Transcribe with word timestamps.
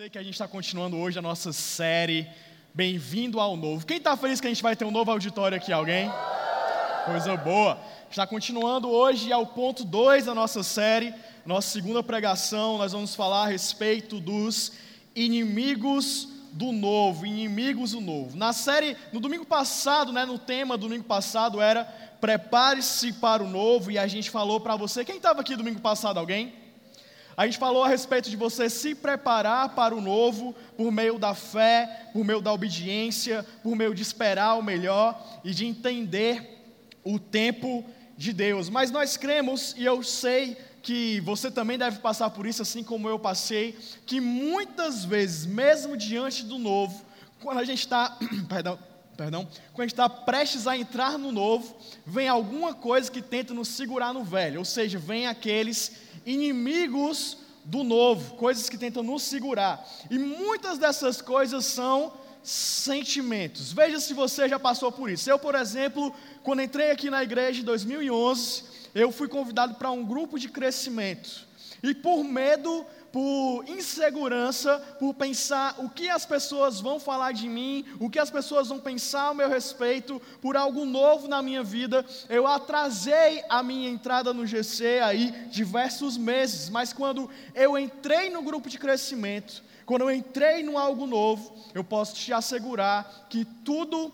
você 0.00 0.08
que 0.08 0.16
a 0.16 0.22
gente 0.22 0.32
está 0.32 0.48
continuando 0.48 0.96
hoje 0.96 1.18
a 1.18 1.22
nossa 1.22 1.52
série 1.52 2.26
Bem-vindo 2.72 3.38
ao 3.38 3.54
Novo. 3.54 3.84
Quem 3.84 3.98
está 3.98 4.16
feliz 4.16 4.40
que 4.40 4.46
a 4.46 4.50
gente 4.50 4.62
vai 4.62 4.74
ter 4.74 4.86
um 4.86 4.90
novo 4.90 5.10
auditório 5.10 5.58
aqui? 5.58 5.70
Alguém? 5.70 6.10
Coisa 7.04 7.36
boa. 7.36 7.78
Está 8.10 8.26
continuando 8.26 8.88
hoje 8.88 9.30
ao 9.30 9.46
ponto 9.48 9.84
2 9.84 10.24
da 10.24 10.34
nossa 10.34 10.62
série, 10.62 11.12
nossa 11.44 11.68
segunda 11.68 12.02
pregação. 12.02 12.78
Nós 12.78 12.92
vamos 12.92 13.14
falar 13.14 13.42
a 13.42 13.48
respeito 13.48 14.18
dos 14.20 14.72
inimigos 15.14 16.28
do 16.52 16.72
novo, 16.72 17.26
inimigos 17.26 17.92
do 17.92 18.00
novo. 18.00 18.38
Na 18.38 18.54
série, 18.54 18.96
no 19.12 19.20
domingo 19.20 19.44
passado, 19.44 20.14
né, 20.14 20.24
no 20.24 20.38
tema 20.38 20.78
do 20.78 20.88
domingo 20.88 21.04
passado 21.04 21.60
era 21.60 21.84
Prepare-se 22.22 23.12
para 23.12 23.42
o 23.42 23.48
novo, 23.50 23.90
e 23.90 23.98
a 23.98 24.06
gente 24.06 24.30
falou 24.30 24.60
para 24.60 24.76
você. 24.76 25.04
Quem 25.04 25.16
estava 25.16 25.42
aqui 25.42 25.54
domingo 25.56 25.80
passado? 25.80 26.18
Alguém? 26.18 26.54
A 27.40 27.46
gente 27.46 27.56
falou 27.56 27.82
a 27.82 27.88
respeito 27.88 28.28
de 28.28 28.36
você 28.36 28.68
se 28.68 28.94
preparar 28.94 29.70
para 29.70 29.94
o 29.94 30.00
novo 30.02 30.54
por 30.76 30.92
meio 30.92 31.18
da 31.18 31.34
fé, 31.34 32.10
por 32.12 32.22
meio 32.22 32.42
da 32.42 32.52
obediência, 32.52 33.46
por 33.62 33.74
meio 33.74 33.94
de 33.94 34.02
esperar 34.02 34.56
o 34.56 34.62
melhor 34.62 35.40
e 35.42 35.52
de 35.52 35.64
entender 35.64 36.62
o 37.02 37.18
tempo 37.18 37.82
de 38.14 38.34
Deus. 38.34 38.68
Mas 38.68 38.90
nós 38.90 39.16
cremos, 39.16 39.74
e 39.78 39.86
eu 39.86 40.02
sei 40.02 40.54
que 40.82 41.20
você 41.20 41.50
também 41.50 41.78
deve 41.78 42.00
passar 42.00 42.28
por 42.28 42.44
isso, 42.44 42.60
assim 42.60 42.84
como 42.84 43.08
eu 43.08 43.18
passei, 43.18 43.74
que 44.04 44.20
muitas 44.20 45.02
vezes, 45.06 45.46
mesmo 45.46 45.96
diante 45.96 46.44
do 46.44 46.58
novo, 46.58 47.02
quando 47.40 47.60
a 47.60 47.64
gente 47.64 47.80
está, 47.80 48.18
perdão, 48.50 48.78
perdão, 49.16 49.48
quando 49.72 49.80
a 49.80 49.84
gente 49.84 49.92
está 49.92 50.10
prestes 50.10 50.66
a 50.66 50.76
entrar 50.76 51.18
no 51.18 51.32
novo, 51.32 51.74
vem 52.04 52.28
alguma 52.28 52.74
coisa 52.74 53.10
que 53.10 53.22
tenta 53.22 53.54
nos 53.54 53.68
segurar 53.68 54.12
no 54.12 54.24
velho, 54.24 54.58
ou 54.58 54.64
seja, 54.66 54.98
vem 54.98 55.26
aqueles 55.26 56.09
inimigos 56.32 57.36
do 57.64 57.84
novo, 57.84 58.36
coisas 58.36 58.68
que 58.68 58.78
tentam 58.78 59.02
nos 59.02 59.22
segurar. 59.22 59.86
E 60.10 60.18
muitas 60.18 60.78
dessas 60.78 61.20
coisas 61.20 61.64
são 61.64 62.12
sentimentos. 62.42 63.72
Veja 63.72 64.00
se 64.00 64.14
você 64.14 64.48
já 64.48 64.58
passou 64.58 64.90
por 64.90 65.10
isso. 65.10 65.30
Eu, 65.30 65.38
por 65.38 65.54
exemplo, 65.54 66.14
quando 66.42 66.62
entrei 66.62 66.90
aqui 66.90 67.10
na 67.10 67.22
igreja 67.22 67.60
em 67.60 67.64
2011, 67.64 68.64
eu 68.94 69.12
fui 69.12 69.28
convidado 69.28 69.74
para 69.74 69.90
um 69.90 70.04
grupo 70.04 70.38
de 70.38 70.48
crescimento. 70.48 71.46
E 71.82 71.94
por 71.94 72.22
medo 72.24 72.84
por 73.12 73.64
insegurança, 73.68 74.78
por 74.98 75.14
pensar 75.14 75.74
o 75.78 75.88
que 75.88 76.08
as 76.08 76.24
pessoas 76.24 76.80
vão 76.80 77.00
falar 77.00 77.32
de 77.32 77.48
mim, 77.48 77.84
o 77.98 78.08
que 78.08 78.18
as 78.18 78.30
pessoas 78.30 78.68
vão 78.68 78.78
pensar 78.78 79.22
ao 79.22 79.34
meu 79.34 79.48
respeito, 79.48 80.20
por 80.40 80.56
algo 80.56 80.84
novo 80.84 81.26
na 81.26 81.42
minha 81.42 81.62
vida, 81.62 82.04
eu 82.28 82.46
atrasei 82.46 83.42
a 83.48 83.62
minha 83.62 83.90
entrada 83.90 84.32
no 84.32 84.46
GC 84.46 85.00
aí 85.00 85.30
diversos 85.50 86.16
meses, 86.16 86.68
mas 86.68 86.92
quando 86.92 87.28
eu 87.54 87.76
entrei 87.76 88.30
no 88.30 88.42
grupo 88.42 88.68
de 88.68 88.78
crescimento, 88.78 89.62
quando 89.84 90.02
eu 90.02 90.10
entrei 90.12 90.62
no 90.62 90.78
algo 90.78 91.06
novo, 91.06 91.52
eu 91.74 91.82
posso 91.82 92.14
te 92.14 92.32
assegurar 92.32 93.26
que 93.28 93.44
tudo 93.44 94.12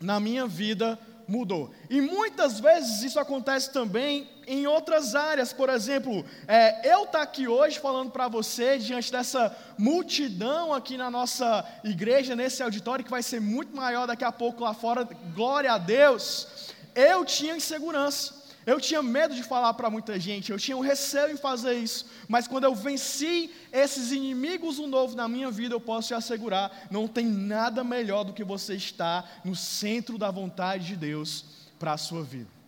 na 0.00 0.18
minha 0.18 0.46
vida 0.46 0.98
mudou. 1.28 1.70
E 1.88 2.00
muitas 2.00 2.58
vezes 2.58 3.02
isso 3.02 3.20
acontece 3.20 3.72
também 3.72 4.28
em 4.50 4.66
outras 4.66 5.14
áreas. 5.14 5.52
Por 5.52 5.68
exemplo, 5.68 6.24
é, 6.48 6.92
eu 6.92 7.04
estar 7.04 7.18
tá 7.18 7.22
aqui 7.22 7.46
hoje 7.46 7.78
falando 7.78 8.10
para 8.10 8.26
você, 8.26 8.76
diante 8.78 9.12
dessa 9.12 9.56
multidão 9.78 10.74
aqui 10.74 10.96
na 10.96 11.08
nossa 11.08 11.64
igreja, 11.84 12.34
nesse 12.34 12.60
auditório, 12.60 13.04
que 13.04 13.10
vai 13.10 13.22
ser 13.22 13.40
muito 13.40 13.74
maior 13.74 14.08
daqui 14.08 14.24
a 14.24 14.32
pouco 14.32 14.64
lá 14.64 14.74
fora, 14.74 15.08
glória 15.32 15.72
a 15.72 15.78
Deus. 15.78 16.74
Eu 16.96 17.24
tinha 17.24 17.56
insegurança. 17.56 18.40
Eu 18.66 18.78
tinha 18.78 19.02
medo 19.02 19.34
de 19.34 19.42
falar 19.42 19.72
para 19.72 19.88
muita 19.88 20.20
gente, 20.20 20.52
eu 20.52 20.58
tinha 20.58 20.76
um 20.76 20.80
receio 20.80 21.32
em 21.32 21.36
fazer 21.36 21.72
isso, 21.72 22.04
mas 22.28 22.46
quando 22.46 22.64
eu 22.64 22.74
venci 22.74 23.50
esses 23.72 24.12
inimigos 24.12 24.76
do 24.76 24.86
novo 24.86 25.16
na 25.16 25.26
minha 25.26 25.50
vida, 25.50 25.74
eu 25.74 25.80
posso 25.80 26.08
te 26.08 26.14
assegurar: 26.14 26.70
não 26.90 27.08
tem 27.08 27.24
nada 27.24 27.82
melhor 27.82 28.22
do 28.22 28.34
que 28.34 28.44
você 28.44 28.74
estar 28.74 29.40
no 29.42 29.56
centro 29.56 30.18
da 30.18 30.30
vontade 30.30 30.88
de 30.88 30.96
Deus 30.96 31.44
para 31.78 31.94
a 31.94 31.96
sua 31.96 32.22
vida. 32.22 32.59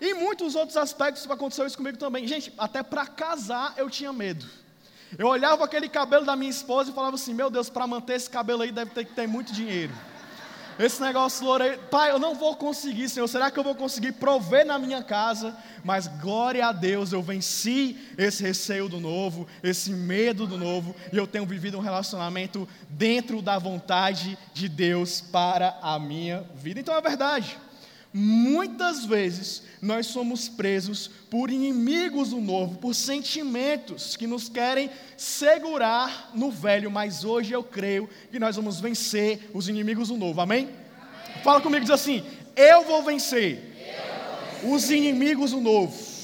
E 0.00 0.14
muitos 0.14 0.54
outros 0.54 0.76
aspectos 0.76 1.28
aconteceu 1.30 1.66
isso 1.66 1.76
comigo 1.76 1.98
também. 1.98 2.26
Gente, 2.26 2.52
até 2.56 2.82
para 2.82 3.06
casar 3.06 3.74
eu 3.76 3.90
tinha 3.90 4.12
medo. 4.12 4.46
Eu 5.16 5.26
olhava 5.26 5.64
aquele 5.64 5.88
cabelo 5.88 6.24
da 6.24 6.36
minha 6.36 6.50
esposa 6.50 6.90
e 6.90 6.94
falava 6.94 7.16
assim: 7.16 7.32
Meu 7.32 7.50
Deus, 7.50 7.70
para 7.70 7.86
manter 7.86 8.14
esse 8.14 8.28
cabelo 8.28 8.62
aí 8.62 8.70
deve 8.70 8.90
ter 8.90 9.04
que 9.04 9.12
ter 9.12 9.26
muito 9.26 9.52
dinheiro. 9.52 9.92
Esse 10.78 11.02
negócio 11.02 11.44
louro 11.44 11.64
aí, 11.64 11.76
pai, 11.76 12.12
eu 12.12 12.20
não 12.20 12.36
vou 12.36 12.54
conseguir, 12.54 13.08
Senhor. 13.08 13.26
Será 13.26 13.50
que 13.50 13.58
eu 13.58 13.64
vou 13.64 13.74
conseguir 13.74 14.12
prover 14.12 14.64
na 14.64 14.78
minha 14.78 15.02
casa? 15.02 15.56
Mas 15.82 16.06
glória 16.06 16.64
a 16.64 16.70
Deus, 16.70 17.12
eu 17.12 17.20
venci 17.20 17.98
esse 18.16 18.44
receio 18.44 18.88
do 18.88 19.00
novo, 19.00 19.48
esse 19.60 19.90
medo 19.90 20.46
do 20.46 20.56
novo, 20.56 20.94
e 21.12 21.16
eu 21.16 21.26
tenho 21.26 21.44
vivido 21.44 21.76
um 21.76 21.80
relacionamento 21.80 22.68
dentro 22.88 23.42
da 23.42 23.58
vontade 23.58 24.38
de 24.54 24.68
Deus 24.68 25.20
para 25.20 25.76
a 25.82 25.98
minha 25.98 26.44
vida. 26.54 26.78
Então 26.78 26.94
é 26.94 27.00
verdade. 27.00 27.58
Muitas 28.12 29.04
vezes 29.04 29.62
nós 29.82 30.06
somos 30.06 30.48
presos 30.48 31.08
por 31.30 31.50
inimigos 31.50 32.30
do 32.30 32.40
novo, 32.40 32.78
por 32.78 32.94
sentimentos 32.94 34.16
que 34.16 34.26
nos 34.26 34.48
querem 34.48 34.90
segurar 35.16 36.30
no 36.34 36.50
velho, 36.50 36.90
mas 36.90 37.22
hoje 37.22 37.52
eu 37.52 37.62
creio 37.62 38.08
que 38.30 38.38
nós 38.38 38.56
vamos 38.56 38.80
vencer 38.80 39.50
os 39.52 39.68
inimigos 39.68 40.08
do 40.08 40.16
novo, 40.16 40.40
amém? 40.40 40.64
amém. 40.64 41.42
Fala 41.44 41.60
comigo, 41.60 41.84
diz 41.84 41.90
assim: 41.90 42.24
Eu 42.56 42.82
vou 42.84 43.02
vencer, 43.02 43.76
eu 43.76 44.30
vou 44.30 44.62
vencer. 44.62 44.74
os 44.74 44.90
inimigos 44.90 45.50
do 45.50 45.60
novo. 45.60 46.18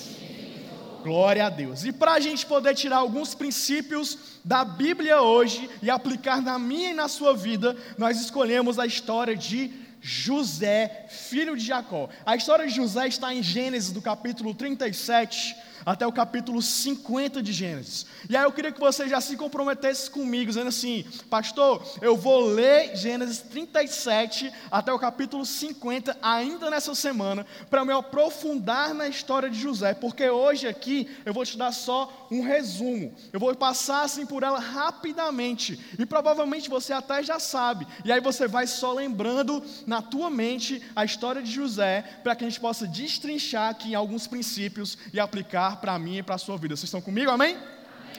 Glória 1.03 1.45
a 1.45 1.51
Deus. 1.51 1.85
E 1.85 1.93
para 1.93 2.15
a 2.15 2.21
gente 2.21 2.47
poder 2.47 2.75
tirar 2.75 2.97
alguns 2.97 3.35
princípios 3.35 4.41
da 4.43 4.65
Bíblia 4.65 5.21
hoje 5.21 5.69
e 5.83 5.91
aplicar 5.91 6.41
na 6.41 6.59
minha 6.59 6.93
e 6.93 6.95
na 6.95 7.09
sua 7.09 7.35
vida, 7.35 7.77
nós 7.99 8.19
escolhemos 8.19 8.79
a 8.79 8.87
história 8.87 9.37
de 9.37 9.84
José, 10.07 11.07
filho 11.09 11.57
de 11.57 11.65
Jacó. 11.65 12.11
A 12.27 12.37
história 12.37 12.67
de 12.67 12.75
José 12.75 13.09
está 13.09 13.35
em 13.35 13.43
Gênesis, 13.43 13.91
do 13.91 14.03
capítulo 14.03 14.55
37 14.55 15.57
até 15.85 16.07
o 16.07 16.13
capítulo 16.13 16.61
50 16.63 17.43
de 17.43 17.53
Gênesis. 17.53 18.07
E 18.29 18.37
aí 18.37 18.45
eu 18.45 18.53
queria 18.53 18.73
que 18.73 18.81
você 18.81 19.09
já 19.09 19.21
se 19.21 19.37
comprometesse 19.37 20.11
comigo, 20.11 20.47
dizendo 20.47 20.69
assim: 20.69 21.05
Pastor, 21.29 21.83
eu 22.01 22.17
vou 22.17 22.47
ler 22.47 22.97
Gênesis 22.97 23.39
37 23.39 24.53
até 24.71 24.93
o 24.93 24.99
capítulo 24.99 25.45
50 25.45 26.17
ainda 26.23 26.71
nessa 26.71 26.95
semana, 26.95 27.47
para 27.69 27.85
me 27.85 27.93
aprofundar 27.93 28.95
na 28.95 29.09
história 29.09 29.51
de 29.51 29.59
José, 29.59 29.95
porque 29.95 30.29
hoje 30.29 30.67
aqui 30.67 31.09
eu 31.25 31.33
vou 31.33 31.45
te 31.45 31.57
dar 31.59 31.73
só 31.73 32.27
um 32.31 32.43
resumo. 32.43 33.15
Eu 33.33 33.41
vou 33.41 33.55
passar 33.55 34.03
assim 34.03 34.27
por 34.27 34.43
ela 34.43 34.59
rapidamente, 34.59 35.79
e 35.99 36.07
provavelmente 36.07 36.71
você 36.71 36.93
até 36.93 37.23
já 37.23 37.39
sabe. 37.39 37.87
E 38.05 38.13
aí 38.13 38.21
você 38.21 38.49
vai 38.49 38.67
só 38.67 38.93
lembrando 38.93 39.63
na 39.87 40.01
tua 40.01 40.31
mente 40.31 40.83
a 40.95 41.05
história 41.05 41.43
de 41.43 41.51
José, 41.51 42.03
para 42.23 42.35
que 42.35 42.45
a 42.45 42.49
gente 42.49 42.61
possa 42.61 42.87
destrinchar 42.87 43.71
aqui 43.71 43.95
alguns 43.95 44.27
princípios 44.27 44.97
e 45.13 45.21
aplicar 45.21 45.74
para 45.77 45.99
mim 45.99 46.19
e 46.19 46.23
para 46.23 46.35
a 46.35 46.39
sua 46.39 46.57
vida. 46.57 46.77
Vocês 46.77 46.85
estão 46.85 47.01
comigo? 47.01 47.31
Amém? 47.31 47.55
Amém? 47.55 47.75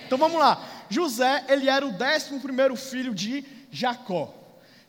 Então 0.05 0.17
vamos 0.17 0.39
lá. 0.39 0.61
José, 0.89 1.45
ele 1.47 1.69
era 1.69 1.85
o 1.85 1.91
décimo 1.91 2.39
primeiro 2.39 2.75
filho 2.75 3.13
de 3.13 3.43
Jacó. 3.71 4.33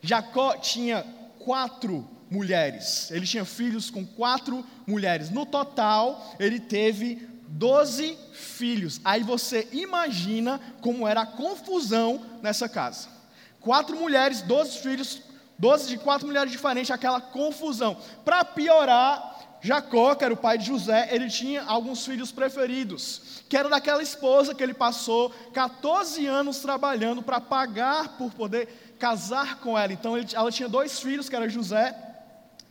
Jacó 0.01 0.57
tinha 0.57 1.05
quatro 1.39 2.07
mulheres. 2.29 3.09
Ele 3.11 3.25
tinha 3.25 3.45
filhos 3.45 3.89
com 3.89 4.05
quatro 4.05 4.65
mulheres. 4.85 5.29
No 5.29 5.45
total, 5.45 6.35
ele 6.39 6.59
teve 6.59 7.15
doze 7.47 8.17
filhos. 8.33 9.01
Aí 9.03 9.23
você 9.23 9.67
imagina 9.71 10.59
como 10.81 11.07
era 11.07 11.21
a 11.21 11.25
confusão 11.25 12.21
nessa 12.41 12.69
casa. 12.69 13.07
Quatro 13.59 13.97
mulheres, 13.97 14.41
doze 14.41 14.77
filhos, 14.79 15.21
doze 15.57 15.87
de 15.87 15.97
quatro 15.97 16.27
mulheres 16.27 16.51
diferentes, 16.51 16.91
aquela 16.91 17.19
confusão. 17.19 17.97
Para 18.23 18.45
piorar, 18.45 19.36
Jacó, 19.61 20.15
que 20.15 20.23
era 20.23 20.33
o 20.33 20.37
pai 20.37 20.57
de 20.57 20.65
José, 20.65 21.09
ele 21.11 21.29
tinha 21.29 21.63
alguns 21.63 22.05
filhos 22.05 22.31
preferidos, 22.31 23.43
que 23.49 23.57
era 23.57 23.69
daquela 23.69 24.03
esposa 24.03 24.53
que 24.53 24.61
ele 24.61 24.73
passou 24.73 25.31
14 25.53 26.25
anos 26.25 26.59
trabalhando 26.59 27.21
para 27.21 27.41
pagar 27.41 28.17
por 28.17 28.31
poder 28.33 28.95
casar 28.99 29.59
com 29.59 29.77
ela. 29.77 29.91
Então 29.93 30.17
ele, 30.17 30.27
ela 30.33 30.51
tinha 30.51 30.69
dois 30.69 30.99
filhos, 30.99 31.27
que 31.27 31.35
era 31.35 31.49
José 31.49 31.95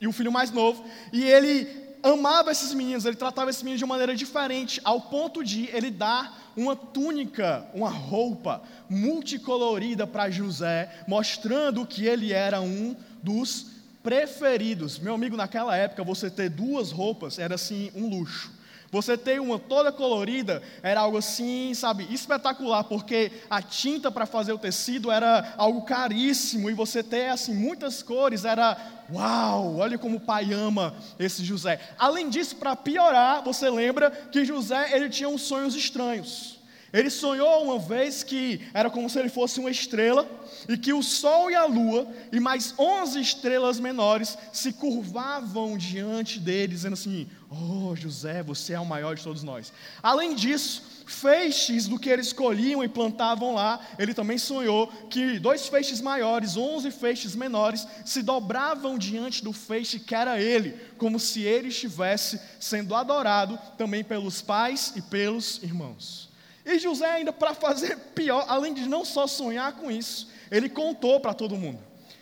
e 0.00 0.06
o 0.06 0.12
filho 0.12 0.30
mais 0.30 0.50
novo, 0.50 0.84
e 1.12 1.24
ele 1.24 1.86
amava 2.02 2.52
esses 2.52 2.72
meninos, 2.74 3.04
ele 3.04 3.16
tratava 3.16 3.50
esses 3.50 3.62
meninos 3.62 3.78
de 3.78 3.84
uma 3.84 3.94
maneira 3.94 4.14
diferente, 4.14 4.80
ao 4.84 5.00
ponto 5.00 5.42
de 5.42 5.68
ele 5.72 5.90
dar 5.90 6.52
uma 6.56 6.76
túnica, 6.76 7.66
uma 7.74 7.90
roupa 7.90 8.62
multicolorida 8.88 10.06
para 10.06 10.30
José, 10.30 10.90
mostrando 11.06 11.86
que 11.86 12.06
ele 12.06 12.32
era 12.32 12.60
um 12.60 12.96
dos 13.22 13.75
preferidos. 14.06 15.00
Meu 15.00 15.16
amigo, 15.16 15.36
naquela 15.36 15.76
época, 15.76 16.04
você 16.04 16.30
ter 16.30 16.48
duas 16.48 16.92
roupas 16.92 17.40
era 17.40 17.56
assim 17.56 17.90
um 17.92 18.08
luxo. 18.08 18.52
Você 18.88 19.18
ter 19.18 19.40
uma 19.40 19.58
toda 19.58 19.90
colorida 19.90 20.62
era 20.80 21.00
algo 21.00 21.18
assim, 21.18 21.74
sabe, 21.74 22.06
espetacular, 22.14 22.84
porque 22.84 23.32
a 23.50 23.60
tinta 23.60 24.08
para 24.08 24.24
fazer 24.24 24.52
o 24.52 24.58
tecido 24.58 25.10
era 25.10 25.54
algo 25.56 25.82
caríssimo 25.82 26.70
e 26.70 26.72
você 26.72 27.02
ter 27.02 27.30
assim 27.30 27.52
muitas 27.52 28.00
cores 28.00 28.44
era 28.44 28.76
uau, 29.12 29.78
olha 29.78 29.98
como 29.98 30.18
o 30.18 30.20
pai 30.20 30.52
ama 30.52 30.94
esse 31.18 31.44
José. 31.44 31.80
Além 31.98 32.28
disso, 32.28 32.54
para 32.54 32.76
piorar, 32.76 33.42
você 33.42 33.68
lembra 33.68 34.08
que 34.12 34.44
José 34.44 34.96
ele 34.96 35.08
tinha 35.08 35.28
uns 35.28 35.42
sonhos 35.42 35.74
estranhos. 35.74 36.55
Ele 36.92 37.10
sonhou 37.10 37.64
uma 37.64 37.78
vez 37.78 38.22
que 38.22 38.60
era 38.72 38.88
como 38.88 39.10
se 39.10 39.18
ele 39.18 39.28
fosse 39.28 39.58
uma 39.58 39.70
estrela 39.70 40.28
e 40.68 40.78
que 40.78 40.92
o 40.92 41.02
sol 41.02 41.50
e 41.50 41.54
a 41.54 41.64
lua 41.64 42.08
e 42.30 42.38
mais 42.38 42.74
onze 42.78 43.20
estrelas 43.20 43.80
menores 43.80 44.38
se 44.52 44.72
curvavam 44.72 45.76
diante 45.76 46.38
dele, 46.38 46.68
dizendo 46.68 46.94
assim: 46.94 47.28
Oh, 47.50 47.94
José, 47.94 48.42
você 48.42 48.72
é 48.72 48.80
o 48.80 48.86
maior 48.86 49.14
de 49.14 49.22
todos 49.22 49.42
nós. 49.42 49.72
Além 50.02 50.34
disso, 50.34 50.82
feixes 51.06 51.86
do 51.86 51.98
que 51.98 52.08
eles 52.08 52.32
colhiam 52.32 52.82
e 52.82 52.88
plantavam 52.88 53.54
lá, 53.54 53.80
ele 53.98 54.12
também 54.12 54.38
sonhou 54.38 54.88
que 55.08 55.38
dois 55.38 55.68
feixes 55.68 56.00
maiores, 56.00 56.56
onze 56.56 56.90
feixes 56.90 57.36
menores, 57.36 57.86
se 58.04 58.22
dobravam 58.22 58.98
diante 58.98 59.44
do 59.44 59.52
feixe 59.52 60.00
que 60.00 60.14
era 60.14 60.40
ele, 60.40 60.76
como 60.98 61.20
se 61.20 61.42
ele 61.42 61.68
estivesse 61.68 62.40
sendo 62.58 62.94
adorado 62.94 63.58
também 63.78 64.02
pelos 64.02 64.42
pais 64.42 64.92
e 64.96 65.02
pelos 65.02 65.62
irmãos. 65.62 66.25
E 66.66 66.80
José, 66.80 67.06
ainda 67.06 67.32
para 67.32 67.54
fazer 67.54 67.96
pior, 68.12 68.44
além 68.48 68.74
de 68.74 68.88
não 68.88 69.04
só 69.04 69.28
sonhar 69.28 69.74
com 69.74 69.88
isso, 69.88 70.28
ele 70.50 70.68
contou 70.68 71.20
para 71.20 71.32
todo 71.32 71.54
mundo. 71.56 71.78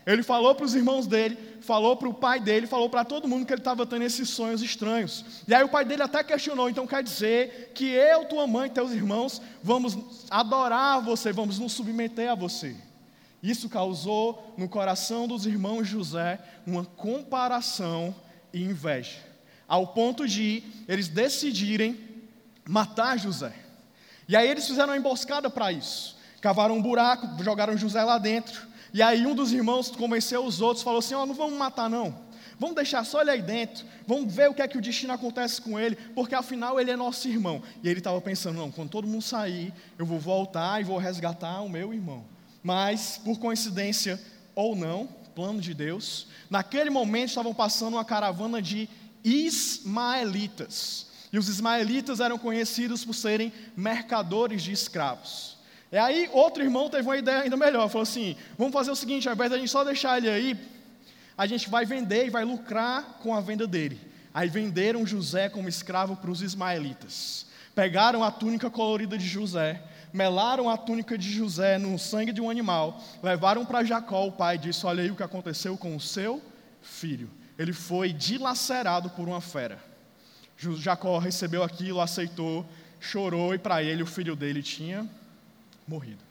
Ele 0.06 0.22
falou 0.22 0.54
para 0.54 0.66
os 0.66 0.74
irmãos 0.74 1.06
dele, 1.06 1.38
falou 1.62 1.96
para 1.96 2.08
o 2.08 2.12
pai 2.12 2.38
dele, 2.38 2.66
falou 2.66 2.90
para 2.90 3.06
todo 3.06 3.26
mundo 3.26 3.46
que 3.46 3.54
ele 3.54 3.62
estava 3.62 3.86
tendo 3.86 4.04
esses 4.04 4.28
sonhos 4.28 4.60
estranhos. 4.60 5.24
E 5.48 5.54
aí 5.54 5.64
o 5.64 5.68
pai 5.68 5.82
dele 5.86 6.02
até 6.02 6.22
questionou: 6.22 6.68
então 6.68 6.86
quer 6.86 7.02
dizer 7.02 7.72
que 7.74 7.86
eu, 7.86 8.26
tua 8.26 8.46
mãe, 8.46 8.68
teus 8.68 8.92
irmãos, 8.92 9.40
vamos 9.62 9.96
adorar 10.30 11.00
você, 11.00 11.32
vamos 11.32 11.58
nos 11.58 11.72
submeter 11.72 12.30
a 12.30 12.34
você? 12.34 12.76
Isso 13.42 13.66
causou 13.68 14.54
no 14.58 14.68
coração 14.68 15.26
dos 15.26 15.46
irmãos 15.46 15.88
José 15.88 16.38
uma 16.66 16.84
comparação 16.84 18.14
e 18.52 18.62
inveja, 18.62 19.18
ao 19.66 19.86
ponto 19.86 20.28
de 20.28 20.62
eles 20.86 21.08
decidirem 21.08 21.98
matar 22.66 23.18
José. 23.18 23.63
E 24.28 24.36
aí 24.36 24.48
eles 24.48 24.66
fizeram 24.66 24.90
uma 24.90 24.96
emboscada 24.96 25.50
para 25.50 25.72
isso. 25.72 26.16
Cavaram 26.40 26.76
um 26.76 26.82
buraco, 26.82 27.42
jogaram 27.42 27.76
José 27.76 28.02
lá 28.02 28.18
dentro. 28.18 28.66
E 28.92 29.02
aí 29.02 29.26
um 29.26 29.34
dos 29.34 29.52
irmãos 29.52 29.90
convenceu 29.90 30.44
os 30.44 30.60
outros, 30.60 30.84
falou 30.84 30.98
assim: 30.98 31.14
Ó, 31.14 31.22
oh, 31.22 31.26
não 31.26 31.34
vamos 31.34 31.58
matar 31.58 31.88
não. 31.90 32.24
Vamos 32.58 32.76
deixar 32.76 33.04
só 33.04 33.20
ele 33.20 33.30
aí 33.30 33.42
dentro. 33.42 33.84
Vamos 34.06 34.32
ver 34.32 34.48
o 34.48 34.54
que 34.54 34.62
é 34.62 34.68
que 34.68 34.78
o 34.78 34.80
destino 34.80 35.12
acontece 35.12 35.60
com 35.60 35.78
ele, 35.78 35.96
porque 36.14 36.34
afinal 36.34 36.80
ele 36.80 36.90
é 36.90 36.96
nosso 36.96 37.28
irmão. 37.28 37.62
E 37.82 37.88
ele 37.88 38.00
estava 38.00 38.20
pensando: 38.20 38.56
não, 38.56 38.70
quando 38.70 38.90
todo 38.90 39.08
mundo 39.08 39.22
sair, 39.22 39.72
eu 39.98 40.06
vou 40.06 40.18
voltar 40.18 40.80
e 40.80 40.84
vou 40.84 40.98
resgatar 40.98 41.60
o 41.62 41.68
meu 41.68 41.92
irmão. 41.92 42.24
Mas, 42.62 43.20
por 43.22 43.38
coincidência 43.38 44.20
ou 44.54 44.76
não, 44.76 45.08
plano 45.34 45.60
de 45.60 45.74
Deus, 45.74 46.28
naquele 46.48 46.88
momento 46.88 47.28
estavam 47.28 47.52
passando 47.52 47.94
uma 47.94 48.04
caravana 48.04 48.62
de 48.62 48.88
ismaelitas. 49.22 51.08
E 51.34 51.38
os 51.38 51.48
ismaelitas 51.48 52.20
eram 52.20 52.38
conhecidos 52.38 53.04
por 53.04 53.12
serem 53.12 53.52
mercadores 53.76 54.62
de 54.62 54.70
escravos. 54.70 55.56
E 55.90 55.98
aí 55.98 56.30
outro 56.32 56.62
irmão 56.62 56.88
teve 56.88 57.08
uma 57.08 57.16
ideia 57.16 57.40
ainda 57.40 57.56
melhor, 57.56 57.88
falou 57.88 58.04
assim: 58.04 58.36
vamos 58.56 58.72
fazer 58.72 58.92
o 58.92 58.94
seguinte, 58.94 59.28
ao 59.28 59.34
invés 59.34 59.50
a 59.50 59.58
gente 59.58 59.68
só 59.68 59.82
deixar 59.82 60.18
ele 60.18 60.30
aí, 60.30 60.56
a 61.36 61.44
gente 61.44 61.68
vai 61.68 61.84
vender 61.84 62.24
e 62.26 62.30
vai 62.30 62.44
lucrar 62.44 63.18
com 63.20 63.34
a 63.34 63.40
venda 63.40 63.66
dele. 63.66 64.00
Aí 64.32 64.48
venderam 64.48 65.04
José 65.04 65.48
como 65.48 65.68
escravo 65.68 66.14
para 66.14 66.30
os 66.30 66.40
ismaelitas. 66.40 67.46
Pegaram 67.74 68.22
a 68.22 68.30
túnica 68.30 68.70
colorida 68.70 69.18
de 69.18 69.26
José, 69.26 69.82
melaram 70.12 70.70
a 70.70 70.76
túnica 70.76 71.18
de 71.18 71.28
José 71.32 71.78
no 71.78 71.98
sangue 71.98 72.30
de 72.30 72.40
um 72.40 72.48
animal, 72.48 73.02
levaram 73.20 73.66
para 73.66 73.82
Jacó, 73.82 74.24
o 74.24 74.30
pai 74.30 74.56
disse: 74.56 74.86
Olha 74.86 75.02
aí 75.02 75.10
o 75.10 75.16
que 75.16 75.24
aconteceu 75.24 75.76
com 75.76 75.96
o 75.96 76.00
seu 76.00 76.40
filho. 76.80 77.28
Ele 77.58 77.72
foi 77.72 78.12
dilacerado 78.12 79.10
por 79.10 79.26
uma 79.26 79.40
fera. 79.40 79.93
Jacó 80.56 81.18
recebeu 81.18 81.62
aquilo, 81.62 82.00
aceitou, 82.00 82.64
chorou, 83.00 83.54
e 83.54 83.58
para 83.58 83.82
ele 83.82 84.02
o 84.02 84.06
filho 84.06 84.36
dele 84.36 84.62
tinha 84.62 85.08
morrido. 85.86 86.22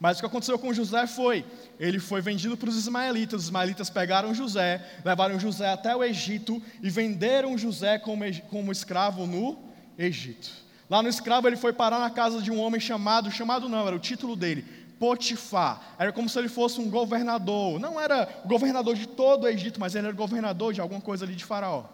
Mas 0.00 0.16
o 0.16 0.20
que 0.20 0.26
aconteceu 0.26 0.58
com 0.58 0.72
José 0.72 1.06
foi: 1.06 1.44
ele 1.78 1.98
foi 1.98 2.22
vendido 2.22 2.56
para 2.56 2.70
os 2.70 2.76
ismaelitas. 2.76 3.40
Os 3.40 3.46
ismaelitas 3.46 3.90
pegaram 3.90 4.34
José, 4.34 4.82
levaram 5.04 5.38
José 5.38 5.68
até 5.68 5.94
o 5.94 6.02
Egito 6.02 6.60
e 6.82 6.88
venderam 6.88 7.58
José 7.58 7.98
como, 7.98 8.24
como 8.48 8.72
escravo 8.72 9.26
no 9.26 9.58
Egito. 9.98 10.50
Lá 10.88 11.02
no 11.02 11.08
escravo 11.08 11.46
ele 11.46 11.56
foi 11.56 11.72
parar 11.72 12.00
na 12.00 12.10
casa 12.10 12.40
de 12.40 12.50
um 12.50 12.58
homem 12.58 12.80
chamado, 12.80 13.30
chamado 13.30 13.68
não, 13.68 13.86
era 13.86 13.94
o 13.94 14.00
título 14.00 14.34
dele, 14.34 14.64
Potifar. 14.98 15.94
Era 15.98 16.12
como 16.12 16.28
se 16.28 16.38
ele 16.38 16.48
fosse 16.48 16.80
um 16.80 16.90
governador. 16.90 17.78
Não 17.78 18.00
era 18.00 18.26
o 18.44 18.48
governador 18.48 18.96
de 18.96 19.06
todo 19.06 19.44
o 19.44 19.48
Egito, 19.48 19.78
mas 19.78 19.94
ele 19.94 20.06
era 20.06 20.16
governador 20.16 20.72
de 20.72 20.80
alguma 20.80 21.00
coisa 21.00 21.24
ali 21.24 21.36
de 21.36 21.44
Faraó. 21.44 21.84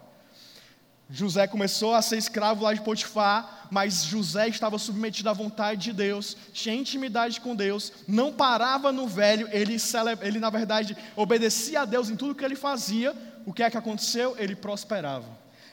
José 1.09 1.47
começou 1.47 1.93
a 1.93 2.01
ser 2.01 2.17
escravo 2.17 2.63
lá 2.63 2.73
de 2.73 2.81
Potifar, 2.81 3.67
mas 3.71 4.03
José 4.03 4.49
estava 4.49 4.77
submetido 4.77 5.29
à 5.29 5.33
vontade 5.33 5.81
de 5.81 5.93
Deus, 5.93 6.35
tinha 6.51 6.75
intimidade 6.75 7.39
com 7.39 7.55
Deus, 7.55 7.93
não 8.07 8.33
parava 8.33 8.91
no 8.91 9.07
velho, 9.07 9.47
ele, 9.51 9.77
ele 10.21 10.39
na 10.39 10.49
verdade 10.49 10.97
obedecia 11.15 11.81
a 11.81 11.85
Deus 11.85 12.09
em 12.09 12.15
tudo 12.15 12.35
que 12.35 12.43
ele 12.43 12.55
fazia. 12.55 13.15
O 13.45 13.53
que 13.53 13.63
é 13.63 13.69
que 13.69 13.77
aconteceu? 13.77 14.35
Ele 14.37 14.55
prosperava. 14.55 15.25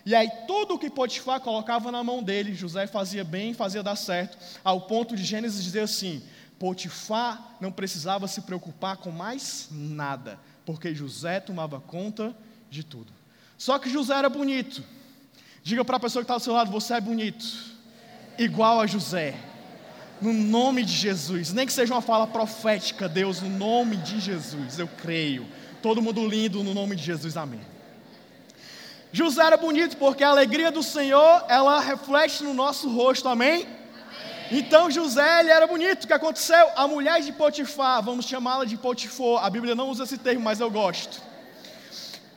E 0.06 0.14
aí 0.14 0.30
tudo 0.46 0.74
o 0.74 0.78
que 0.78 0.88
Potifar 0.88 1.40
colocava 1.40 1.90
na 1.90 2.04
mão 2.04 2.22
dele, 2.22 2.54
José 2.54 2.86
fazia 2.86 3.24
bem, 3.24 3.54
fazia 3.54 3.82
dar 3.82 3.96
certo, 3.96 4.38
ao 4.62 4.82
ponto 4.82 5.16
de 5.16 5.24
Gênesis 5.24 5.64
dizer 5.64 5.80
assim: 5.80 6.22
Potifar 6.60 7.56
não 7.60 7.72
precisava 7.72 8.28
se 8.28 8.42
preocupar 8.42 8.98
com 8.98 9.10
mais 9.10 9.68
nada, 9.72 10.38
porque 10.64 10.94
José 10.94 11.40
tomava 11.40 11.80
conta 11.80 12.36
de 12.70 12.84
tudo. 12.84 13.12
Só 13.58 13.78
que 13.78 13.90
José 13.90 14.14
era 14.14 14.28
bonito. 14.28 14.84
Diga 15.64 15.82
para 15.82 15.96
a 15.96 16.00
pessoa 16.00 16.22
que 16.22 16.24
está 16.24 16.34
ao 16.34 16.40
seu 16.40 16.52
lado: 16.52 16.70
você 16.70 16.92
é 16.92 17.00
bonito, 17.00 17.46
igual 18.38 18.82
a 18.82 18.86
José. 18.86 19.34
No 20.20 20.30
nome 20.32 20.84
de 20.84 20.92
Jesus, 20.92 21.54
nem 21.54 21.66
que 21.66 21.72
seja 21.72 21.92
uma 21.92 22.02
fala 22.02 22.26
profética, 22.26 23.08
Deus, 23.08 23.40
no 23.40 23.48
nome 23.48 23.96
de 23.96 24.20
Jesus, 24.20 24.78
eu 24.78 24.86
creio. 24.86 25.46
Todo 25.82 26.02
mundo 26.02 26.26
lindo 26.26 26.62
no 26.62 26.74
nome 26.74 26.94
de 26.94 27.02
Jesus, 27.02 27.34
amém. 27.36 27.62
José 29.10 29.42
era 29.42 29.56
bonito 29.56 29.96
porque 29.96 30.22
a 30.22 30.28
alegria 30.28 30.70
do 30.70 30.82
Senhor, 30.82 31.44
ela 31.48 31.80
reflete 31.80 32.44
no 32.44 32.52
nosso 32.52 32.94
rosto, 32.94 33.26
amém? 33.26 33.66
Então 34.52 34.90
José, 34.90 35.40
ele 35.40 35.50
era 35.50 35.66
bonito. 35.66 36.04
O 36.04 36.06
que 36.06 36.12
aconteceu? 36.12 36.68
A 36.76 36.86
mulher 36.86 37.22
de 37.22 37.32
Potifar, 37.32 38.02
vamos 38.02 38.26
chamá-la 38.26 38.66
de 38.66 38.76
Potifar, 38.76 39.42
a 39.42 39.48
Bíblia 39.48 39.74
não 39.74 39.88
usa 39.88 40.04
esse 40.04 40.18
termo, 40.18 40.44
mas 40.44 40.60
eu 40.60 40.70
gosto 40.70 41.33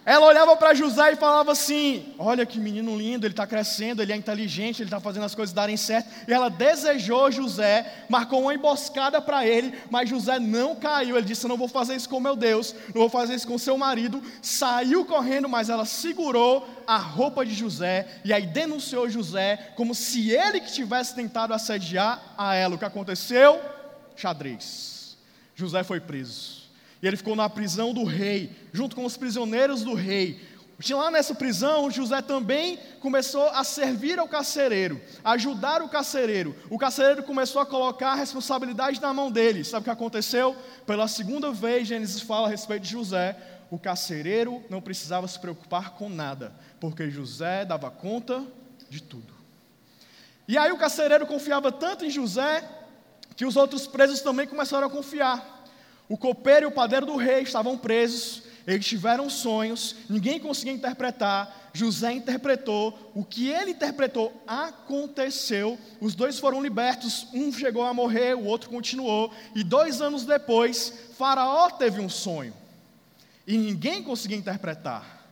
ela 0.08 0.26
olhava 0.26 0.56
para 0.56 0.74
José 0.74 1.12
e 1.12 1.16
falava 1.18 1.52
assim: 1.52 2.14
Olha 2.18 2.46
que 2.46 2.62
menino 2.62 2.98
lindo, 2.98 3.28
ele 3.28 3.34
está 3.34 3.46
crescendo, 3.46 4.02
ele 4.02 4.14
é 4.14 4.16
inteligente, 4.16 4.82
ele 4.82 4.88
está 4.88 5.02
fazendo 5.02 5.26
as 5.26 5.36
coisas 5.36 5.54
darem 5.54 5.76
certo. 5.76 6.10
E 6.26 6.34
ela 6.34 6.48
desejou 6.48 7.30
José, 7.30 8.06
marcou 8.08 8.44
uma 8.44 8.54
emboscada 8.54 9.22
para 9.22 9.46
ele, 9.46 9.78
mas 9.90 10.10
José 10.10 10.40
não 10.40 10.78
caiu. 10.78 11.18
Ele 11.18 11.26
disse: 11.26 11.46
não 11.46 11.58
vou 11.58 11.68
fazer 11.68 11.94
isso 11.94 12.08
com 12.08 12.22
meu 12.22 12.38
Deus, 12.38 12.74
não 12.96 13.02
vou 13.02 13.10
fazer 13.10 13.36
isso 13.36 13.46
com 13.46 13.58
seu 13.58 13.78
marido. 13.78 14.24
Saiu 14.42 15.04
correndo, 15.04 15.50
mas 15.50 15.70
ela 15.70 15.84
segurou 15.84 16.66
a 16.88 16.96
roupa 16.96 17.46
de 17.46 17.54
José 17.54 18.08
e 18.24 18.32
aí 18.32 18.48
denunciou 18.48 19.10
José 19.10 19.74
como 19.76 19.94
se 19.94 20.32
ele 20.32 20.62
que 20.62 20.72
tivesse 20.72 21.16
tentado 21.16 21.54
assediar 21.54 22.34
a 22.38 22.56
ela. 22.56 22.76
O 22.76 22.78
que 22.78 22.86
aconteceu? 22.86 23.60
Xadrez. 24.16 25.18
José 25.54 25.84
foi 25.84 26.00
preso. 26.00 26.67
E 27.02 27.08
ele 27.08 27.18
ficou 27.18 27.36
na 27.36 27.50
prisão 27.50 27.94
do 27.94 28.04
rei, 28.04 28.52
junto 28.74 28.96
com 28.96 29.06
os 29.06 29.18
prisioneiros 29.18 29.84
do 29.84 29.94
rei. 29.94 30.40
Lá 30.92 31.10
nessa 31.10 31.34
prisão, 31.34 31.90
José 31.90 32.22
também 32.22 32.78
começou 33.00 33.48
a 33.50 33.64
servir 33.64 34.20
ao 34.20 34.28
carcereiro, 34.28 35.02
ajudar 35.24 35.82
o 35.82 35.90
carcereiro. 35.90 36.56
O 36.70 36.78
carcereiro 36.78 37.24
começou 37.24 37.60
a 37.62 37.66
colocar 37.66 38.12
a 38.12 38.16
responsabilidade 38.16 39.02
na 39.02 39.12
mão 39.12 39.32
dele. 39.32 39.64
Sabe 39.64 39.82
o 39.82 39.84
que 39.86 39.90
aconteceu? 39.90 40.56
Pela 40.86 41.08
segunda 41.08 41.52
vez, 41.52 41.88
Gênesis 41.88 42.22
fala 42.22 42.48
a 42.48 42.50
respeito 42.50 42.84
de 42.84 42.92
José. 42.92 43.36
O 43.72 43.80
carcereiro 43.80 44.64
não 44.70 44.80
precisava 44.80 45.28
se 45.28 45.40
preocupar 45.40 45.92
com 45.96 46.10
nada, 46.10 46.54
porque 46.80 47.10
José 47.10 47.66
dava 47.66 47.90
conta 47.90 48.46
de 48.88 49.02
tudo. 49.02 49.34
E 50.48 50.58
aí 50.58 50.72
o 50.72 50.78
carcereiro 50.78 51.26
confiava 51.26 51.72
tanto 51.72 52.06
em 52.06 52.10
José 52.10 52.64
que 53.36 53.46
os 53.46 53.56
outros 53.56 53.86
presos 53.88 54.22
também 54.22 54.48
começaram 54.48 54.88
a 54.88 54.90
confiar. 54.90 55.57
O 56.10 56.18
copeiro 56.18 56.66
e 56.66 56.68
o 56.68 56.72
padeiro 56.72 57.06
do 57.06 57.16
rei 57.16 57.42
estavam 57.42 57.78
presos, 57.78 58.44
eles 58.66 58.86
tiveram 58.86 59.30
sonhos, 59.30 59.96
ninguém 60.10 60.40
conseguia 60.40 60.74
interpretar. 60.74 61.72
José 61.74 62.12
interpretou, 62.12 63.12
o 63.14 63.24
que 63.24 63.50
ele 63.50 63.72
interpretou 63.72 64.44
aconteceu. 64.48 65.78
Os 66.02 66.16
dois 66.16 66.40
foram 66.40 66.62
libertos, 66.62 67.28
um 67.34 67.52
chegou 67.52 67.84
a 67.84 67.94
morrer, 67.94 68.36
o 68.36 68.46
outro 68.46 68.70
continuou. 68.70 69.32
E 69.56 69.64
dois 69.64 70.02
anos 70.02 70.26
depois, 70.26 70.94
Faraó 71.18 71.70
teve 71.70 72.02
um 72.02 72.10
sonho 72.10 72.54
e 73.48 73.58
ninguém 73.58 74.04
conseguia 74.04 74.38
interpretar. 74.38 75.26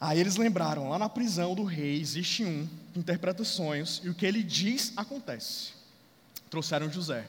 Aí 0.00 0.18
eles 0.18 0.36
lembraram: 0.36 0.88
lá 0.88 0.98
na 0.98 1.08
prisão 1.08 1.54
do 1.54 1.62
rei 1.62 2.00
existe 2.00 2.44
um 2.44 2.68
que 2.92 2.98
interpreta 2.98 3.42
os 3.42 3.48
sonhos 3.48 4.00
e 4.04 4.08
o 4.08 4.14
que 4.14 4.26
ele 4.26 4.42
diz 4.42 4.92
acontece. 4.96 5.70
Trouxeram 6.50 6.90
José. 6.90 7.26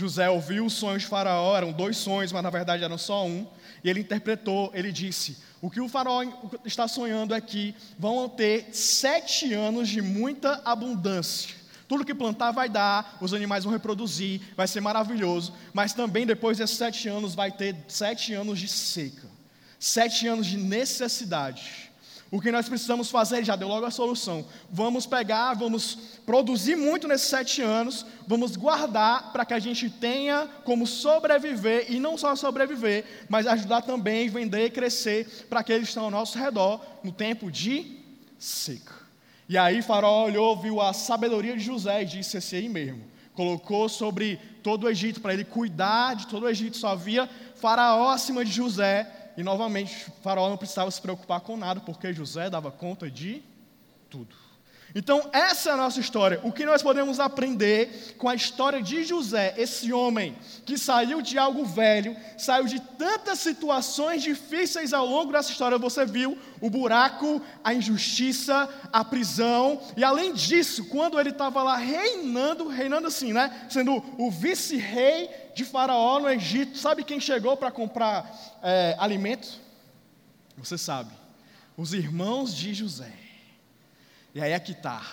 José 0.00 0.28
ouviu 0.30 0.64
os 0.64 0.72
sonhos 0.72 1.02
de 1.02 1.08
Faraó, 1.08 1.56
eram 1.56 1.72
dois 1.72 1.96
sonhos, 1.98 2.32
mas 2.32 2.42
na 2.42 2.50
verdade 2.50 2.82
eram 2.82 2.96
só 2.96 3.26
um, 3.26 3.46
e 3.84 3.90
ele 3.90 4.00
interpretou, 4.00 4.70
ele 4.74 4.90
disse: 4.90 5.36
O 5.60 5.70
que 5.70 5.80
o 5.80 5.88
Faraó 5.88 6.22
está 6.64 6.88
sonhando 6.88 7.34
é 7.34 7.40
que 7.40 7.74
vão 7.98 8.28
ter 8.28 8.70
sete 8.72 9.52
anos 9.52 9.88
de 9.88 10.00
muita 10.00 10.62
abundância, 10.64 11.54
Tudo 11.86 12.04
que 12.04 12.14
plantar 12.14 12.52
vai 12.52 12.68
dar, 12.68 13.18
os 13.20 13.34
animais 13.34 13.64
vão 13.64 13.72
reproduzir, 13.72 14.40
vai 14.56 14.66
ser 14.66 14.80
maravilhoso, 14.80 15.52
mas 15.74 15.92
também 15.92 16.24
depois 16.24 16.56
desses 16.56 16.76
sete 16.76 17.08
anos 17.08 17.34
vai 17.34 17.52
ter 17.52 17.76
sete 17.86 18.32
anos 18.32 18.58
de 18.58 18.68
seca, 18.68 19.28
sete 19.78 20.26
anos 20.26 20.46
de 20.46 20.56
necessidade. 20.56 21.89
O 22.30 22.40
que 22.40 22.52
nós 22.52 22.68
precisamos 22.68 23.10
fazer, 23.10 23.44
já 23.44 23.56
deu 23.56 23.66
logo 23.66 23.84
a 23.84 23.90
solução. 23.90 24.44
Vamos 24.70 25.04
pegar, 25.04 25.54
vamos 25.54 25.98
produzir 26.24 26.76
muito 26.76 27.08
nesses 27.08 27.26
sete 27.26 27.60
anos, 27.60 28.06
vamos 28.24 28.54
guardar 28.54 29.32
para 29.32 29.44
que 29.44 29.52
a 29.52 29.58
gente 29.58 29.90
tenha 29.90 30.48
como 30.62 30.86
sobreviver, 30.86 31.86
e 31.90 31.98
não 31.98 32.16
só 32.16 32.36
sobreviver, 32.36 33.04
mas 33.28 33.48
ajudar 33.48 33.82
também, 33.82 34.28
vender 34.28 34.66
e 34.66 34.70
crescer 34.70 35.46
para 35.48 35.58
aqueles 35.58 35.82
que 35.82 35.88
estão 35.88 36.04
ao 36.04 36.10
nosso 36.10 36.38
redor 36.38 36.80
no 37.02 37.10
tempo 37.10 37.50
de 37.50 37.98
seca. 38.38 38.94
E 39.48 39.58
aí 39.58 39.82
Faraó 39.82 40.26
olhou, 40.26 40.56
viu 40.56 40.80
a 40.80 40.92
sabedoria 40.92 41.56
de 41.56 41.64
José 41.64 42.02
e 42.02 42.06
disse 42.06 42.36
assim 42.36 42.56
aí 42.56 42.68
mesmo. 42.68 43.02
Colocou 43.34 43.88
sobre 43.88 44.38
todo 44.62 44.84
o 44.84 44.88
Egito, 44.88 45.20
para 45.20 45.34
ele 45.34 45.44
cuidar 45.44 46.14
de 46.14 46.28
todo 46.28 46.44
o 46.44 46.48
Egito, 46.48 46.76
só 46.76 46.88
havia 46.90 47.28
Faraó 47.56 48.10
acima 48.10 48.44
de 48.44 48.52
José 48.52 49.19
e 49.40 49.42
novamente, 49.42 50.12
faraó 50.22 50.50
não 50.50 50.58
precisava 50.58 50.90
se 50.90 51.00
preocupar 51.00 51.40
com 51.40 51.56
nada, 51.56 51.80
porque 51.80 52.12
José 52.12 52.50
dava 52.50 52.70
conta 52.70 53.10
de 53.10 53.42
tudo. 54.10 54.36
Então, 54.94 55.28
essa 55.32 55.70
é 55.70 55.72
a 55.72 55.76
nossa 55.76 56.00
história. 56.00 56.40
O 56.42 56.50
que 56.50 56.66
nós 56.66 56.82
podemos 56.82 57.20
aprender 57.20 58.14
com 58.18 58.28
a 58.28 58.34
história 58.34 58.82
de 58.82 59.04
José, 59.04 59.54
esse 59.56 59.92
homem 59.92 60.36
que 60.66 60.76
saiu 60.76 61.22
de 61.22 61.38
algo 61.38 61.64
velho, 61.64 62.16
saiu 62.36 62.64
de 62.64 62.80
tantas 62.80 63.38
situações 63.38 64.22
difíceis 64.22 64.92
ao 64.92 65.06
longo 65.06 65.30
dessa 65.32 65.52
história. 65.52 65.78
Você 65.78 66.04
viu 66.04 66.36
o 66.60 66.68
buraco, 66.68 67.40
a 67.62 67.72
injustiça, 67.72 68.68
a 68.92 69.04
prisão, 69.04 69.80
e 69.96 70.02
além 70.02 70.32
disso, 70.32 70.84
quando 70.86 71.20
ele 71.20 71.30
estava 71.30 71.62
lá 71.62 71.76
reinando, 71.76 72.66
reinando 72.66 73.06
assim, 73.06 73.32
né? 73.32 73.66
Sendo 73.70 74.02
o 74.18 74.30
vice-rei 74.30 75.30
de 75.54 75.64
Faraó 75.64 76.18
no 76.18 76.28
Egito, 76.28 76.76
sabe 76.76 77.04
quem 77.04 77.20
chegou 77.20 77.56
para 77.56 77.70
comprar 77.70 78.58
é, 78.62 78.96
alimento? 78.98 79.48
Você 80.58 80.76
sabe, 80.76 81.12
os 81.76 81.94
irmãos 81.94 82.54
de 82.54 82.74
José. 82.74 83.29
E 84.34 84.40
aí 84.40 84.52
é 84.52 84.60
que 84.60 84.72
está. 84.72 85.04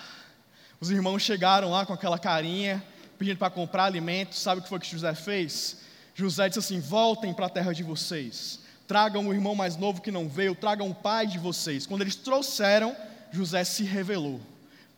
Os 0.80 0.90
irmãos 0.90 1.22
chegaram 1.22 1.70
lá 1.70 1.84
com 1.84 1.92
aquela 1.92 2.18
carinha, 2.18 2.82
pedindo 3.18 3.38
para 3.38 3.50
comprar 3.50 3.84
alimento. 3.84 4.34
Sabe 4.34 4.60
o 4.60 4.62
que 4.62 4.68
foi 4.68 4.78
que 4.78 4.86
José 4.86 5.14
fez? 5.14 5.78
José 6.14 6.48
disse 6.48 6.60
assim: 6.60 6.80
voltem 6.80 7.34
para 7.34 7.46
a 7.46 7.50
terra 7.50 7.72
de 7.72 7.82
vocês, 7.82 8.60
tragam 8.86 9.26
o 9.26 9.34
irmão 9.34 9.54
mais 9.54 9.76
novo 9.76 10.00
que 10.00 10.12
não 10.12 10.28
veio, 10.28 10.54
tragam 10.54 10.88
o 10.88 10.94
pai 10.94 11.26
de 11.26 11.38
vocês. 11.38 11.84
Quando 11.86 12.02
eles 12.02 12.14
trouxeram, 12.14 12.96
José 13.32 13.64
se 13.64 13.82
revelou, 13.82 14.40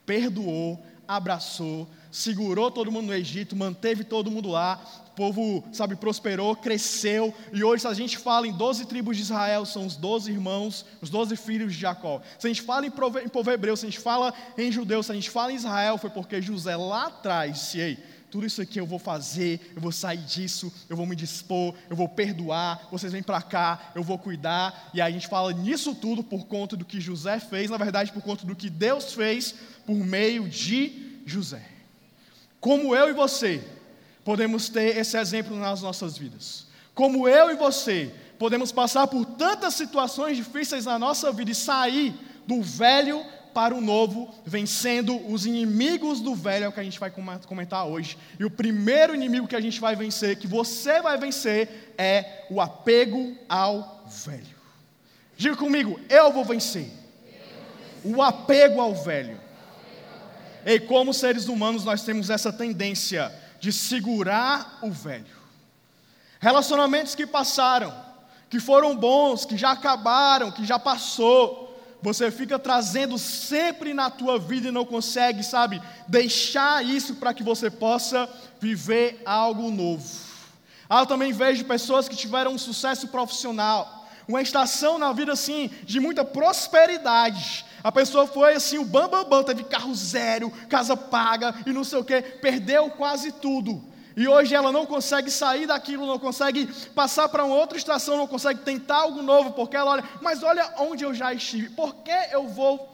perdoou, 0.04 0.82
abraçou, 1.08 1.88
segurou 2.10 2.70
todo 2.70 2.92
mundo 2.92 3.06
no 3.06 3.14
Egito, 3.14 3.56
manteve 3.56 4.04
todo 4.04 4.30
mundo 4.30 4.50
lá, 4.50 4.80
povo, 5.20 5.62
sabe, 5.70 5.96
prosperou, 5.96 6.56
cresceu, 6.56 7.34
e 7.52 7.62
hoje, 7.62 7.82
se 7.82 7.86
a 7.86 7.92
gente 7.92 8.16
fala 8.16 8.48
em 8.48 8.52
12 8.52 8.86
tribos 8.86 9.18
de 9.18 9.22
Israel, 9.22 9.66
são 9.66 9.84
os 9.84 9.94
12 9.94 10.32
irmãos, 10.32 10.86
os 11.02 11.10
12 11.10 11.36
filhos 11.36 11.74
de 11.74 11.78
Jacó. 11.78 12.22
Se 12.38 12.46
a 12.46 12.48
gente 12.48 12.62
fala 12.62 12.86
em 12.86 12.90
povo 12.90 13.50
hebreu, 13.50 13.76
se 13.76 13.84
a 13.84 13.90
gente 13.90 14.00
fala 14.00 14.32
em 14.56 14.72
judeu, 14.72 15.02
se 15.02 15.12
a 15.12 15.14
gente 15.14 15.28
fala 15.28 15.52
em 15.52 15.56
Israel, 15.56 15.98
foi 15.98 16.08
porque 16.08 16.40
José 16.40 16.74
lá 16.74 17.08
atrás 17.08 17.52
disse: 17.52 17.78
Ei, 17.78 17.98
tudo 18.30 18.46
isso 18.46 18.62
aqui 18.62 18.80
eu 18.80 18.86
vou 18.86 18.98
fazer, 18.98 19.60
eu 19.76 19.82
vou 19.82 19.92
sair 19.92 20.22
disso, 20.22 20.72
eu 20.88 20.96
vou 20.96 21.04
me 21.04 21.14
dispor, 21.14 21.74
eu 21.90 21.96
vou 21.96 22.08
perdoar, 22.08 22.88
vocês 22.90 23.12
vêm 23.12 23.22
para 23.22 23.42
cá, 23.42 23.92
eu 23.94 24.02
vou 24.02 24.18
cuidar. 24.18 24.90
E 24.94 25.02
aí 25.02 25.12
a 25.12 25.14
gente 25.14 25.28
fala 25.28 25.52
nisso 25.52 25.94
tudo 25.94 26.24
por 26.24 26.46
conta 26.46 26.78
do 26.78 26.84
que 26.86 26.98
José 26.98 27.38
fez, 27.38 27.68
na 27.68 27.76
verdade, 27.76 28.10
por 28.10 28.22
conta 28.22 28.46
do 28.46 28.56
que 28.56 28.70
Deus 28.70 29.12
fez 29.12 29.54
por 29.84 29.96
meio 29.96 30.48
de 30.48 31.20
José. 31.26 31.62
Como 32.58 32.96
eu 32.96 33.10
e 33.10 33.12
você 33.12 33.62
podemos 34.24 34.68
ter 34.68 34.96
esse 34.96 35.16
exemplo 35.16 35.56
nas 35.56 35.82
nossas 35.82 36.16
vidas. 36.16 36.66
Como 36.94 37.28
eu 37.28 37.50
e 37.50 37.54
você 37.54 38.12
podemos 38.38 38.72
passar 38.72 39.06
por 39.06 39.24
tantas 39.24 39.74
situações 39.74 40.36
difíceis 40.36 40.86
na 40.86 40.98
nossa 40.98 41.30
vida 41.32 41.50
e 41.50 41.54
sair 41.54 42.14
do 42.46 42.62
velho 42.62 43.24
para 43.52 43.74
o 43.74 43.80
novo, 43.80 44.32
vencendo 44.44 45.16
os 45.30 45.44
inimigos 45.44 46.20
do 46.20 46.34
velho, 46.34 46.64
é 46.64 46.68
o 46.68 46.72
que 46.72 46.80
a 46.80 46.84
gente 46.84 47.00
vai 47.00 47.12
comentar 47.46 47.86
hoje. 47.86 48.16
E 48.38 48.44
o 48.44 48.50
primeiro 48.50 49.14
inimigo 49.14 49.48
que 49.48 49.56
a 49.56 49.60
gente 49.60 49.80
vai 49.80 49.96
vencer, 49.96 50.36
que 50.36 50.46
você 50.46 51.02
vai 51.02 51.18
vencer, 51.18 51.92
é 51.98 52.44
o 52.50 52.60
apego 52.60 53.36
ao 53.48 54.04
velho. 54.24 54.56
Diga 55.36 55.56
comigo, 55.56 55.98
eu 56.08 56.32
vou 56.32 56.44
vencer. 56.44 56.90
O 58.04 58.22
apego 58.22 58.80
ao 58.80 58.94
velho. 58.94 59.38
E 60.64 60.78
como 60.78 61.12
seres 61.12 61.48
humanos, 61.48 61.84
nós 61.84 62.02
temos 62.02 62.30
essa 62.30 62.52
tendência 62.52 63.32
de 63.60 63.72
segurar 63.72 64.78
o 64.82 64.90
velho. 64.90 65.38
Relacionamentos 66.40 67.14
que 67.14 67.26
passaram, 67.26 67.94
que 68.48 68.58
foram 68.58 68.96
bons, 68.96 69.44
que 69.44 69.56
já 69.56 69.72
acabaram, 69.72 70.50
que 70.50 70.64
já 70.64 70.78
passou, 70.78 71.70
você 72.02 72.30
fica 72.30 72.58
trazendo 72.58 73.18
sempre 73.18 73.92
na 73.92 74.08
tua 74.08 74.38
vida 74.38 74.68
e 74.68 74.72
não 74.72 74.86
consegue, 74.86 75.42
sabe, 75.42 75.80
deixar 76.08 76.84
isso 76.84 77.16
para 77.16 77.34
que 77.34 77.42
você 77.42 77.70
possa 77.70 78.28
viver 78.58 79.20
algo 79.26 79.70
novo. 79.70 80.08
Ah, 80.88 81.00
eu 81.00 81.06
também 81.06 81.32
vejo 81.32 81.64
pessoas 81.66 82.08
que 82.08 82.16
tiveram 82.16 82.52
um 82.52 82.58
sucesso 82.58 83.08
profissional, 83.08 84.08
uma 84.26 84.40
estação 84.40 84.98
na 84.98 85.12
vida 85.12 85.32
assim 85.32 85.70
de 85.84 86.00
muita 86.00 86.24
prosperidade, 86.24 87.66
a 87.82 87.92
pessoa 87.92 88.26
foi 88.26 88.54
assim, 88.54 88.78
o 88.78 88.84
bambambam, 88.84 89.24
bam, 89.24 89.38
bam, 89.38 89.42
teve 89.42 89.64
carro 89.64 89.94
zero, 89.94 90.50
casa 90.68 90.96
paga 90.96 91.54
e 91.66 91.72
não 91.72 91.84
sei 91.84 91.98
o 91.98 92.04
que, 92.04 92.20
perdeu 92.20 92.90
quase 92.90 93.32
tudo. 93.32 93.82
E 94.16 94.26
hoje 94.28 94.54
ela 94.54 94.72
não 94.72 94.84
consegue 94.84 95.30
sair 95.30 95.66
daquilo, 95.66 96.06
não 96.06 96.18
consegue 96.18 96.66
passar 96.90 97.28
para 97.28 97.44
uma 97.44 97.54
outra 97.54 97.78
estação, 97.78 98.16
não 98.16 98.26
consegue 98.26 98.60
tentar 98.60 98.96
algo 98.96 99.22
novo, 99.22 99.52
porque 99.52 99.76
ela 99.76 99.92
olha, 99.92 100.04
mas 100.20 100.42
olha 100.42 100.74
onde 100.78 101.04
eu 101.04 101.14
já 101.14 101.32
estive, 101.32 101.70
por 101.70 101.94
que 101.96 102.12
eu 102.32 102.46
vou? 102.48 102.88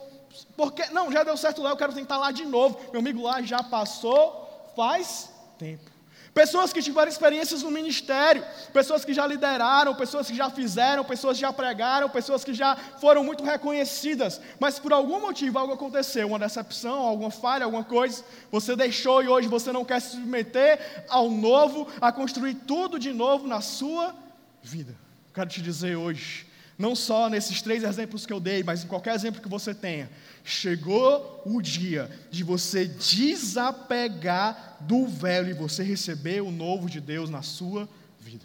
Porque, 0.56 0.84
não, 0.92 1.10
já 1.10 1.22
deu 1.22 1.36
certo 1.36 1.62
lá, 1.62 1.70
eu 1.70 1.76
quero 1.76 1.92
tentar 1.92 2.18
lá 2.18 2.30
de 2.30 2.44
novo. 2.44 2.78
Meu 2.92 3.00
amigo 3.00 3.22
lá 3.22 3.42
já 3.42 3.62
passou 3.62 4.72
faz 4.76 5.30
tempo. 5.58 5.95
Pessoas 6.36 6.70
que 6.70 6.82
tiveram 6.82 7.10
experiências 7.10 7.62
no 7.62 7.70
ministério, 7.70 8.44
pessoas 8.70 9.06
que 9.06 9.14
já 9.14 9.26
lideraram, 9.26 9.94
pessoas 9.94 10.26
que 10.26 10.36
já 10.36 10.50
fizeram, 10.50 11.02
pessoas 11.02 11.38
que 11.38 11.40
já 11.40 11.50
pregaram, 11.50 12.10
pessoas 12.10 12.44
que 12.44 12.52
já 12.52 12.76
foram 12.76 13.24
muito 13.24 13.42
reconhecidas, 13.42 14.38
mas 14.60 14.78
por 14.78 14.92
algum 14.92 15.18
motivo 15.18 15.58
algo 15.58 15.72
aconteceu, 15.72 16.28
uma 16.28 16.38
decepção, 16.38 16.92
alguma 16.92 17.30
falha, 17.30 17.64
alguma 17.64 17.84
coisa, 17.84 18.22
você 18.52 18.76
deixou 18.76 19.22
e 19.22 19.28
hoje 19.28 19.48
você 19.48 19.72
não 19.72 19.82
quer 19.82 19.98
se 19.98 20.10
submeter 20.10 21.06
ao 21.08 21.30
novo, 21.30 21.88
a 22.02 22.12
construir 22.12 22.52
tudo 22.52 22.98
de 22.98 23.14
novo 23.14 23.48
na 23.48 23.62
sua 23.62 24.14
vida. 24.62 24.94
Quero 25.32 25.48
te 25.48 25.62
dizer 25.62 25.96
hoje, 25.96 26.45
não 26.78 26.94
só 26.94 27.28
nesses 27.30 27.62
três 27.62 27.82
exemplos 27.82 28.26
que 28.26 28.32
eu 28.32 28.40
dei, 28.40 28.62
mas 28.62 28.84
em 28.84 28.86
qualquer 28.86 29.14
exemplo 29.14 29.40
que 29.40 29.48
você 29.48 29.74
tenha, 29.74 30.10
chegou 30.44 31.42
o 31.44 31.62
dia 31.62 32.10
de 32.30 32.44
você 32.44 32.84
desapegar 32.86 34.76
do 34.80 35.06
velho 35.06 35.50
e 35.50 35.54
você 35.54 35.82
receber 35.82 36.42
o 36.42 36.50
novo 36.50 36.90
de 36.90 37.00
Deus 37.00 37.30
na 37.30 37.40
sua 37.40 37.88
vida. 38.20 38.44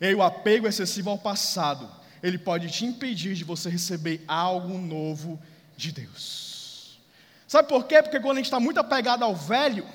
E 0.00 0.12
o 0.12 0.22
apego 0.22 0.66
excessivo 0.66 1.10
ao 1.10 1.18
passado, 1.18 1.88
ele 2.20 2.36
pode 2.36 2.68
te 2.68 2.84
impedir 2.84 3.34
de 3.34 3.44
você 3.44 3.70
receber 3.70 4.24
algo 4.26 4.76
novo 4.76 5.40
de 5.76 5.92
Deus. 5.92 6.98
Sabe 7.46 7.68
por 7.68 7.86
quê? 7.86 8.02
Porque 8.02 8.18
quando 8.18 8.32
a 8.32 8.40
gente 8.40 8.46
está 8.46 8.58
muito 8.58 8.80
apegado 8.80 9.22
ao 9.22 9.36
velho, 9.36 9.86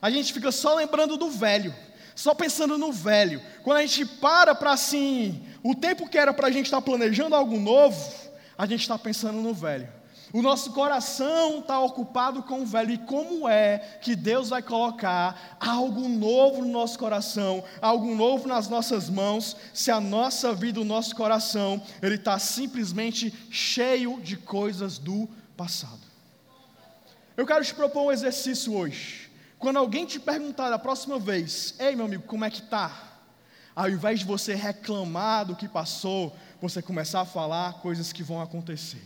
a 0.00 0.10
gente 0.10 0.32
fica 0.32 0.50
só 0.50 0.74
lembrando 0.76 1.18
do 1.18 1.30
velho 1.30 1.74
só 2.14 2.34
pensando 2.34 2.78
no 2.78 2.92
velho. 2.92 3.42
Quando 3.62 3.78
a 3.78 3.86
gente 3.86 4.04
para 4.04 4.54
para 4.54 4.72
assim, 4.72 5.44
o 5.62 5.74
tempo 5.74 6.08
que 6.08 6.18
era 6.18 6.32
para 6.32 6.48
a 6.48 6.50
gente 6.50 6.66
estar 6.66 6.78
tá 6.78 6.82
planejando 6.82 7.34
algo 7.34 7.58
novo, 7.58 8.12
a 8.56 8.66
gente 8.66 8.80
está 8.80 8.98
pensando 8.98 9.40
no 9.40 9.54
velho. 9.54 9.88
O 10.32 10.40
nosso 10.40 10.72
coração 10.72 11.58
está 11.58 11.78
ocupado 11.78 12.42
com 12.42 12.62
o 12.62 12.66
velho. 12.66 12.92
E 12.92 12.98
como 12.98 13.46
é 13.46 13.78
que 14.00 14.16
Deus 14.16 14.48
vai 14.48 14.62
colocar 14.62 15.58
algo 15.60 16.08
novo 16.08 16.62
no 16.62 16.68
nosso 16.68 16.98
coração, 16.98 17.62
algo 17.82 18.14
novo 18.14 18.48
nas 18.48 18.66
nossas 18.66 19.10
mãos, 19.10 19.56
se 19.74 19.90
a 19.90 20.00
nossa 20.00 20.54
vida, 20.54 20.80
o 20.80 20.84
nosso 20.84 21.14
coração, 21.14 21.82
ele 22.00 22.14
está 22.14 22.38
simplesmente 22.38 23.32
cheio 23.50 24.18
de 24.22 24.38
coisas 24.38 24.96
do 24.96 25.28
passado? 25.54 26.00
Eu 27.36 27.46
quero 27.46 27.64
te 27.64 27.74
propor 27.74 28.04
um 28.04 28.12
exercício 28.12 28.74
hoje. 28.74 29.30
Quando 29.58 29.78
alguém 29.78 30.06
te 30.06 30.18
perguntar 30.18 30.70
da 30.70 30.78
próxima 30.78 31.18
vez, 31.18 31.74
ei 31.78 31.94
meu 31.94 32.06
amigo, 32.06 32.24
como 32.24 32.44
é 32.44 32.50
que 32.50 32.62
tá? 32.62 33.11
Ao 33.74 33.88
invés 33.88 34.20
de 34.20 34.26
você 34.26 34.54
reclamar 34.54 35.46
do 35.46 35.56
que 35.56 35.66
passou, 35.66 36.36
você 36.60 36.82
começar 36.82 37.22
a 37.22 37.24
falar 37.24 37.74
coisas 37.80 38.12
que 38.12 38.22
vão 38.22 38.40
acontecer. 38.40 39.02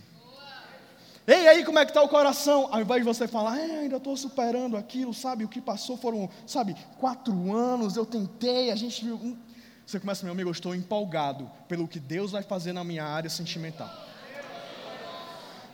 Ei, 1.27 1.49
aí, 1.49 1.65
como 1.65 1.79
é 1.79 1.85
que 1.85 1.91
está 1.91 2.03
o 2.03 2.09
coração? 2.09 2.69
Ao 2.73 2.81
invés 2.81 3.01
de 3.01 3.05
você 3.05 3.27
falar, 3.27 3.59
é, 3.59 3.81
ainda 3.81 3.97
estou 3.97 4.17
superando 4.17 4.77
aquilo, 4.77 5.13
sabe? 5.13 5.45
O 5.45 5.49
que 5.49 5.61
passou 5.61 5.97
foram, 5.97 6.31
sabe, 6.47 6.77
quatro 6.99 7.53
anos, 7.53 7.97
eu 7.97 8.07
tentei, 8.07 8.71
a 8.71 8.77
gente. 8.77 9.05
Hum. 9.05 9.37
Você 9.85 9.99
começa, 9.99 10.25
meu 10.25 10.33
amigo, 10.33 10.49
eu 10.49 10.53
estou 10.53 10.75
empolgado 10.75 11.51
pelo 11.67 11.89
que 11.89 11.99
Deus 11.99 12.31
vai 12.31 12.43
fazer 12.43 12.73
na 12.73 12.85
minha 12.85 13.05
área 13.05 13.29
sentimental. 13.29 13.91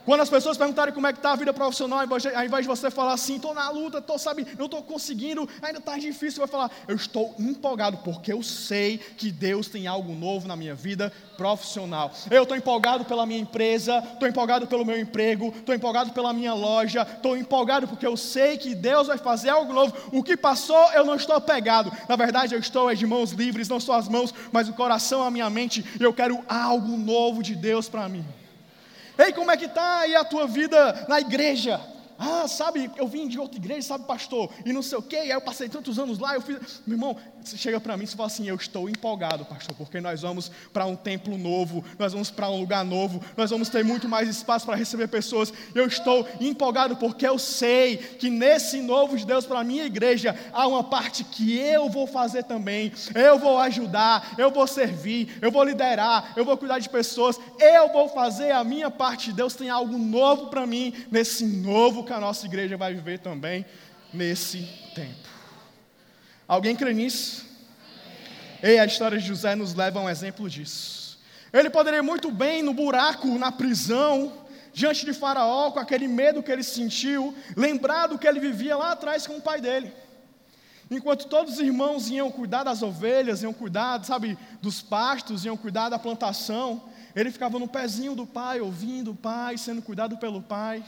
Quando 0.05 0.21
as 0.21 0.31
pessoas 0.31 0.57
perguntarem 0.57 0.93
como 0.93 1.07
é 1.07 1.13
que 1.13 1.19
está 1.19 1.33
a 1.33 1.37
vida 1.37 1.53
profissional, 1.53 2.01
ao 2.01 2.45
invés 2.45 2.63
de 2.63 2.69
você 2.69 2.91
falar 2.91 3.13
assim, 3.13 3.37
estou 3.37 3.55
na 3.55 3.71
luta, 3.71 3.99
estou, 3.99 4.19
sabe, 4.19 4.47
não 4.59 4.67
estou 4.67 4.83
conseguindo, 4.83 5.49
ainda 5.61 5.79
está 5.79 5.97
difícil, 5.97 6.33
você 6.33 6.41
vai 6.41 6.49
falar, 6.49 6.71
eu 6.89 6.97
estou 6.97 7.35
empolgado, 7.39 7.99
porque 7.99 8.33
eu 8.33 8.43
sei 8.43 8.99
que 8.99 9.31
Deus 9.31 9.69
tem 9.69 9.87
algo 9.87 10.13
novo 10.13 10.49
na 10.49 10.57
minha 10.57 10.75
vida 10.75 11.13
profissional. 11.37 12.13
Eu 12.31 12.43
estou 12.43 12.57
empolgado 12.57 13.05
pela 13.05 13.25
minha 13.25 13.39
empresa, 13.39 13.99
estou 14.13 14.29
empolgado 14.29 14.67
pelo 14.67 14.85
meu 14.85 14.99
emprego, 14.99 15.55
estou 15.57 15.75
empolgado 15.75 16.13
pela 16.13 16.33
minha 16.33 16.55
loja, 16.55 17.03
estou 17.03 17.37
empolgado 17.37 17.87
porque 17.87 18.07
eu 18.07 18.17
sei 18.17 18.57
que 18.57 18.75
Deus 18.75 19.07
vai 19.07 19.19
fazer 19.19 19.51
algo 19.51 19.73
novo. 19.73 19.95
O 20.13 20.23
que 20.23 20.37
passou, 20.37 20.91
eu 20.93 21.05
não 21.05 21.15
estou 21.15 21.37
apegado. 21.37 21.93
Na 22.09 22.17
verdade, 22.17 22.55
eu 22.55 22.61
estou 22.61 22.91
é 22.91 22.95
de 22.95 23.07
mãos 23.07 23.31
livres, 23.31 23.69
não 23.69 23.79
só 23.79 23.95
as 23.95 24.09
mãos, 24.09 24.35
mas 24.51 24.69
o 24.69 24.73
coração, 24.73 25.23
a 25.23 25.31
minha 25.31 25.49
mente. 25.49 25.85
Eu 26.01 26.13
quero 26.13 26.43
algo 26.49 26.97
novo 26.97 27.43
de 27.43 27.55
Deus 27.55 27.89
para 27.89 28.09
mim. 28.09 28.25
Ei, 29.25 29.33
como 29.33 29.53
é 29.53 29.57
que 29.57 29.67
está 29.67 30.01
aí 30.01 30.17
a 30.17 30.25
tua 30.25 30.49
vida 30.49 31.07
na 31.09 31.21
igreja? 31.21 31.81
Ah, 32.19 32.47
sabe, 32.49 32.91
eu 32.97 33.07
vim 33.07 33.29
de 33.29 33.39
outra 33.39 33.57
igreja, 33.57 33.83
sabe, 33.83 34.05
pastor, 34.05 34.51
e 34.65 34.73
não 34.73 34.83
sei 34.83 34.99
o 34.99 35.03
quê, 35.03 35.17
aí 35.17 35.31
eu 35.31 35.41
passei 35.41 35.69
tantos 35.69 35.99
anos 35.99 36.19
lá, 36.19 36.35
eu 36.35 36.41
fiz. 36.41 36.83
Meu 36.87 36.97
irmão, 36.97 37.17
chega 37.45 37.81
para 37.81 37.97
mim 37.97 38.05
e 38.05 38.07
fala 38.07 38.27
assim: 38.27 38.49
Eu 38.49 38.57
estou 38.57 38.89
empolgado, 38.89 39.45
pastor, 39.45 39.75
porque 39.77 40.01
nós 40.01 40.23
vamos 40.23 40.51
para 40.73 40.87
um 40.87 40.97
templo 40.97 41.37
novo, 41.37 41.85
nós 41.99 42.13
vamos 42.13 42.31
para 42.31 42.49
um 42.49 42.61
lugar 42.61 42.85
novo, 42.85 43.23
nós 43.37 43.51
vamos 43.51 43.69
ter 43.69 43.85
muito 43.85 44.09
mais 44.09 44.29
espaço 44.29 44.67
para 44.67 44.77
receber 44.77 45.09
pessoas. 45.09 45.53
Eu 45.75 45.87
estou 45.87 46.29
empolgado 46.41 46.97
porque 46.97 47.27
eu 47.27 47.39
sei 47.39 47.97
que 47.97 48.31
nesse 48.31 48.81
novo 48.81 49.17
de 49.17 49.27
Deus 49.27 49.47
para 49.47 49.61
a 49.61 49.65
minha 49.65 49.85
igreja 49.85 50.37
há 50.53 50.67
uma 50.67 50.85
parte 50.85 51.25
que 51.25 51.59
eu 51.59 51.89
vou 51.89 52.07
fazer 52.07 52.45
também. 52.45 52.93
Eu 53.15 53.39
vou 53.39 53.59
ajudar, 53.59 54.35
eu 54.39 54.51
vou 54.51 54.67
servir, 54.67 55.39
eu 55.41 55.51
vou 55.51 55.65
liderar, 55.65 56.33
eu 56.37 56.45
vou 56.45 56.57
cuidar 56.57 56.79
de 56.79 56.89
pessoas, 56.89 57.39
eu 57.59 57.93
vou 57.93 58.09
fazer 58.09 58.53
a 58.53 58.65
minha 58.65 58.91
parte. 58.91 59.33
Deus 59.33 59.55
tem 59.55 59.71
algo 59.71 59.97
novo 59.99 60.47
para 60.47 60.67
mim 60.67 60.95
nesse 61.11 61.47
novo 61.47 62.05
que 62.05 62.13
a 62.13 62.21
nossa 62.21 62.47
igreja 62.47 62.77
vai 62.77 62.95
viver 62.95 63.19
também 63.19 63.65
nesse 64.13 64.69
tempo. 64.95 65.32
Alguém 66.53 66.77
crê 66.77 66.93
nisso? 66.93 67.47
Ei, 68.63 68.79
a 68.79 68.85
história 68.85 69.19
de 69.19 69.27
José 69.27 69.55
nos 69.55 69.75
leva 69.75 70.01
a 70.01 70.03
um 70.03 70.11
exemplo 70.11 70.51
disso. 70.51 71.19
Ele 71.51 71.71
poderia 71.71 72.03
muito 72.03 72.31
bem 72.31 72.63
no 72.63 72.75
buraco, 72.75 73.27
na 73.39 73.51
prisão, 73.51 74.31
diante 74.71 75.07
de 75.07 75.15
Faraó, 75.15 75.71
com 75.71 75.81
aquele 75.81 76.07
medo 76.07 76.43
que 76.43 76.53
ele 76.53 76.63
sentiu, 76.63 77.35
lembrar 77.57 78.09
do 78.09 78.19
que 78.19 78.29
ele 78.29 78.39
vivia 78.39 78.77
lá 78.77 78.93
atrás 78.93 79.27
com 79.27 79.39
o 79.39 79.41
pai 79.41 79.63
dele. 79.63 79.91
Enquanto 80.91 81.27
todos 81.27 81.55
os 81.55 81.61
irmãos 81.61 82.11
iam 82.11 82.31
cuidar 82.31 82.65
das 82.65 82.83
ovelhas, 82.83 83.43
iam 83.43 83.55
cuidar, 83.55 84.05
sabe, 84.05 84.37
dos 84.61 84.83
pastos, 84.83 85.47
iam 85.47 85.57
cuidar 85.57 85.89
da 85.89 85.99
plantação, 85.99 86.83
ele 87.17 87.31
ficava 87.31 87.59
no 87.59 87.67
pezinho 87.67 88.15
do 88.15 88.27
pai, 88.27 88.61
ouvindo 88.61 89.13
o 89.13 89.17
pai, 89.17 89.57
sendo 89.57 89.81
cuidado 89.81 90.19
pelo 90.19 90.43
pai. 90.43 90.85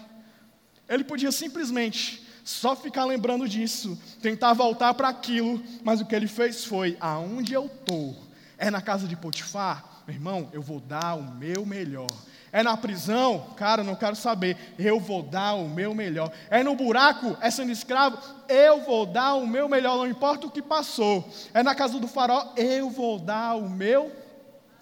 Ele 0.87 1.05
podia 1.05 1.33
simplesmente 1.33 2.24
só 2.45 2.77
ficar 2.77 3.07
lembrando 3.07 3.49
disso, 3.49 3.99
tentar 4.21 4.53
voltar 4.53 4.93
para 4.93 5.09
aquilo, 5.09 5.63
mas 5.83 6.01
o 6.01 6.05
que 6.05 6.15
ele 6.15 6.29
fez 6.29 6.65
foi: 6.65 6.97
aonde 7.01 7.55
eu 7.55 7.67
estou? 7.67 8.15
É 8.59 8.71
na 8.71 8.83
casa 8.83 9.09
de 9.09 9.17
Potifar? 9.17 10.03
Meu 10.07 10.15
irmão, 10.15 10.51
eu 10.53 10.61
vou 10.61 10.79
dar 10.79 11.15
o 11.15 11.23
meu 11.23 11.65
melhor. 11.65 12.11
É 12.53 12.63
na 12.63 12.77
prisão? 12.77 13.53
Cara, 13.57 13.83
não 13.83 13.97
quero 13.97 14.15
saber. 14.15 14.57
Eu 14.79 15.01
vou 15.01 15.23
dar 15.23 15.55
o 15.55 15.69
meu 15.69 15.95
melhor. 15.95 16.31
É 16.51 16.63
no 16.63 16.77
buraco? 16.77 17.37
É 17.41 17.51
sendo 17.51 17.73
escravo? 17.73 18.17
Eu 18.47 18.85
vou 18.85 19.07
dar 19.07 19.35
o 19.35 19.47
meu 19.47 19.69
melhor, 19.69 19.97
não 19.97 20.07
importa 20.07 20.47
o 20.47 20.51
que 20.51 20.63
passou. 20.63 21.29
É 21.53 21.63
na 21.63 21.75
casa 21.75 21.99
do 21.99 22.07
farol? 22.07 22.53
Eu 22.57 22.91
vou 22.91 23.19
dar 23.19 23.57
o 23.57 23.69
meu 23.69 24.13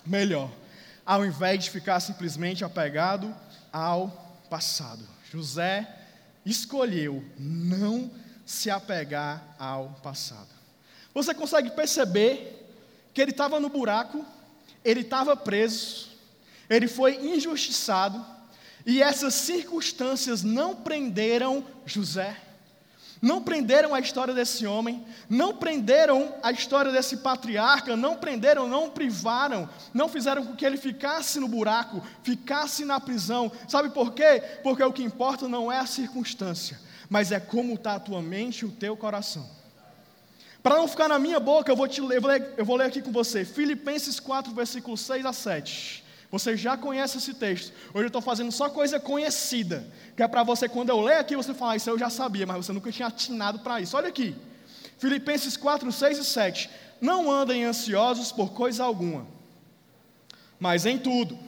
melhor. 0.04 0.50
Ao 1.06 1.24
invés 1.24 1.64
de 1.64 1.70
ficar 1.70 1.98
simplesmente 2.00 2.64
apegado 2.64 3.34
ao 3.72 4.08
passado. 4.50 5.08
José 5.30 6.01
escolheu 6.44 7.24
não 7.38 8.10
se 8.44 8.70
apegar 8.70 9.42
ao 9.58 9.90
passado. 10.02 10.48
Você 11.14 11.34
consegue 11.34 11.70
perceber 11.70 12.66
que 13.12 13.20
ele 13.20 13.30
estava 13.30 13.60
no 13.60 13.68
buraco, 13.68 14.24
ele 14.84 15.00
estava 15.00 15.36
preso, 15.36 16.08
ele 16.68 16.88
foi 16.88 17.16
injustiçado, 17.16 18.24
e 18.84 19.02
essas 19.02 19.34
circunstâncias 19.34 20.42
não 20.42 20.74
prenderam 20.74 21.64
José 21.86 22.36
não 23.22 23.40
prenderam 23.40 23.94
a 23.94 24.00
história 24.00 24.34
desse 24.34 24.66
homem, 24.66 25.06
não 25.30 25.54
prenderam 25.54 26.34
a 26.42 26.50
história 26.50 26.90
desse 26.90 27.18
patriarca, 27.18 27.96
não 27.96 28.16
prenderam, 28.16 28.66
não 28.66 28.90
privaram, 28.90 29.70
não 29.94 30.08
fizeram 30.08 30.44
com 30.44 30.56
que 30.56 30.66
ele 30.66 30.76
ficasse 30.76 31.38
no 31.38 31.46
buraco, 31.46 32.02
ficasse 32.24 32.84
na 32.84 32.98
prisão. 32.98 33.52
Sabe 33.68 33.90
por 33.90 34.12
quê? 34.12 34.42
Porque 34.64 34.82
o 34.82 34.92
que 34.92 35.04
importa 35.04 35.46
não 35.46 35.70
é 35.70 35.78
a 35.78 35.86
circunstância, 35.86 36.80
mas 37.08 37.30
é 37.30 37.38
como 37.38 37.74
está 37.74 37.94
a 37.94 38.00
tua 38.00 38.20
mente 38.20 38.62
e 38.62 38.66
o 38.66 38.72
teu 38.72 38.96
coração. 38.96 39.48
Para 40.60 40.76
não 40.76 40.88
ficar 40.88 41.08
na 41.08 41.18
minha 41.18 41.38
boca, 41.38 41.70
eu 41.70 41.76
vou, 41.76 41.86
te 41.86 42.00
eu 42.00 42.64
vou 42.64 42.76
ler, 42.76 42.86
aqui 42.86 43.00
com 43.00 43.12
você, 43.12 43.44
Filipenses 43.44 44.18
4, 44.18 44.52
versículos 44.52 45.00
6 45.00 45.26
a 45.26 45.32
7. 45.32 46.01
Você 46.32 46.56
já 46.56 46.78
conhece 46.78 47.18
esse 47.18 47.34
texto. 47.34 47.74
Hoje 47.92 48.04
eu 48.04 48.06
estou 48.06 48.22
fazendo 48.22 48.50
só 48.50 48.70
coisa 48.70 48.98
conhecida. 48.98 49.86
Que 50.16 50.22
é 50.22 50.26
para 50.26 50.42
você, 50.42 50.66
quando 50.66 50.88
eu 50.88 50.98
ler 51.00 51.18
aqui, 51.18 51.36
você 51.36 51.52
falar, 51.52 51.72
ah, 51.72 51.76
isso 51.76 51.90
eu 51.90 51.98
já 51.98 52.08
sabia, 52.08 52.46
mas 52.46 52.64
você 52.64 52.72
nunca 52.72 52.90
tinha 52.90 53.08
atinado 53.08 53.58
para 53.58 53.82
isso. 53.82 53.94
Olha 53.94 54.08
aqui. 54.08 54.34
Filipenses 54.96 55.58
4, 55.58 55.92
6 55.92 56.18
e 56.18 56.24
7. 56.24 56.70
Não 57.02 57.30
andem 57.30 57.64
ansiosos 57.64 58.32
por 58.32 58.52
coisa 58.52 58.82
alguma, 58.82 59.26
mas 60.58 60.86
em 60.86 60.96
tudo, 60.96 61.38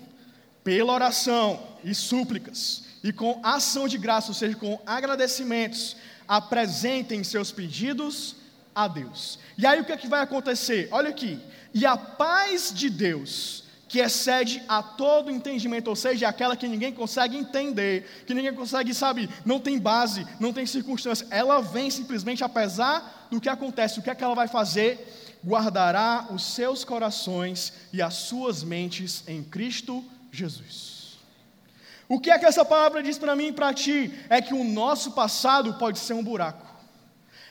pela 0.63 0.93
oração 0.93 1.63
e 1.83 1.95
súplicas, 1.95 2.85
e 3.03 3.13
com 3.13 3.41
ação 3.43 3.87
de 3.87 3.97
graça, 3.97 4.29
ou 4.29 4.35
seja, 4.35 4.57
com 4.57 4.81
agradecimentos, 4.85 5.97
apresentem 6.27 7.23
seus 7.23 7.53
pedidos 7.53 8.37
a 8.75 8.89
Deus. 8.89 9.39
E 9.57 9.65
aí 9.65 9.81
o 9.81 9.85
que, 9.85 9.93
é 9.93 9.97
que 9.97 10.09
vai 10.09 10.21
acontecer? 10.21 10.89
Olha 10.91 11.11
aqui. 11.11 11.41
E 11.73 11.87
a 11.87 11.97
paz 11.97 12.73
de 12.75 12.91
Deus, 12.91 13.64
que 13.95 14.01
excede 14.01 14.61
a 14.67 14.83
todo 14.83 15.31
entendimento, 15.31 15.87
ou 15.87 15.95
seja, 15.95 16.27
aquela 16.27 16.57
que 16.57 16.67
ninguém 16.67 16.93
consegue 16.93 17.37
entender, 17.37 18.25
que 18.27 18.35
ninguém 18.35 18.53
consegue, 18.53 18.93
sabe, 18.93 19.31
não 19.45 19.61
tem 19.61 19.79
base, 19.79 20.27
não 20.41 20.53
tem 20.53 20.67
circunstância, 20.67 21.25
ela 21.31 21.61
vem 21.61 21.89
simplesmente 21.93 22.43
apesar 22.43 23.29
do 23.31 23.41
que 23.41 23.49
acontece, 23.49 24.01
o 24.01 24.03
que 24.03 24.11
é 24.11 24.15
que 24.17 24.25
ela 24.25 24.35
vai 24.35 24.49
fazer? 24.49 25.39
Guardará 25.47 26.27
os 26.33 26.43
seus 26.43 26.85
corações 26.85 27.73
e 27.93 28.03
as 28.03 28.15
suas 28.15 28.65
mentes 28.65 29.23
em 29.29 29.45
Cristo 29.45 30.05
Jesus. 30.33 31.19
O 32.09 32.19
que 32.19 32.33
é 32.33 32.39
que 32.41 32.47
essa 32.47 32.65
palavra 32.65 33.01
diz 33.01 33.17
para 33.17 33.37
mim 33.37 33.47
e 33.47 33.53
para 33.53 33.73
ti? 33.73 34.13
É 34.29 34.43
que 34.43 34.55
o 34.55 34.65
nosso 34.65 35.13
passado 35.13 35.75
pode 35.75 36.01
ser 36.01 36.15
um 36.15 36.25
buraco. 36.25 36.67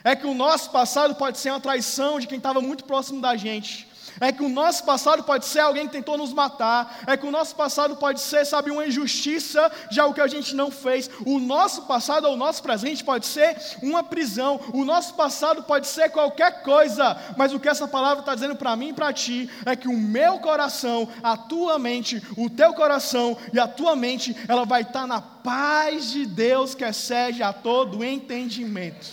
É 0.04 0.14
que 0.14 0.26
o 0.26 0.34
nosso 0.34 0.70
passado 0.70 1.14
pode 1.14 1.38
ser 1.38 1.48
uma 1.52 1.60
traição 1.60 2.20
de 2.20 2.26
quem 2.26 2.36
estava 2.36 2.60
muito 2.60 2.84
próximo 2.84 3.22
da 3.22 3.34
gente 3.34 3.93
é 4.20 4.32
que 4.32 4.42
o 4.42 4.48
nosso 4.48 4.84
passado 4.84 5.22
pode 5.24 5.46
ser 5.46 5.60
alguém 5.60 5.86
que 5.86 5.92
tentou 5.92 6.16
nos 6.16 6.32
matar, 6.32 7.00
é 7.06 7.16
que 7.16 7.26
o 7.26 7.30
nosso 7.30 7.54
passado 7.54 7.96
pode 7.96 8.20
ser, 8.20 8.44
sabe, 8.44 8.70
uma 8.70 8.86
injustiça 8.86 9.70
de 9.90 10.00
algo 10.00 10.14
que 10.14 10.20
a 10.20 10.26
gente 10.26 10.54
não 10.54 10.70
fez. 10.70 11.10
O 11.26 11.38
nosso 11.38 11.82
passado 11.82 12.26
ou 12.26 12.34
o 12.34 12.36
nosso 12.36 12.62
presente 12.62 13.04
pode 13.04 13.26
ser 13.26 13.56
uma 13.82 14.02
prisão, 14.02 14.60
o 14.72 14.84
nosso 14.84 15.14
passado 15.14 15.62
pode 15.62 15.86
ser 15.86 16.10
qualquer 16.10 16.62
coisa, 16.62 17.16
mas 17.36 17.52
o 17.52 17.60
que 17.60 17.68
essa 17.68 17.88
palavra 17.88 18.20
está 18.20 18.34
dizendo 18.34 18.56
para 18.56 18.76
mim 18.76 18.88
e 18.88 18.92
para 18.92 19.12
ti 19.12 19.50
é 19.66 19.76
que 19.76 19.88
o 19.88 19.96
meu 19.96 20.38
coração, 20.38 21.08
a 21.22 21.36
tua 21.36 21.78
mente, 21.78 22.22
o 22.36 22.48
teu 22.48 22.74
coração 22.74 23.36
e 23.52 23.58
a 23.58 23.66
tua 23.66 23.96
mente, 23.96 24.36
ela 24.48 24.64
vai 24.64 24.82
estar 24.82 25.02
tá 25.02 25.06
na 25.06 25.20
paz 25.20 26.10
de 26.10 26.24
Deus 26.24 26.74
que 26.74 26.84
excede 26.84 27.42
a 27.42 27.52
todo 27.52 28.04
entendimento. 28.04 29.06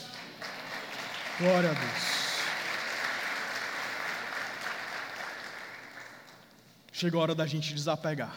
Glória 1.40 1.72
a 1.72 1.74
Deus. 1.74 2.21
Chegou 7.02 7.20
a 7.20 7.24
hora 7.24 7.36
da 7.36 7.48
gente 7.48 7.74
desapegar. 7.74 8.36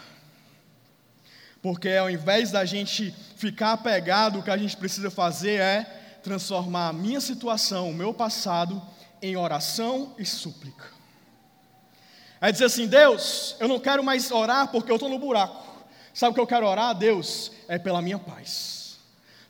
Porque 1.61 1.91
ao 1.91 2.11
invés 2.11 2.51
da 2.51 2.65
gente 2.65 3.15
ficar 3.37 3.73
apegado, 3.73 4.39
o 4.39 4.43
que 4.43 4.51
a 4.51 4.57
gente 4.57 4.75
precisa 4.75 5.11
fazer 5.11 5.61
é 5.61 5.83
transformar 6.23 6.89
a 6.89 6.93
minha 6.93 7.21
situação, 7.21 7.91
o 7.91 7.95
meu 7.95 8.15
passado, 8.15 8.81
em 9.21 9.37
oração 9.37 10.15
e 10.19 10.25
súplica. 10.25 10.87
É 12.41 12.51
dizer 12.51 12.65
assim: 12.65 12.87
Deus, 12.87 13.55
eu 13.61 13.69
não 13.69 13.79
quero 13.79 14.03
mais 14.03 14.31
orar 14.31 14.69
porque 14.69 14.91
eu 14.91 14.97
estou 14.97 15.11
no 15.11 15.19
buraco. 15.19 15.85
Sabe 16.15 16.33
o 16.33 16.35
que 16.35 16.41
eu 16.41 16.47
quero 16.47 16.67
orar, 16.67 16.95
Deus? 16.95 17.53
É 17.69 17.79
pela 17.79 18.01
minha 18.01 18.19
paz. 18.19 18.74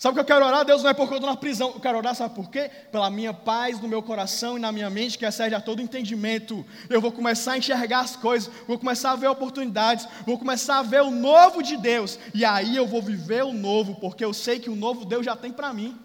Sabe 0.04 0.20
o 0.20 0.22
que 0.22 0.30
eu 0.30 0.36
quero 0.36 0.44
orar? 0.44 0.66
Deus 0.66 0.82
não 0.82 0.90
é 0.90 0.92
porque 0.92 1.14
eu 1.14 1.16
estou 1.16 1.30
na 1.30 1.34
prisão. 1.34 1.70
Eu 1.70 1.80
quero 1.80 1.96
orar, 1.96 2.14
sabe 2.14 2.34
por 2.34 2.50
quê? 2.50 2.70
Pela 2.92 3.08
minha 3.08 3.32
paz 3.32 3.80
no 3.80 3.88
meu 3.88 4.02
coração 4.02 4.58
e 4.58 4.60
na 4.60 4.70
minha 4.70 4.90
mente, 4.90 5.16
que 5.16 5.24
excede 5.24 5.54
a 5.54 5.62
todo 5.62 5.80
entendimento. 5.80 6.62
Eu 6.90 7.00
vou 7.00 7.10
começar 7.10 7.52
a 7.52 7.56
enxergar 7.56 8.00
as 8.00 8.14
coisas, 8.14 8.52
vou 8.68 8.78
começar 8.78 9.12
a 9.12 9.16
ver 9.16 9.28
oportunidades, 9.28 10.06
vou 10.26 10.38
começar 10.38 10.80
a 10.80 10.82
ver 10.82 11.00
o 11.00 11.10
novo 11.10 11.62
de 11.62 11.78
Deus. 11.78 12.18
E 12.34 12.44
aí 12.44 12.76
eu 12.76 12.86
vou 12.86 13.00
viver 13.00 13.44
o 13.44 13.54
novo, 13.54 13.94
porque 13.94 14.22
eu 14.22 14.34
sei 14.34 14.58
que 14.58 14.68
o 14.68 14.76
novo 14.76 15.06
Deus 15.06 15.24
já 15.24 15.34
tem 15.34 15.50
para 15.50 15.72
mim. 15.72 15.98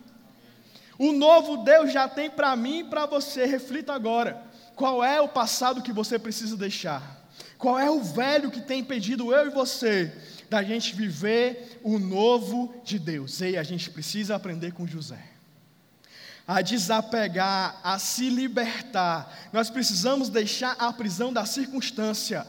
O 0.97 1.11
novo 1.11 1.57
Deus 1.57 1.91
já 1.91 2.07
tem 2.07 2.29
para 2.29 2.55
mim 2.55 2.79
e 2.79 2.83
para 2.85 3.05
você. 3.05 3.45
Reflita 3.45 3.91
agora. 3.91 4.41
Qual 4.77 5.03
é 5.03 5.19
o 5.19 5.27
passado 5.27 5.81
que 5.81 5.91
você 5.91 6.17
precisa 6.17 6.55
deixar? 6.55 7.19
Qual 7.57 7.77
é 7.77 7.91
o 7.91 8.01
velho 8.01 8.49
que 8.49 8.61
tem 8.61 8.79
impedido 8.79 9.33
eu 9.33 9.47
e 9.47 9.49
você 9.49 10.09
da 10.49 10.63
gente 10.63 10.95
viver 10.95 11.79
o 11.83 11.99
novo 11.99 12.73
de 12.83 12.97
Deus. 12.97 13.39
Ei, 13.41 13.57
a 13.57 13.63
gente 13.63 13.89
precisa 13.89 14.35
aprender 14.35 14.73
com 14.73 14.87
José. 14.87 15.23
A 16.47 16.61
desapegar, 16.61 17.79
a 17.83 17.99
se 17.99 18.29
libertar. 18.29 19.49
Nós 19.53 19.69
precisamos 19.69 20.29
deixar 20.29 20.75
a 20.79 20.91
prisão 20.91 21.31
da 21.31 21.45
circunstância 21.45 22.45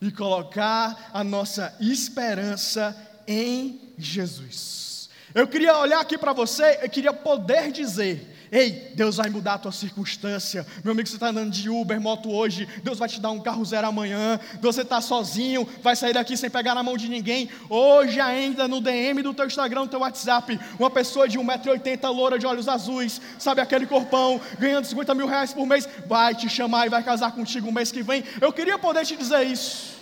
e 0.00 0.10
colocar 0.10 1.10
a 1.12 1.22
nossa 1.22 1.74
esperança 1.80 2.96
em 3.26 3.80
Jesus. 3.96 5.08
Eu 5.34 5.46
queria 5.46 5.78
olhar 5.78 6.00
aqui 6.00 6.18
para 6.18 6.32
você, 6.32 6.80
eu 6.82 6.90
queria 6.90 7.12
poder 7.12 7.70
dizer 7.70 8.35
Ei, 8.50 8.92
Deus 8.94 9.16
vai 9.16 9.28
mudar 9.28 9.54
a 9.54 9.58
tua 9.58 9.72
circunstância. 9.72 10.66
Meu 10.84 10.92
amigo, 10.92 11.08
você 11.08 11.16
está 11.16 11.28
andando 11.28 11.50
de 11.50 11.68
Uber, 11.68 12.00
moto 12.00 12.30
hoje, 12.30 12.68
Deus 12.82 12.98
vai 12.98 13.08
te 13.08 13.20
dar 13.20 13.30
um 13.30 13.40
carro 13.40 13.64
zero 13.64 13.86
amanhã. 13.86 14.38
Você 14.60 14.82
está 14.82 15.00
sozinho, 15.00 15.68
vai 15.82 15.96
sair 15.96 16.12
daqui 16.12 16.36
sem 16.36 16.48
pegar 16.48 16.74
na 16.74 16.82
mão 16.82 16.96
de 16.96 17.08
ninguém. 17.08 17.48
Hoje 17.68 18.20
ainda 18.20 18.68
no 18.68 18.80
DM 18.80 19.22
do 19.22 19.34
teu 19.34 19.46
Instagram, 19.46 19.82
do 19.82 19.88
teu 19.88 20.00
WhatsApp, 20.00 20.58
uma 20.78 20.90
pessoa 20.90 21.26
de 21.28 21.38
1,80m, 21.38 22.14
loura 22.14 22.38
de 22.38 22.46
olhos 22.46 22.68
azuis, 22.68 23.20
sabe 23.38 23.60
aquele 23.60 23.86
corpão, 23.86 24.40
ganhando 24.58 24.84
50 24.84 25.14
mil 25.14 25.26
reais 25.26 25.52
por 25.52 25.66
mês, 25.66 25.88
vai 26.06 26.34
te 26.34 26.48
chamar 26.48 26.86
e 26.86 26.90
vai 26.90 27.02
casar 27.02 27.32
contigo 27.32 27.68
o 27.68 27.72
mês 27.72 27.90
que 27.90 28.02
vem. 28.02 28.22
Eu 28.40 28.52
queria 28.52 28.78
poder 28.78 29.04
te 29.04 29.16
dizer 29.16 29.44
isso. 29.44 29.96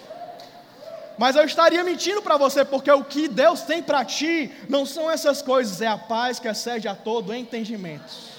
Mas 1.16 1.36
eu 1.36 1.44
estaria 1.44 1.82
mentindo 1.84 2.20
para 2.20 2.36
você, 2.36 2.64
porque 2.64 2.90
o 2.90 3.04
que 3.04 3.28
Deus 3.28 3.62
tem 3.62 3.82
para 3.82 4.04
ti 4.04 4.50
não 4.68 4.84
são 4.84 5.10
essas 5.10 5.40
coisas, 5.40 5.80
é 5.80 5.86
a 5.86 5.96
paz 5.96 6.40
que 6.40 6.48
excede 6.48 6.88
a 6.88 6.94
todo 6.94 7.32
entendimento. 7.32 8.33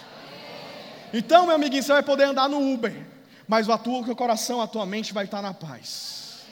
Então, 1.13 1.46
meu 1.46 1.56
amiguinho, 1.56 1.84
você 1.84 1.94
vai 1.94 2.04
poder 2.04 2.26
andar 2.26 2.50
no 2.50 2.74
Uber, 2.74 3.06
mas 3.48 3.68
o 3.68 3.78
teu 3.78 4.15
coração, 4.15 4.62
a 4.62 4.68
tua 4.68 4.86
mente 4.86 5.13
vai 5.13 5.26
estar 5.26 5.41
na 5.41 5.54
paz. 5.54 6.44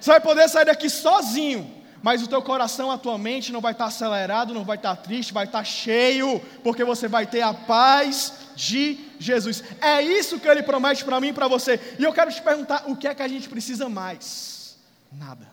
Você 0.00 0.10
vai 0.10 0.20
poder 0.20 0.48
sair 0.48 0.66
daqui 0.66 0.88
sozinho, 0.88 1.76
mas 2.02 2.22
o 2.22 2.28
teu 2.28 2.40
coração, 2.40 2.90
a 2.90 2.98
tua 2.98 3.18
mente 3.18 3.52
não 3.52 3.60
vai 3.60 3.72
estar 3.72 3.86
acelerado, 3.86 4.54
não 4.54 4.64
vai 4.64 4.76
estar 4.76 4.94
triste, 4.96 5.32
vai 5.32 5.46
estar 5.46 5.64
cheio, 5.64 6.40
porque 6.62 6.84
você 6.84 7.08
vai 7.08 7.26
ter 7.26 7.42
a 7.42 7.52
paz 7.52 8.32
de 8.54 8.98
Jesus. 9.18 9.64
É 9.80 10.00
isso 10.02 10.38
que 10.38 10.46
ele 10.46 10.62
promete 10.62 11.04
para 11.04 11.20
mim 11.20 11.28
e 11.28 11.32
para 11.32 11.48
você. 11.48 11.80
E 11.98 12.04
eu 12.04 12.12
quero 12.12 12.32
te 12.32 12.40
perguntar: 12.40 12.84
o 12.86 12.96
que 12.96 13.08
é 13.08 13.14
que 13.14 13.22
a 13.22 13.28
gente 13.28 13.48
precisa 13.48 13.88
mais? 13.88 14.78
Nada. 15.10 15.48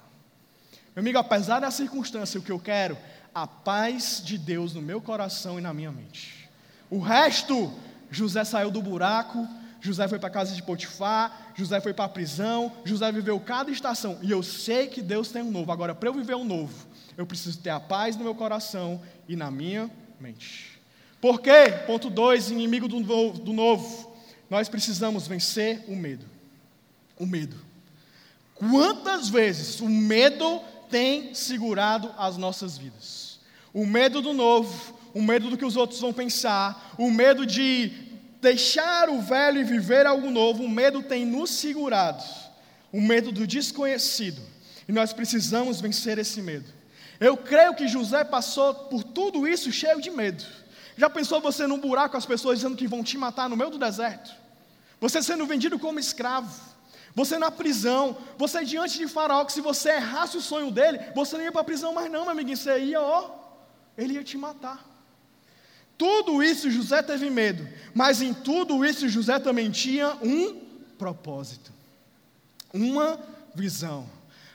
Meu 0.96 1.02
amigo, 1.02 1.18
apesar 1.18 1.60
da 1.60 1.72
circunstância, 1.72 2.40
o 2.40 2.44
que 2.44 2.52
eu 2.52 2.60
quero? 2.60 2.96
A 3.34 3.48
paz 3.48 4.22
de 4.24 4.38
Deus 4.38 4.76
no 4.76 4.82
meu 4.82 5.02
coração 5.02 5.58
e 5.58 5.62
na 5.62 5.74
minha 5.74 5.92
mente. 5.92 6.48
O 6.88 7.00
resto 7.00 7.74
José 8.14 8.44
saiu 8.44 8.72
do 8.72 8.82
buraco, 8.82 9.48
José 9.82 10.08
foi 10.08 10.18
para 10.18 10.30
a 10.30 10.32
casa 10.32 10.56
de 10.56 10.64
Potifar, 10.64 11.52
José 11.56 11.82
foi 11.82 11.94
para 11.94 12.06
a 12.06 12.10
prisão, 12.10 12.72
José 12.86 13.12
viveu 13.12 13.38
cada 13.40 13.70
estação. 13.70 14.18
E 14.22 14.32
eu 14.32 14.42
sei 14.42 14.88
que 14.88 15.02
Deus 15.02 15.30
tem 15.30 15.42
um 15.42 15.52
novo. 15.52 15.72
Agora, 15.72 15.94
para 15.94 16.08
eu 16.08 16.14
viver 16.14 16.36
um 16.36 16.46
novo, 16.46 16.88
eu 17.18 17.26
preciso 17.26 17.60
ter 17.60 17.70
a 17.70 17.80
paz 17.80 18.16
no 18.16 18.24
meu 18.24 18.34
coração 18.34 19.02
e 19.28 19.36
na 19.36 19.52
minha 19.52 19.92
mente. 20.22 20.80
Por 21.20 21.42
quê? 21.42 21.72
Ponto 21.86 22.10
2, 22.10 22.52
inimigo 22.52 22.88
do 22.88 23.00
novo, 23.00 23.40
do 23.40 23.52
novo. 23.52 24.16
Nós 24.50 24.70
precisamos 24.70 25.28
vencer 25.28 25.84
o 25.88 25.96
medo. 25.96 26.26
O 27.20 27.26
medo. 27.26 27.58
Quantas 28.56 29.28
vezes 29.30 29.82
o 29.82 29.90
medo 29.90 30.62
tem 30.90 31.34
segurado 31.34 32.14
as 32.18 32.38
nossas 32.38 32.78
vidas? 32.78 33.40
O 33.74 33.86
medo 33.86 34.22
do 34.22 34.34
novo, 34.34 34.98
o 35.14 35.22
medo 35.22 35.50
do 35.50 35.58
que 35.58 35.66
os 35.66 35.76
outros 35.76 36.00
vão 36.00 36.14
pensar, 36.14 36.94
o 36.98 37.12
medo 37.12 37.46
de 37.46 38.03
deixar 38.44 39.10
o 39.10 39.22
velho 39.22 39.60
e 39.62 39.64
viver 39.64 40.06
algo 40.06 40.30
novo, 40.30 40.64
o 40.64 40.70
medo 40.70 41.02
tem 41.02 41.26
nos 41.26 41.50
segurado, 41.50 42.24
o 42.92 43.02
medo 43.02 43.32
do 43.32 43.48
desconhecido, 43.48 44.42
e 44.88 44.92
nós 44.92 45.14
precisamos 45.14 45.82
vencer 45.82 46.20
esse 46.20 46.42
medo. 46.42 46.70
Eu 47.20 47.38
creio 47.38 47.74
que 47.74 47.88
José 47.88 48.24
passou 48.24 48.74
por 48.92 49.04
tudo 49.04 49.48
isso 49.48 49.72
cheio 49.72 50.02
de 50.02 50.12
medo. 50.12 50.44
Já 50.98 51.10
pensou 51.10 51.40
você 51.40 51.66
num 51.66 51.80
buraco, 51.80 52.18
as 52.18 52.26
pessoas 52.26 52.60
dizendo 52.60 52.76
que 52.76 52.88
vão 52.88 53.02
te 53.02 53.18
matar 53.18 53.50
no 53.50 53.56
meio 53.56 53.72
do 53.72 53.80
deserto? 53.80 54.32
Você 55.00 55.24
sendo 55.24 55.46
vendido 55.46 55.80
como 55.80 56.00
escravo? 56.00 56.54
Você 57.16 57.40
na 57.40 57.50
prisão, 57.50 58.18
você 58.38 58.66
diante 58.66 58.98
de 58.98 59.08
Faraó, 59.08 59.46
que 59.46 59.54
se 59.54 59.62
você 59.62 59.92
errasse 59.92 60.36
o 60.36 60.42
sonho 60.42 60.70
dele, 60.70 61.00
você 61.16 61.38
não 61.38 61.44
ia 61.44 61.52
para 61.52 61.62
a 61.62 61.64
prisão 61.72 61.94
mais 61.94 62.12
não, 62.12 62.24
meu 62.24 62.32
amiguinho, 62.32 62.58
você 62.58 62.78
ia, 62.80 63.00
ó, 63.00 63.32
ele 63.98 64.16
ia 64.16 64.24
te 64.24 64.38
matar. 64.38 64.93
Tudo 65.98 66.42
isso 66.42 66.70
José 66.72 67.02
teve 67.02 67.30
medo, 67.30 67.68
mas 67.94 68.22
em 68.22 68.34
tudo 68.34 68.84
isso 68.86 69.08
José 69.08 69.40
também 69.40 69.70
tinha 69.70 70.18
um 70.22 70.62
propósito, 70.98 71.72
uma 72.74 73.20
visão. 73.54 74.10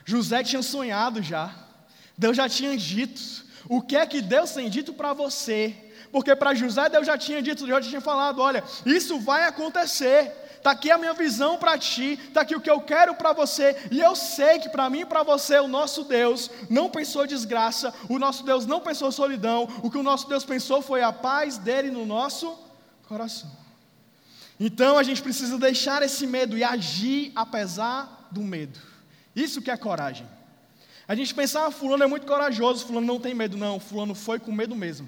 José 0.05 0.43
tinha 0.43 0.61
sonhado 0.61 1.21
já, 1.21 1.55
Deus 2.17 2.35
já 2.35 2.49
tinha 2.49 2.75
dito. 2.75 3.47
O 3.67 3.81
que 3.81 3.95
é 3.95 4.05
que 4.05 4.21
Deus 4.21 4.51
tem 4.51 4.69
dito 4.69 4.93
para 4.93 5.13
você? 5.13 5.75
Porque 6.11 6.35
para 6.35 6.55
José 6.55 6.89
Deus 6.89 7.05
já 7.05 7.17
tinha 7.17 7.41
dito, 7.41 7.65
Deus 7.65 7.85
já 7.85 7.89
tinha 7.89 8.01
falado: 8.01 8.41
olha, 8.41 8.63
isso 8.85 9.19
vai 9.19 9.45
acontecer. 9.45 10.33
Está 10.59 10.71
aqui 10.71 10.91
a 10.91 10.97
minha 10.97 11.13
visão 11.13 11.57
para 11.57 11.77
ti, 11.77 12.19
está 12.27 12.41
aqui 12.41 12.53
o 12.53 12.59
que 12.59 12.69
eu 12.69 12.81
quero 12.81 13.15
para 13.15 13.31
você, 13.31 13.77
e 13.89 14.01
eu 14.01 14.13
sei 14.13 14.59
que 14.59 14.67
para 14.67 14.89
mim 14.89 15.01
e 15.01 15.05
para 15.05 15.23
você, 15.23 15.57
o 15.57 15.69
nosso 15.69 16.03
Deus 16.03 16.51
não 16.69 16.89
pensou 16.89 17.25
desgraça, 17.25 17.93
o 18.09 18.19
nosso 18.19 18.43
Deus 18.43 18.65
não 18.65 18.81
pensou 18.81 19.09
solidão, 19.09 19.69
o 19.81 19.89
que 19.89 19.97
o 19.97 20.03
nosso 20.03 20.27
Deus 20.27 20.43
pensou 20.43 20.81
foi 20.81 21.01
a 21.01 21.13
paz 21.13 21.57
dele 21.57 21.89
no 21.89 22.05
nosso 22.05 22.59
coração. 23.07 23.49
Então 24.59 24.97
a 24.97 25.03
gente 25.03 25.21
precisa 25.21 25.57
deixar 25.57 26.03
esse 26.03 26.27
medo 26.27 26.57
e 26.57 26.63
agir 26.63 27.31
apesar 27.33 28.27
do 28.29 28.41
medo. 28.41 28.77
Isso 29.33 29.61
que 29.61 29.71
é 29.71 29.77
coragem. 29.77 30.27
A 31.07 31.15
gente 31.15 31.33
pensar, 31.33 31.67
ah, 31.67 31.71
fulano 31.71 32.03
é 32.03 32.07
muito 32.07 32.27
corajoso, 32.27 32.85
fulano 32.85 33.07
não 33.07 33.19
tem 33.19 33.33
medo, 33.33 33.57
não, 33.57 33.79
fulano 33.79 34.13
foi 34.13 34.39
com 34.39 34.51
medo 34.51 34.75
mesmo. 34.75 35.07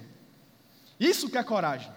Isso 0.98 1.28
que 1.28 1.36
é 1.36 1.44
coragem. 1.44 1.92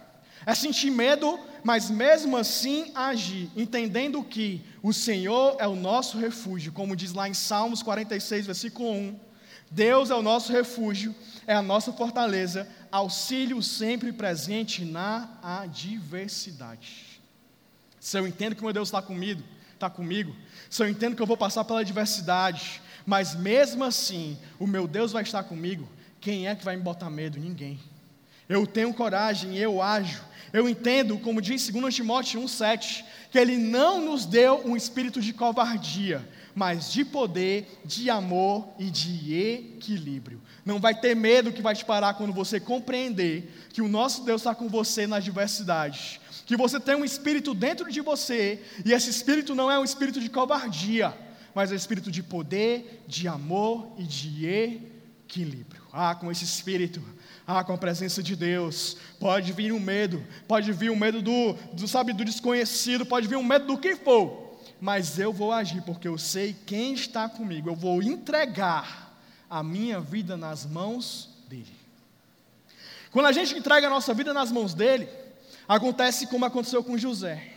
É 0.46 0.54
sentir 0.54 0.92
medo, 0.92 1.40
mas 1.64 1.90
mesmo 1.90 2.38
assim 2.38 2.92
agir, 2.94 3.50
entendendo 3.56 4.24
que 4.24 4.62
o 4.84 4.94
Senhor 4.94 5.58
é 5.60 5.68
o 5.68 5.76
nosso 5.76 6.18
refúgio, 6.18 6.72
como 6.72 6.96
diz 6.96 7.14
lá 7.14 7.28
em 7.28 7.34
Salmos 7.34 7.82
46, 7.82 8.46
versículo 8.46 8.92
1. 8.92 9.20
Deus 9.72 10.12
é 10.12 10.16
o 10.16 10.22
nosso 10.22 10.52
refúgio, 10.52 11.16
é 11.48 11.56
a 11.56 11.62
nossa 11.62 11.92
fortaleza, 11.92 12.68
auxílio 12.92 13.62
sempre 13.64 14.14
presente 14.14 14.86
na 14.86 15.30
adversidade. 15.42 17.20
Se 18.00 18.20
eu 18.20 18.28
entendo 18.28 18.56
que 18.56 18.64
meu 18.64 18.72
Deus 18.72 18.90
está 18.90 19.02
comigo, 19.02 19.42
está 19.74 19.90
comigo, 19.90 20.36
se 20.70 20.84
eu 20.84 20.88
entendo 20.88 21.16
que 21.16 21.22
eu 21.22 21.28
vou 21.28 21.36
passar 21.36 21.64
pela 21.66 21.80
adversidade, 21.80 22.82
mas 23.06 23.36
mesmo 23.36 23.84
assim 23.84 24.38
o 24.60 24.68
meu 24.68 24.88
Deus 24.88 25.12
vai 25.12 25.24
estar 25.24 25.44
comigo, 25.44 25.90
quem 26.22 26.48
é 26.48 26.56
que 26.56 26.64
vai 26.64 26.76
me 26.76 26.84
botar 26.84 27.10
medo? 27.10 27.40
Ninguém. 27.40 27.80
Eu 28.48 28.68
tenho 28.68 28.94
coragem, 28.94 29.58
eu 29.58 29.82
ajo. 29.82 30.24
Eu 30.54 30.70
entendo, 30.70 31.18
como 31.18 31.42
diz 31.42 31.70
2 31.70 31.94
Timóteo 31.94 32.42
1,7, 32.42 33.04
que 33.30 33.38
Ele 33.38 33.58
não 33.58 34.00
nos 34.00 34.26
deu 34.26 34.62
um 34.66 34.76
espírito 34.76 35.20
de 35.20 35.34
covardia, 35.34 36.26
mas 36.54 36.92
de 36.94 37.04
poder, 37.04 37.82
de 37.84 38.10
amor 38.10 38.70
e 38.80 38.90
de 38.90 39.34
equilíbrio. 39.34 40.42
Não 40.64 40.80
vai 40.80 40.96
ter 40.96 41.14
medo 41.16 41.52
que 41.52 41.62
vai 41.62 41.76
te 41.76 41.84
parar 41.84 42.14
quando 42.14 42.32
você 42.32 42.60
compreender 42.60 43.68
que 43.74 43.82
o 43.82 43.90
nosso 43.90 44.24
Deus 44.24 44.42
está 44.42 44.56
com 44.56 44.70
você 44.70 45.06
nas 45.06 45.24
diversidades. 45.24 46.22
Que 46.46 46.56
você 46.56 46.80
tem 46.80 46.96
um 46.96 47.04
espírito 47.04 47.54
dentro 47.54 47.92
de 47.92 48.00
você, 48.00 48.64
e 48.86 48.94
esse 48.94 49.10
espírito 49.10 49.54
não 49.56 49.70
é 49.70 49.78
um 49.78 49.84
espírito 49.84 50.22
de 50.22 50.30
covardia, 50.30 51.14
mas 51.54 51.72
é 51.72 51.74
um 51.74 51.78
espírito 51.78 52.10
de 52.10 52.24
poder, 52.24 53.04
de 53.08 53.28
amor 53.28 53.92
e 53.98 54.04
de 54.04 54.46
equilíbrio. 54.46 55.82
Ah, 55.92 56.16
com 56.16 56.32
esse 56.32 56.46
espírito 56.46 57.02
ah, 57.48 57.64
com 57.64 57.74
a 57.74 57.78
presença 57.78 58.24
de 58.24 58.36
Deus, 58.36 58.98
pode 59.20 59.54
vir 59.54 59.72
um 59.72 59.80
medo, 59.80 60.24
pode 60.48 60.72
vir 60.72 60.90
um 60.90 60.96
medo 60.96 61.22
do, 61.22 61.54
do, 61.74 61.88
sabe, 61.88 62.14
do 62.14 62.26
desconhecido, 62.26 63.06
pode 63.06 63.28
vir 63.28 63.36
um 63.36 63.44
medo 63.44 63.68
do 63.68 63.78
que 63.78 63.96
for, 63.96 64.60
mas 64.82 65.20
eu 65.20 65.32
vou 65.32 65.52
agir 65.52 65.82
porque 65.82 66.08
eu 66.08 66.18
sei 66.18 66.56
quem 66.66 66.94
está 66.94 67.30
comigo, 67.30 67.70
eu 67.70 67.76
vou 67.76 68.02
entregar 68.02 69.14
a 69.50 69.62
minha 69.62 70.00
vida 70.00 70.36
nas 70.36 70.66
mãos 70.66 71.30
dele. 71.48 71.76
Quando 73.12 73.28
a 73.28 73.32
gente 73.32 73.58
entrega 73.58 73.88
a 73.88 73.90
nossa 73.90 74.14
vida 74.14 74.34
nas 74.34 74.52
mãos 74.52 74.74
dele, 74.74 75.08
acontece 75.68 76.28
como 76.28 76.46
aconteceu 76.46 76.84
com 76.84 76.98
José. 76.98 77.52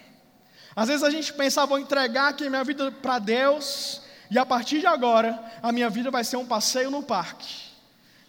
Às 0.76 0.88
vezes 0.88 1.02
a 1.02 1.10
gente 1.10 1.32
pensa, 1.32 1.62
ah, 1.62 1.66
vou 1.66 1.78
entregar 1.78 2.28
aqui 2.28 2.46
a 2.46 2.50
minha 2.50 2.62
vida 2.62 2.92
para 2.92 3.18
Deus, 3.18 4.02
e 4.30 4.38
a 4.38 4.44
partir 4.44 4.80
de 4.80 4.86
agora, 4.86 5.42
a 5.62 5.72
minha 5.72 5.88
vida 5.88 6.10
vai 6.10 6.22
ser 6.22 6.36
um 6.36 6.46
passeio 6.46 6.90
no 6.90 7.02
parque. 7.02 7.67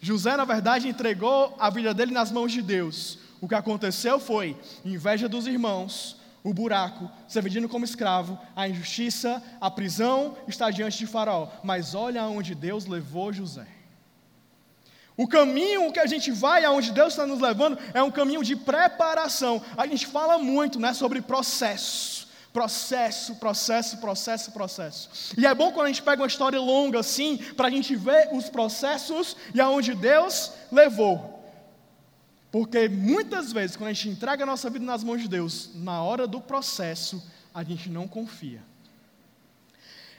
José, 0.00 0.36
na 0.36 0.44
verdade, 0.44 0.88
entregou 0.88 1.54
a 1.58 1.68
vida 1.68 1.92
dele 1.92 2.12
nas 2.12 2.32
mãos 2.32 2.50
de 2.50 2.62
Deus. 2.62 3.18
O 3.40 3.46
que 3.46 3.54
aconteceu 3.54 4.18
foi 4.18 4.56
inveja 4.84 5.28
dos 5.28 5.46
irmãos, 5.46 6.16
o 6.42 6.54
buraco, 6.54 7.10
ser 7.28 7.42
vendido 7.42 7.68
como 7.68 7.84
escravo, 7.84 8.38
a 8.56 8.66
injustiça, 8.66 9.42
a 9.60 9.70
prisão 9.70 10.36
está 10.48 10.70
diante 10.70 10.98
de 10.98 11.06
Faraó. 11.06 11.48
Mas 11.62 11.94
olha 11.94 12.22
aonde 12.22 12.54
Deus 12.54 12.86
levou 12.86 13.32
José. 13.32 13.66
O 15.16 15.28
caminho 15.28 15.92
que 15.92 16.00
a 16.00 16.06
gente 16.06 16.30
vai, 16.30 16.64
aonde 16.64 16.92
Deus 16.92 17.12
está 17.12 17.26
nos 17.26 17.40
levando, 17.40 17.78
é 17.92 18.02
um 18.02 18.10
caminho 18.10 18.42
de 18.42 18.56
preparação. 18.56 19.62
A 19.76 19.86
gente 19.86 20.06
fala 20.06 20.38
muito 20.38 20.80
né, 20.80 20.94
sobre 20.94 21.20
processo. 21.20 22.26
Processo, 22.52 23.36
processo, 23.36 23.98
processo, 23.98 24.50
processo. 24.50 25.34
E 25.38 25.46
é 25.46 25.54
bom 25.54 25.70
quando 25.72 25.86
a 25.86 25.88
gente 25.88 26.02
pega 26.02 26.20
uma 26.20 26.26
história 26.26 26.60
longa 26.60 26.98
assim, 26.98 27.36
para 27.36 27.68
a 27.68 27.70
gente 27.70 27.94
ver 27.94 28.28
os 28.32 28.48
processos 28.48 29.36
e 29.54 29.60
aonde 29.60 29.94
Deus 29.94 30.52
levou. 30.70 31.40
Porque 32.50 32.88
muitas 32.88 33.52
vezes, 33.52 33.76
quando 33.76 33.90
a 33.90 33.92
gente 33.92 34.08
entrega 34.08 34.42
a 34.42 34.46
nossa 34.46 34.68
vida 34.68 34.84
nas 34.84 35.04
mãos 35.04 35.22
de 35.22 35.28
Deus, 35.28 35.70
na 35.74 36.02
hora 36.02 36.26
do 36.26 36.40
processo, 36.40 37.22
a 37.54 37.62
gente 37.62 37.88
não 37.88 38.08
confia. 38.08 38.60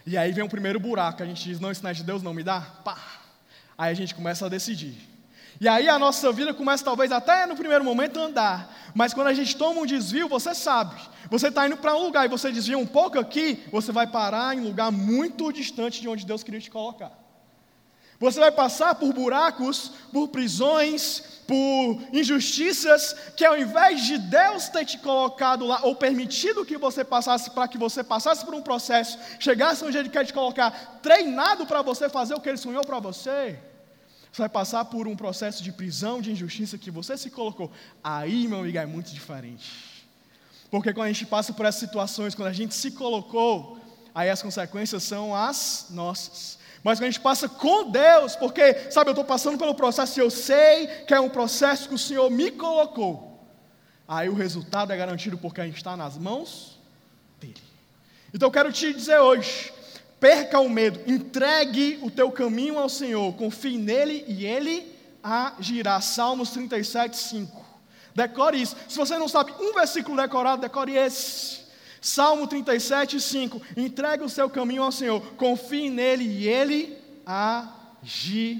E 0.05 0.17
aí 0.17 0.31
vem 0.31 0.43
o 0.43 0.49
primeiro 0.49 0.79
buraco, 0.79 1.21
a 1.21 1.25
gente 1.25 1.43
diz: 1.43 1.59
não, 1.59 1.71
isso 1.71 1.83
não 1.83 1.89
é 1.89 1.93
de 1.93 2.03
Deus, 2.03 2.23
não 2.23 2.33
me 2.33 2.43
dá? 2.43 2.61
Pá. 2.61 2.97
Aí 3.77 3.91
a 3.91 3.95
gente 3.95 4.15
começa 4.15 4.45
a 4.45 4.49
decidir. 4.49 4.97
E 5.59 5.67
aí 5.67 5.89
a 5.89 5.99
nossa 5.99 6.31
vida 6.31 6.53
começa, 6.53 6.83
talvez 6.83 7.11
até 7.11 7.45
no 7.45 7.55
primeiro 7.55 7.83
momento, 7.83 8.19
a 8.19 8.23
andar. 8.23 8.91
Mas 8.95 9.13
quando 9.13 9.27
a 9.27 9.33
gente 9.33 9.55
toma 9.55 9.81
um 9.81 9.85
desvio, 9.85 10.27
você 10.27 10.55
sabe. 10.55 10.99
Você 11.31 11.47
está 11.47 11.65
indo 11.65 11.77
para 11.77 11.95
um 11.95 12.03
lugar 12.03 12.25
e 12.25 12.27
você 12.27 12.51
desvia 12.51 12.77
um 12.77 12.85
pouco 12.85 13.17
aqui, 13.17 13.63
você 13.71 13.89
vai 13.89 14.05
parar 14.05 14.53
em 14.53 14.59
um 14.59 14.65
lugar 14.65 14.91
muito 14.91 15.49
distante 15.53 16.01
de 16.01 16.09
onde 16.09 16.25
Deus 16.25 16.43
queria 16.43 16.59
te 16.59 16.69
colocar. 16.69 17.17
Você 18.19 18.37
vai 18.37 18.51
passar 18.51 18.95
por 18.95 19.13
buracos, 19.13 19.93
por 20.11 20.27
prisões, 20.27 21.23
por 21.47 22.01
injustiças, 22.11 23.15
que 23.37 23.45
ao 23.45 23.57
invés 23.57 24.03
de 24.03 24.17
Deus 24.17 24.67
ter 24.67 24.83
te 24.83 24.97
colocado 24.97 25.65
lá, 25.65 25.79
ou 25.83 25.95
permitido 25.95 26.65
que 26.65 26.77
você 26.77 27.01
passasse, 27.01 27.49
para 27.51 27.65
que 27.65 27.77
você 27.77 28.03
passasse 28.03 28.43
por 28.43 28.53
um 28.53 28.61
processo, 28.61 29.17
chegasse 29.39 29.85
onde 29.85 29.97
Ele 29.97 30.09
quer 30.09 30.25
te 30.25 30.33
colocar, 30.33 30.99
treinado 31.01 31.65
para 31.65 31.81
você 31.81 32.09
fazer 32.09 32.33
o 32.33 32.41
que 32.41 32.49
Ele 32.49 32.57
sonhou 32.57 32.83
para 32.85 32.99
você, 32.99 33.57
você 34.29 34.41
vai 34.41 34.49
passar 34.49 34.83
por 34.83 35.07
um 35.07 35.15
processo 35.15 35.63
de 35.63 35.71
prisão, 35.71 36.21
de 36.21 36.29
injustiça 36.29 36.77
que 36.77 36.91
você 36.91 37.17
se 37.17 37.29
colocou. 37.29 37.71
Aí, 38.03 38.49
meu 38.49 38.59
amigo, 38.59 38.77
é 38.77 38.85
muito 38.85 39.13
diferente. 39.13 39.90
Porque 40.71 40.93
quando 40.93 41.07
a 41.07 41.11
gente 41.11 41.25
passa 41.25 41.51
por 41.51 41.65
essas 41.65 41.81
situações, 41.81 42.33
quando 42.33 42.47
a 42.47 42.53
gente 42.53 42.73
se 42.73 42.91
colocou, 42.91 43.77
aí 44.15 44.29
as 44.29 44.41
consequências 44.41 45.03
são 45.03 45.35
as 45.35 45.87
nossas. 45.89 46.57
Mas 46.81 46.97
quando 46.97 47.09
a 47.09 47.11
gente 47.11 47.19
passa 47.19 47.49
com 47.49 47.91
Deus, 47.91 48.37
porque, 48.37 48.89
sabe, 48.89 49.09
eu 49.09 49.11
estou 49.11 49.25
passando 49.25 49.57
pelo 49.57 49.75
processo 49.75 50.17
e 50.17 50.23
eu 50.23 50.31
sei 50.31 50.87
que 51.05 51.13
é 51.13 51.19
um 51.19 51.29
processo 51.29 51.89
que 51.89 51.95
o 51.95 51.99
Senhor 51.99 52.31
me 52.31 52.49
colocou. 52.49 53.37
Aí 54.07 54.29
o 54.29 54.33
resultado 54.33 54.91
é 54.91 54.97
garantido 54.97 55.37
porque 55.37 55.61
a 55.61 55.65
gente 55.65 55.75
está 55.75 55.95
nas 55.95 56.17
mãos 56.17 56.79
dEle. 57.39 57.53
Então 58.33 58.47
eu 58.47 58.51
quero 58.51 58.71
te 58.71 58.93
dizer 58.93 59.19
hoje: 59.19 59.73
perca 60.19 60.59
o 60.59 60.69
medo, 60.69 61.01
entregue 61.05 61.99
o 62.01 62.09
teu 62.09 62.31
caminho 62.31 62.79
ao 62.79 62.89
Senhor, 62.89 63.33
confie 63.33 63.77
nele 63.77 64.23
e 64.27 64.45
Ele 64.45 64.95
agirá. 65.21 65.99
Salmos 66.01 66.51
37, 66.51 67.15
5. 67.15 67.60
Decore 68.15 68.61
isso. 68.61 68.75
Se 68.87 68.97
você 68.97 69.17
não 69.17 69.27
sabe 69.27 69.53
um 69.59 69.73
versículo 69.73 70.17
decorado, 70.17 70.61
decore 70.61 70.95
esse. 70.95 71.61
Salmo 72.01 72.47
37, 72.47 73.19
5. 73.19 73.61
Entregue 73.77 74.23
o 74.23 74.29
seu 74.29 74.49
caminho 74.49 74.83
ao 74.83 74.91
Senhor, 74.91 75.21
confie 75.35 75.89
nele 75.89 76.23
e 76.25 76.47
ele 76.47 76.97
agirá. 77.25 78.59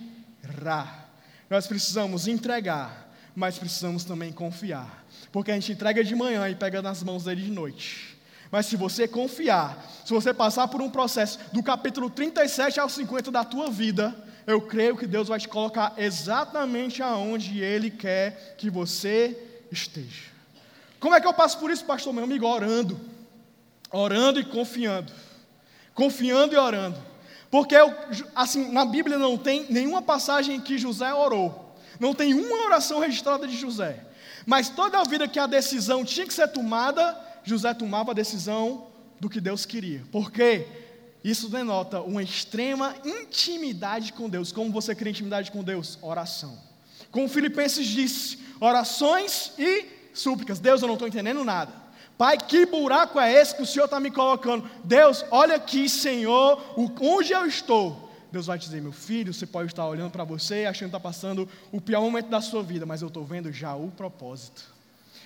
Nós 1.50 1.66
precisamos 1.68 2.28
entregar, 2.28 3.10
mas 3.36 3.58
precisamos 3.58 4.04
também 4.04 4.32
confiar. 4.32 5.04
Porque 5.32 5.52
a 5.52 5.56
gente 5.56 5.72
entrega 5.72 6.04
de 6.04 6.16
manhã 6.16 6.48
e 6.50 6.56
pega 6.56 6.82
nas 6.82 7.02
mãos 7.02 7.24
dele 7.24 7.42
de 7.42 7.52
noite. 7.52 8.18
Mas 8.52 8.66
se 8.66 8.76
você 8.76 9.08
confiar, 9.08 9.90
se 10.06 10.14
você 10.14 10.34
passar 10.34 10.68
por 10.68 10.82
um 10.82 10.90
processo 10.90 11.40
do 11.54 11.64
capítulo 11.64 12.10
37 12.10 12.80
ao 12.80 12.90
50 12.90 13.32
da 13.32 13.44
tua 13.44 13.72
vida, 13.72 14.14
eu 14.46 14.62
creio 14.62 14.98
que 14.98 15.08
Deus 15.08 15.28
vai 15.28 15.40
te 15.40 15.48
colocar 15.48 15.94
exatamente 15.98 17.02
aonde 17.02 17.60
Ele 17.60 17.90
quer 17.92 18.56
que 18.58 18.70
você 18.70 19.38
esteja. 19.72 20.32
Como 21.00 21.16
é 21.16 21.22
que 21.22 21.28
eu 21.28 21.34
passo 21.34 21.58
por 21.60 21.72
isso, 21.72 21.86
pastor 21.86 22.14
meu 22.14 22.24
amigo? 22.24 22.46
Orando 22.46 23.12
orando 23.92 24.40
e 24.40 24.46
confiando. 24.46 25.12
Confiando 25.94 26.54
e 26.54 26.58
orando. 26.58 26.98
Porque, 27.50 27.76
assim, 28.34 28.72
na 28.72 28.86
Bíblia 28.86 29.18
não 29.18 29.38
tem 29.38 29.66
nenhuma 29.70 30.02
passagem 30.02 30.56
em 30.56 30.62
que 30.62 30.78
José 30.78 31.14
orou. 31.14 31.76
Não 32.00 32.14
tem 32.14 32.34
uma 32.34 32.66
oração 32.66 33.00
registrada 33.00 33.46
de 33.46 33.58
José. 33.58 34.00
Mas 34.46 34.70
toda 34.70 35.00
a 35.00 35.04
vida 35.04 35.28
que 35.28 35.38
a 35.38 35.46
decisão 35.46 36.06
tinha 36.06 36.26
que 36.26 36.34
ser 36.34 36.48
tomada, 36.48 37.20
José 37.44 37.74
tomava 37.74 38.12
a 38.12 38.16
decisão 38.16 38.88
do 39.20 39.30
que 39.30 39.42
Deus 39.42 39.66
queria. 39.66 40.02
Porque 40.12 40.66
isso 41.24 41.50
denota 41.50 42.02
uma 42.02 42.24
extrema 42.24 42.96
intimidade 43.06 44.14
com 44.14 44.28
Deus. 44.28 44.52
Como 44.52 44.72
você 44.72 44.96
cria 44.96 45.12
intimidade 45.12 45.52
com 45.52 45.64
Deus? 45.64 45.98
Oração. 46.02 46.58
Como 47.12 47.28
Filipenses 47.28 47.86
disse, 47.88 48.40
orações 48.60 49.54
e 49.58 49.86
súplicas. 50.14 50.60
Deus, 50.60 50.82
eu 50.82 50.88
não 50.88 50.96
estou 50.96 51.08
entendendo 51.08 51.44
nada. 51.44 51.72
Pai, 52.18 52.38
que 52.38 52.66
buraco 52.66 53.20
é 53.20 53.32
esse 53.34 53.56
que 53.56 53.64
o 53.64 53.66
Senhor 53.66 53.86
está 53.86 54.00
me 54.00 54.12
colocando? 54.12 54.70
Deus, 54.84 55.26
olha 55.32 55.56
aqui, 55.56 55.90
Senhor, 55.90 56.62
onde 57.00 57.34
eu 57.34 57.46
estou. 57.46 58.10
Deus 58.32 58.46
vai 58.46 58.58
dizer, 58.58 58.82
meu 58.82 58.92
filho, 58.92 59.34
você 59.34 59.46
pode 59.46 59.68
estar 59.68 59.86
olhando 59.86 60.12
para 60.12 60.24
você 60.24 60.66
achando 60.66 60.90
que 60.90 60.96
está 60.96 61.00
passando 61.00 61.50
o 61.72 61.82
pior 61.82 62.02
momento 62.02 62.30
da 62.30 62.40
sua 62.40 62.64
vida, 62.64 62.86
mas 62.86 63.02
eu 63.02 63.10
estou 63.10 63.26
vendo 63.26 63.52
já 63.52 63.76
o 63.76 63.92
propósito. 63.92 64.64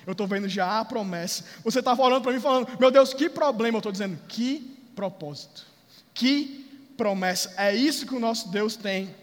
Eu 0.06 0.14
estou 0.14 0.28
vendo 0.28 0.48
já 0.50 0.80
a 0.80 0.86
promessa. 0.86 1.44
Você 1.64 1.80
estava 1.80 2.02
olhando 2.02 2.24
para 2.24 2.32
mim 2.32 2.40
falando, 2.40 2.68
meu 2.80 2.90
Deus, 2.92 3.14
que 3.14 3.30
problema. 3.30 3.78
Eu 3.78 3.80
estou 3.80 3.92
dizendo, 3.92 4.18
que 4.28 4.60
propósito. 4.96 5.75
Que 6.16 6.66
promessa. 6.98 7.54
É 7.58 7.76
isso 7.76 8.08
que 8.08 8.16
o 8.16 8.20
nosso 8.20 8.50
Deus 8.50 8.76
tem 8.76 9.14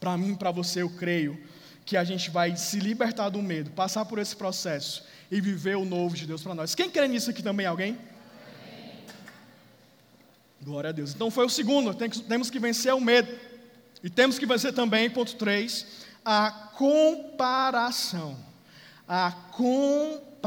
para 0.00 0.16
mim, 0.16 0.34
para 0.34 0.50
você, 0.50 0.82
eu 0.82 0.90
creio. 0.90 1.38
Que 1.84 1.96
a 1.96 2.02
gente 2.02 2.30
vai 2.30 2.56
se 2.56 2.80
libertar 2.80 3.28
do 3.28 3.40
medo, 3.40 3.70
passar 3.70 4.04
por 4.04 4.18
esse 4.18 4.34
processo 4.34 5.04
e 5.30 5.40
viver 5.40 5.76
o 5.76 5.84
novo 5.84 6.16
de 6.16 6.26
Deus 6.26 6.42
para 6.42 6.54
nós. 6.54 6.74
Quem 6.74 6.90
crê 6.90 7.06
nisso 7.06 7.30
aqui 7.30 7.42
também? 7.42 7.66
Alguém? 7.66 7.96
Glória 10.60 10.90
a 10.90 10.92
Deus. 10.92 11.14
Então 11.14 11.30
foi 11.30 11.46
o 11.46 11.50
segundo, 11.50 11.94
temos 11.94 12.50
que 12.50 12.58
vencer 12.58 12.92
o 12.94 13.00
medo. 13.00 13.32
E 14.02 14.10
temos 14.10 14.38
que 14.38 14.46
vencer 14.46 14.72
também, 14.72 15.08
ponto 15.10 15.36
3, 15.36 15.86
a 16.24 16.50
comparação. 16.76 18.36
A 19.06 19.30
comparação. 19.52 20.42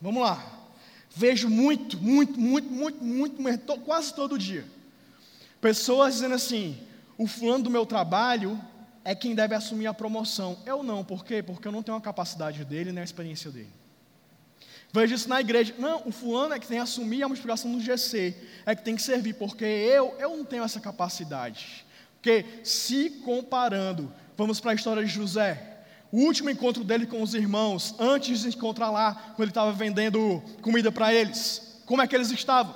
Vamos 0.00 0.22
lá. 0.22 0.59
Vejo 1.14 1.48
muito, 1.48 1.98
muito, 1.98 2.40
muito, 2.40 2.72
muito, 2.72 3.02
muito, 3.04 3.78
quase 3.80 4.14
todo 4.14 4.38
dia. 4.38 4.64
Pessoas 5.60 6.14
dizendo 6.14 6.34
assim: 6.34 6.78
o 7.18 7.26
fulano 7.26 7.64
do 7.64 7.70
meu 7.70 7.84
trabalho 7.84 8.58
é 9.04 9.14
quem 9.14 9.34
deve 9.34 9.54
assumir 9.54 9.86
a 9.86 9.94
promoção. 9.94 10.58
Eu 10.64 10.82
não, 10.82 11.04
por 11.04 11.24
quê? 11.24 11.42
Porque 11.42 11.66
eu 11.66 11.72
não 11.72 11.82
tenho 11.82 11.98
a 11.98 12.00
capacidade 12.00 12.64
dele 12.64 12.92
nem 12.92 13.00
a 13.00 13.04
experiência 13.04 13.50
dele. 13.50 13.70
Vejo 14.92 15.14
isso 15.14 15.28
na 15.28 15.40
igreja. 15.40 15.74
Não, 15.78 16.02
o 16.06 16.12
fulano 16.12 16.54
é 16.54 16.58
que 16.58 16.66
tem 16.66 16.78
que 16.78 16.82
assumir 16.82 17.22
a 17.22 17.28
multiplicação 17.28 17.72
do 17.72 17.80
GC, 17.80 18.34
é 18.66 18.74
que 18.74 18.82
tem 18.82 18.96
que 18.96 19.02
servir, 19.02 19.34
porque 19.34 19.64
eu, 19.64 20.14
eu 20.18 20.36
não 20.36 20.44
tenho 20.44 20.64
essa 20.64 20.80
capacidade. 20.80 21.84
Porque 22.14 22.44
se 22.64 23.10
comparando, 23.24 24.12
vamos 24.36 24.60
para 24.60 24.72
a 24.72 24.74
história 24.74 25.04
de 25.04 25.10
José. 25.10 25.69
O 26.12 26.18
último 26.18 26.50
encontro 26.50 26.82
dele 26.82 27.06
com 27.06 27.22
os 27.22 27.34
irmãos, 27.34 27.94
antes 27.98 28.40
de 28.40 28.50
se 28.50 28.56
encontrar 28.56 28.90
lá, 28.90 29.14
quando 29.36 29.42
ele 29.42 29.50
estava 29.50 29.72
vendendo 29.72 30.42
comida 30.60 30.90
para 30.90 31.14
eles, 31.14 31.82
como 31.86 32.02
é 32.02 32.06
que 32.06 32.14
eles 32.14 32.30
estavam? 32.30 32.74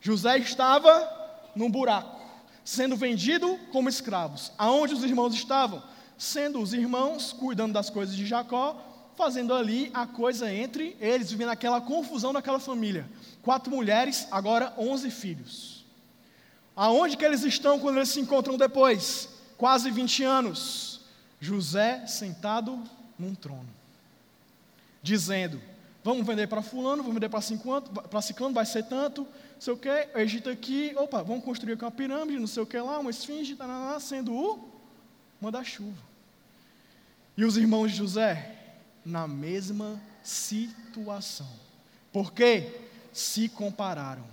José 0.00 0.38
estava 0.38 1.08
num 1.54 1.70
buraco 1.70 2.24
sendo 2.64 2.96
vendido 2.96 3.58
como 3.70 3.88
escravos. 3.88 4.50
Aonde 4.56 4.94
os 4.94 5.04
irmãos 5.04 5.34
estavam? 5.34 5.82
Sendo 6.16 6.60
os 6.60 6.72
irmãos 6.72 7.32
cuidando 7.32 7.74
das 7.74 7.90
coisas 7.90 8.16
de 8.16 8.24
Jacó, 8.24 8.80
fazendo 9.14 9.52
ali 9.52 9.90
a 9.92 10.06
coisa 10.06 10.52
entre 10.52 10.96
eles, 10.98 11.30
vivendo 11.30 11.50
aquela 11.50 11.80
confusão 11.80 12.32
naquela 12.32 12.58
família. 12.58 13.06
Quatro 13.42 13.70
mulheres, 13.70 14.26
agora 14.30 14.72
onze 14.78 15.10
filhos. 15.10 15.84
Aonde 16.74 17.16
que 17.16 17.24
eles 17.24 17.44
estão 17.44 17.78
quando 17.78 17.96
eles 17.96 18.08
se 18.08 18.20
encontram 18.20 18.56
depois? 18.56 19.28
Quase 19.56 19.90
20 19.90 20.24
anos. 20.24 20.93
José 21.44 22.06
sentado 22.06 22.82
num 23.18 23.34
trono, 23.34 23.68
dizendo: 25.02 25.60
Vamos 26.02 26.26
vender 26.26 26.46
para 26.48 26.62
fulano, 26.62 27.02
vamos 27.02 27.14
vender 27.14 27.28
para 27.28 28.22
ciclano, 28.22 28.54
vai 28.54 28.66
ser 28.66 28.84
tanto, 28.84 29.26
sei 29.58 29.72
o 29.72 29.76
que, 29.76 29.88
o 29.88 30.18
Egito 30.18 30.50
aqui, 30.50 30.92
opa, 30.96 31.22
vamos 31.22 31.44
construir 31.44 31.74
aqui 31.74 31.84
uma 31.84 31.90
pirâmide, 31.90 32.38
não 32.38 32.46
sei 32.46 32.62
o 32.62 32.66
que 32.66 32.78
lá, 32.78 32.98
uma 32.98 33.10
esfinge, 33.10 33.56
tá, 33.56 33.98
sendo 34.00 34.34
o 34.34 34.68
manda-chuva. 35.40 36.02
E 37.36 37.44
os 37.44 37.56
irmãos 37.56 37.90
de 37.90 37.98
José, 37.98 38.54
na 39.04 39.26
mesma 39.26 40.00
situação. 40.22 41.48
Por 42.12 42.32
quê? 42.32 42.70
Se 43.12 43.48
compararam. 43.48 44.24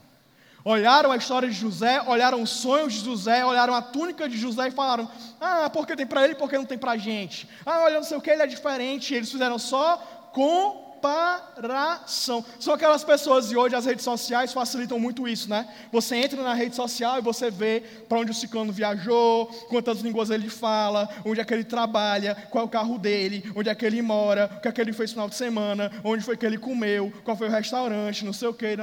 Olharam 0.63 1.11
a 1.11 1.17
história 1.17 1.49
de 1.49 1.55
José, 1.55 2.01
olharam 2.05 2.41
os 2.41 2.49
sonhos 2.49 2.93
de 2.93 3.03
José, 3.03 3.43
olharam 3.43 3.73
a 3.73 3.81
túnica 3.81 4.29
de 4.29 4.37
José 4.37 4.67
e 4.67 4.71
falaram: 4.71 5.09
Ah, 5.39 5.69
porque 5.69 5.95
tem 5.95 6.05
para 6.05 6.23
ele, 6.23 6.35
porque 6.35 6.57
não 6.57 6.65
tem 6.65 6.77
para 6.77 6.91
a 6.91 6.97
gente. 6.97 7.49
Ah, 7.65 7.81
olha, 7.83 7.95
não 7.95 8.03
sei 8.03 8.17
o 8.17 8.21
que, 8.21 8.29
ele 8.29 8.43
é 8.43 8.47
diferente. 8.47 9.13
Eles 9.13 9.31
fizeram 9.31 9.57
só 9.57 9.97
com 10.31 10.91
comparação. 11.01 12.45
São 12.59 12.73
aquelas 12.73 13.03
pessoas, 13.03 13.51
e 13.51 13.57
hoje 13.57 13.75
as 13.75 13.85
redes 13.85 14.05
sociais 14.05 14.53
facilitam 14.53 14.99
muito 14.99 15.27
isso, 15.27 15.49
né? 15.49 15.67
Você 15.91 16.15
entra 16.15 16.41
na 16.43 16.53
rede 16.53 16.75
social 16.75 17.17
e 17.17 17.21
você 17.21 17.49
vê 17.49 17.81
para 18.07 18.19
onde 18.19 18.31
o 18.31 18.33
ciclano 18.33 18.71
viajou, 18.71 19.47
quantas 19.67 19.99
línguas 19.99 20.29
ele 20.29 20.47
fala, 20.47 21.09
onde 21.25 21.41
é 21.41 21.43
que 21.43 21.53
ele 21.53 21.63
trabalha, 21.63 22.35
qual 22.51 22.63
é 22.63 22.67
o 22.67 22.69
carro 22.69 22.99
dele, 22.99 23.51
onde 23.55 23.69
é 23.69 23.75
que 23.75 23.85
ele 23.85 24.01
mora, 24.01 24.49
o 24.57 24.61
que 24.61 24.67
é 24.67 24.71
que 24.71 24.79
ele 24.79 24.93
fez 24.93 25.09
no 25.09 25.15
final 25.15 25.29
de 25.29 25.35
semana, 25.35 25.91
onde 26.03 26.23
foi 26.23 26.37
que 26.37 26.45
ele 26.45 26.59
comeu, 26.59 27.11
qual 27.23 27.35
foi 27.35 27.47
o 27.47 27.51
restaurante, 27.51 28.23
não 28.23 28.33
sei 28.33 28.47
o 28.47 28.53
que, 28.53 28.77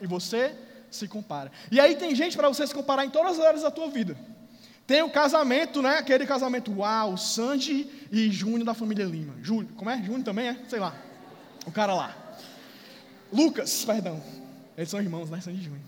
e 0.00 0.06
você 0.06 0.54
se 0.94 1.08
compara. 1.08 1.50
E 1.70 1.80
aí 1.80 1.96
tem 1.96 2.14
gente 2.14 2.36
para 2.36 2.48
você 2.48 2.66
se 2.66 2.74
comparar 2.74 3.04
em 3.04 3.10
todas 3.10 3.38
as 3.38 3.44
áreas 3.44 3.62
da 3.62 3.70
tua 3.70 3.88
vida. 3.88 4.16
Tem 4.86 5.02
o 5.02 5.10
casamento, 5.10 5.80
né? 5.80 5.98
Aquele 5.98 6.26
casamento, 6.26 6.72
uau, 6.78 7.16
Sandy 7.16 7.88
e 8.12 8.30
Júnior 8.30 8.64
da 8.64 8.74
família 8.74 9.04
Lima. 9.04 9.34
Júnior, 9.42 9.72
como 9.76 9.90
é? 9.90 9.96
Júnior 10.02 10.22
também 10.22 10.48
é? 10.48 10.58
Sei 10.68 10.78
lá. 10.78 10.94
O 11.66 11.72
cara 11.72 11.94
lá. 11.94 12.14
Lucas, 13.32 13.84
perdão. 13.84 14.22
Eles 14.76 14.90
são 14.90 15.00
irmãos, 15.00 15.30
né? 15.30 15.40
Sandy 15.40 15.60
e 15.60 15.64
Júnior. 15.64 15.82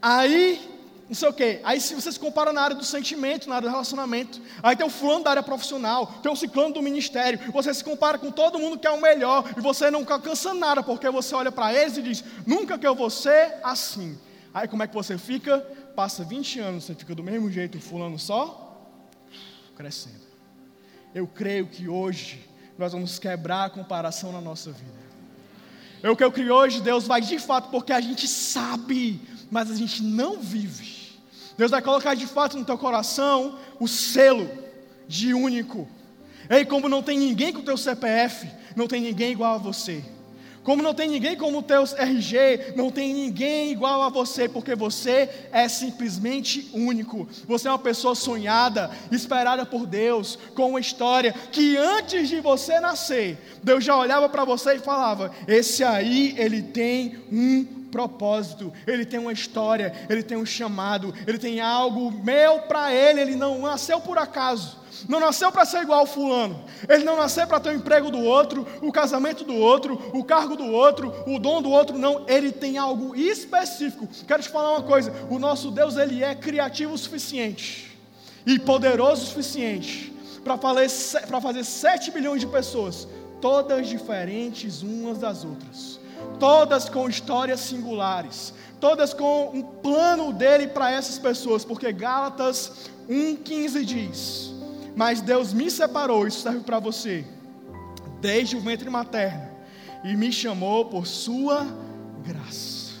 Aí, 0.00 0.79
não 1.10 1.14
sei 1.14 1.28
o 1.28 1.32
quê. 1.32 1.60
Aí 1.62 1.78
se 1.80 1.94
você 1.94 2.10
se 2.10 2.18
compara 2.18 2.52
na 2.52 2.62
área 2.62 2.76
do 2.76 2.84
sentimento, 2.84 3.48
na 3.48 3.56
área 3.56 3.68
do 3.68 3.72
relacionamento. 3.72 4.40
Aí 4.62 4.74
tem 4.74 4.86
o 4.86 4.90
fulano 4.90 5.24
da 5.24 5.30
área 5.30 5.42
profissional, 5.42 6.06
tem 6.22 6.32
o 6.32 6.36
ciclano 6.36 6.72
do 6.72 6.80
ministério. 6.80 7.38
Você 7.52 7.74
se 7.74 7.84
compara 7.84 8.16
com 8.16 8.30
todo 8.30 8.58
mundo 8.58 8.78
que 8.78 8.86
é 8.86 8.90
o 8.90 9.00
melhor. 9.00 9.44
E 9.56 9.60
você 9.60 9.90
nunca 9.90 10.14
alcança 10.14 10.54
nada, 10.54 10.82
porque 10.82 11.10
você 11.10 11.34
olha 11.34 11.50
para 11.50 11.74
eles 11.74 11.96
e 11.98 12.02
diz, 12.02 12.24
nunca 12.46 12.78
que 12.78 12.86
eu 12.86 12.94
vou 12.94 13.10
ser 13.10 13.56
assim. 13.62 14.18
Aí 14.54 14.66
como 14.66 14.82
é 14.82 14.86
que 14.86 14.94
você 14.94 15.18
fica? 15.18 15.66
passa 16.00 16.24
20 16.24 16.60
anos, 16.60 16.84
você 16.84 16.94
fica 16.94 17.14
do 17.14 17.22
mesmo 17.22 17.50
jeito, 17.50 17.78
fulano 17.78 18.18
só 18.18 18.88
crescendo. 19.76 20.30
Eu 21.14 21.26
creio 21.26 21.66
que 21.66 21.88
hoje 21.88 22.48
nós 22.78 22.92
vamos 22.92 23.18
quebrar 23.18 23.64
a 23.64 23.70
comparação 23.70 24.32
na 24.32 24.40
nossa 24.40 24.72
vida. 24.72 25.00
Eu 26.02 26.16
creio 26.16 26.32
que 26.32 26.50
hoje 26.50 26.80
Deus 26.80 27.06
vai 27.06 27.20
de 27.20 27.38
fato, 27.38 27.68
porque 27.70 27.92
a 27.92 28.00
gente 28.00 28.26
sabe, 28.26 29.20
mas 29.50 29.70
a 29.70 29.74
gente 29.74 30.02
não 30.02 30.38
vive. 30.38 30.99
Deus 31.60 31.70
vai 31.70 31.82
colocar 31.82 32.14
de 32.14 32.26
fato 32.26 32.56
no 32.56 32.64
teu 32.64 32.78
coração 32.78 33.58
o 33.78 33.86
selo 33.86 34.48
de 35.06 35.34
único. 35.34 35.86
Ei, 36.48 36.64
como 36.64 36.88
não 36.88 37.02
tem 37.02 37.18
ninguém 37.18 37.52
com 37.52 37.60
o 37.60 37.62
teu 37.62 37.76
CPF, 37.76 38.48
não 38.74 38.86
tem 38.86 39.02
ninguém 39.02 39.32
igual 39.32 39.56
a 39.56 39.58
você. 39.58 40.02
Como 40.62 40.82
não 40.82 40.94
tem 40.94 41.06
ninguém 41.06 41.36
como 41.36 41.58
o 41.58 41.62
teu 41.62 41.82
RG, 41.82 42.72
não 42.76 42.90
tem 42.90 43.12
ninguém 43.12 43.72
igual 43.72 44.02
a 44.02 44.08
você, 44.08 44.48
porque 44.48 44.74
você 44.74 45.28
é 45.52 45.68
simplesmente 45.68 46.70
único. 46.72 47.28
Você 47.46 47.68
é 47.68 47.70
uma 47.70 47.78
pessoa 47.78 48.14
sonhada, 48.14 48.90
esperada 49.12 49.66
por 49.66 49.84
Deus, 49.84 50.38
com 50.54 50.70
uma 50.70 50.80
história 50.80 51.34
que 51.52 51.76
antes 51.76 52.30
de 52.30 52.40
você 52.40 52.80
nascer, 52.80 53.36
Deus 53.62 53.84
já 53.84 53.94
olhava 53.94 54.30
para 54.30 54.46
você 54.46 54.76
e 54.76 54.78
falava: 54.78 55.30
Esse 55.46 55.84
aí, 55.84 56.34
ele 56.38 56.62
tem 56.62 57.18
um 57.30 57.79
propósito, 57.90 58.72
ele 58.86 59.04
tem 59.04 59.18
uma 59.20 59.32
história, 59.32 59.92
ele 60.08 60.22
tem 60.22 60.36
um 60.36 60.46
chamado, 60.46 61.14
ele 61.26 61.38
tem 61.38 61.60
algo 61.60 62.10
meu 62.10 62.60
para 62.60 62.94
ele, 62.94 63.20
ele 63.20 63.36
não 63.36 63.60
nasceu 63.60 64.00
por 64.00 64.18
acaso 64.18 64.80
não 65.08 65.20
nasceu 65.20 65.50
para 65.50 65.64
ser 65.64 65.82
igual 65.82 66.00
ao 66.00 66.06
fulano, 66.06 66.64
ele 66.88 67.04
não 67.04 67.16
nasceu 67.16 67.46
para 67.46 67.60
ter 67.60 67.70
o 67.70 67.74
emprego 67.74 68.10
do 68.10 68.18
outro, 68.18 68.66
o 68.82 68.92
casamento 68.92 69.44
do 69.44 69.54
outro, 69.54 69.94
o 70.12 70.24
cargo 70.24 70.56
do 70.56 70.66
outro, 70.66 71.12
o 71.26 71.38
dom 71.38 71.62
do 71.62 71.70
outro, 71.70 71.98
não, 71.98 72.24
ele 72.28 72.52
tem 72.52 72.76
algo 72.78 73.14
específico. 73.14 74.08
Quero 74.26 74.42
te 74.42 74.48
falar 74.48 74.72
uma 74.72 74.82
coisa: 74.82 75.12
o 75.30 75.38
nosso 75.38 75.70
Deus 75.70 75.96
ele 75.96 76.22
é 76.22 76.34
criativo 76.34 76.94
o 76.94 76.98
suficiente 76.98 77.98
e 78.46 78.58
poderoso 78.58 79.22
o 79.22 79.26
suficiente 79.26 80.12
para 80.42 81.40
fazer 81.40 81.64
7 81.64 82.10
bilhões 82.10 82.40
de 82.40 82.46
pessoas, 82.46 83.06
todas 83.40 83.88
diferentes 83.88 84.82
umas 84.82 85.18
das 85.18 85.44
outras, 85.44 85.99
todas 86.38 86.88
com 86.88 87.08
histórias 87.08 87.60
singulares, 87.60 88.54
todas 88.80 89.12
com 89.12 89.50
um 89.54 89.62
plano 89.62 90.32
dele 90.32 90.68
para 90.68 90.90
essas 90.90 91.18
pessoas, 91.18 91.64
porque 91.64 91.92
Gálatas 91.92 92.90
1,15 93.08 93.84
diz 93.84 94.60
mas 95.00 95.20
Deus 95.20 95.52
me 95.52 95.70
separou, 95.70 96.26
isso 96.26 96.40
serve 96.40 96.60
para 96.60 96.78
você, 96.78 97.24
desde 98.20 98.56
o 98.56 98.60
ventre 98.60 98.90
materno, 98.90 99.48
e 100.04 100.16
me 100.16 100.32
chamou 100.32 100.86
por 100.86 101.06
sua 101.06 101.66
graça. 102.22 102.92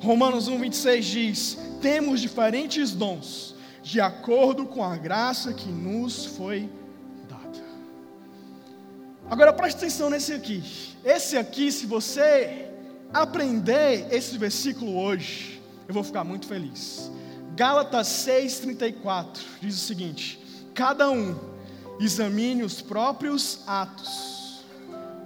Romanos 0.00 0.48
1,26 0.48 1.00
diz: 1.00 1.58
temos 1.80 2.20
diferentes 2.20 2.92
dons, 2.92 3.54
de 3.82 4.00
acordo 4.00 4.66
com 4.66 4.84
a 4.84 4.96
graça 4.96 5.52
que 5.52 5.68
nos 5.68 6.24
foi 6.24 6.70
dada. 7.28 7.64
Agora 9.30 9.52
preste 9.52 9.78
atenção 9.78 10.10
nesse 10.10 10.32
aqui. 10.32 10.93
Esse 11.04 11.36
aqui, 11.36 11.70
se 11.70 11.84
você 11.84 12.70
aprender 13.12 14.06
esse 14.10 14.38
versículo 14.38 14.96
hoje, 14.98 15.60
eu 15.86 15.92
vou 15.92 16.02
ficar 16.02 16.24
muito 16.24 16.46
feliz. 16.46 17.10
Gálatas 17.54 18.08
6,34 18.08 19.38
diz 19.60 19.74
o 19.74 19.86
seguinte: 19.86 20.40
cada 20.74 21.10
um 21.10 21.38
examine 22.00 22.62
os 22.62 22.80
próprios 22.80 23.60
atos. 23.66 24.64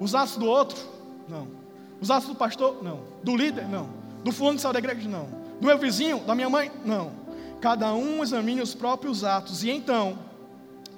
Os 0.00 0.14
atos 0.14 0.36
do 0.36 0.46
outro? 0.46 0.78
Não. 1.28 1.48
Os 2.00 2.10
atos 2.10 2.28
do 2.28 2.34
pastor? 2.34 2.82
Não. 2.82 3.00
Do 3.22 3.36
líder? 3.36 3.68
Não. 3.68 3.88
Do 4.24 4.32
fulano 4.32 4.56
de 4.56 4.62
saiu 4.62 4.72
da 4.72 4.78
igreja? 4.78 5.08
Não. 5.08 5.26
Do 5.60 5.66
meu 5.66 5.78
vizinho? 5.78 6.20
Da 6.20 6.34
minha 6.34 6.50
mãe? 6.50 6.70
Não. 6.84 7.12
Cada 7.60 7.92
um 7.94 8.22
examine 8.22 8.60
os 8.60 8.74
próprios 8.74 9.24
atos 9.24 9.64
e 9.64 9.70
então 9.70 10.18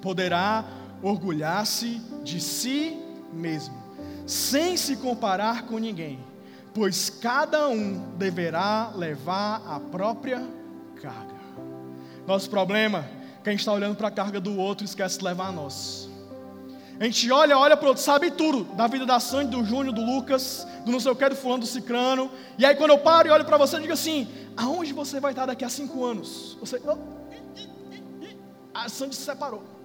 poderá 0.01 0.65
orgulhar-se 1.01 2.01
de 2.23 2.39
si 2.39 2.97
mesmo, 3.33 3.75
sem 4.31 4.77
se 4.77 4.95
comparar 4.95 5.63
com 5.63 5.77
ninguém, 5.77 6.17
pois 6.73 7.09
cada 7.09 7.67
um 7.67 8.15
deverá 8.17 8.93
levar 8.95 9.61
a 9.67 9.77
própria 9.77 10.41
carga. 11.01 11.35
Nosso 12.25 12.49
problema 12.49 13.05
que 13.43 13.49
a 13.49 13.51
gente 13.51 13.59
está 13.59 13.73
olhando 13.73 13.97
para 13.97 14.07
a 14.07 14.11
carga 14.11 14.39
do 14.39 14.57
outro 14.57 14.85
e 14.85 14.87
esquece 14.87 15.17
de 15.17 15.25
levar 15.25 15.47
a 15.47 15.51
nós. 15.51 16.09
A 16.97 17.03
gente 17.03 17.29
olha, 17.29 17.57
olha 17.57 17.75
para 17.75 17.85
o 17.85 17.89
outro, 17.89 18.01
sabe 18.01 18.31
tudo 18.31 18.63
da 18.75 18.87
vida 18.87 19.05
da 19.05 19.19
Sandy, 19.19 19.51
do 19.51 19.65
Júnior, 19.65 19.93
do 19.93 20.01
Lucas, 20.01 20.65
do 20.85 20.91
não 20.93 20.99
sei 21.01 21.11
o 21.11 21.15
que, 21.15 21.27
do 21.27 21.35
fulano, 21.35 21.59
do 21.59 21.65
cicrano. 21.65 22.31
E 22.57 22.65
aí 22.65 22.73
quando 22.75 22.91
eu 22.91 22.99
paro 22.99 23.27
e 23.27 23.31
olho 23.31 23.43
para 23.43 23.57
você, 23.57 23.75
eu 23.75 23.81
digo 23.81 23.91
assim: 23.91 24.29
aonde 24.55 24.93
você 24.93 25.19
vai 25.19 25.33
estar 25.33 25.45
daqui 25.45 25.65
a 25.65 25.69
cinco 25.69 26.05
anos? 26.05 26.57
Você, 26.61 26.81
oh, 26.85 26.97
a 28.73 28.87
Sandy 28.87 29.13
se 29.13 29.23
separou. 29.23 29.80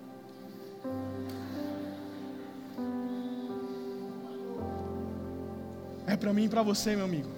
Para 6.26 6.32
mim 6.32 6.46
e 6.46 6.48
para 6.48 6.60
você, 6.60 6.96
meu 6.96 7.04
amigo. 7.04 7.28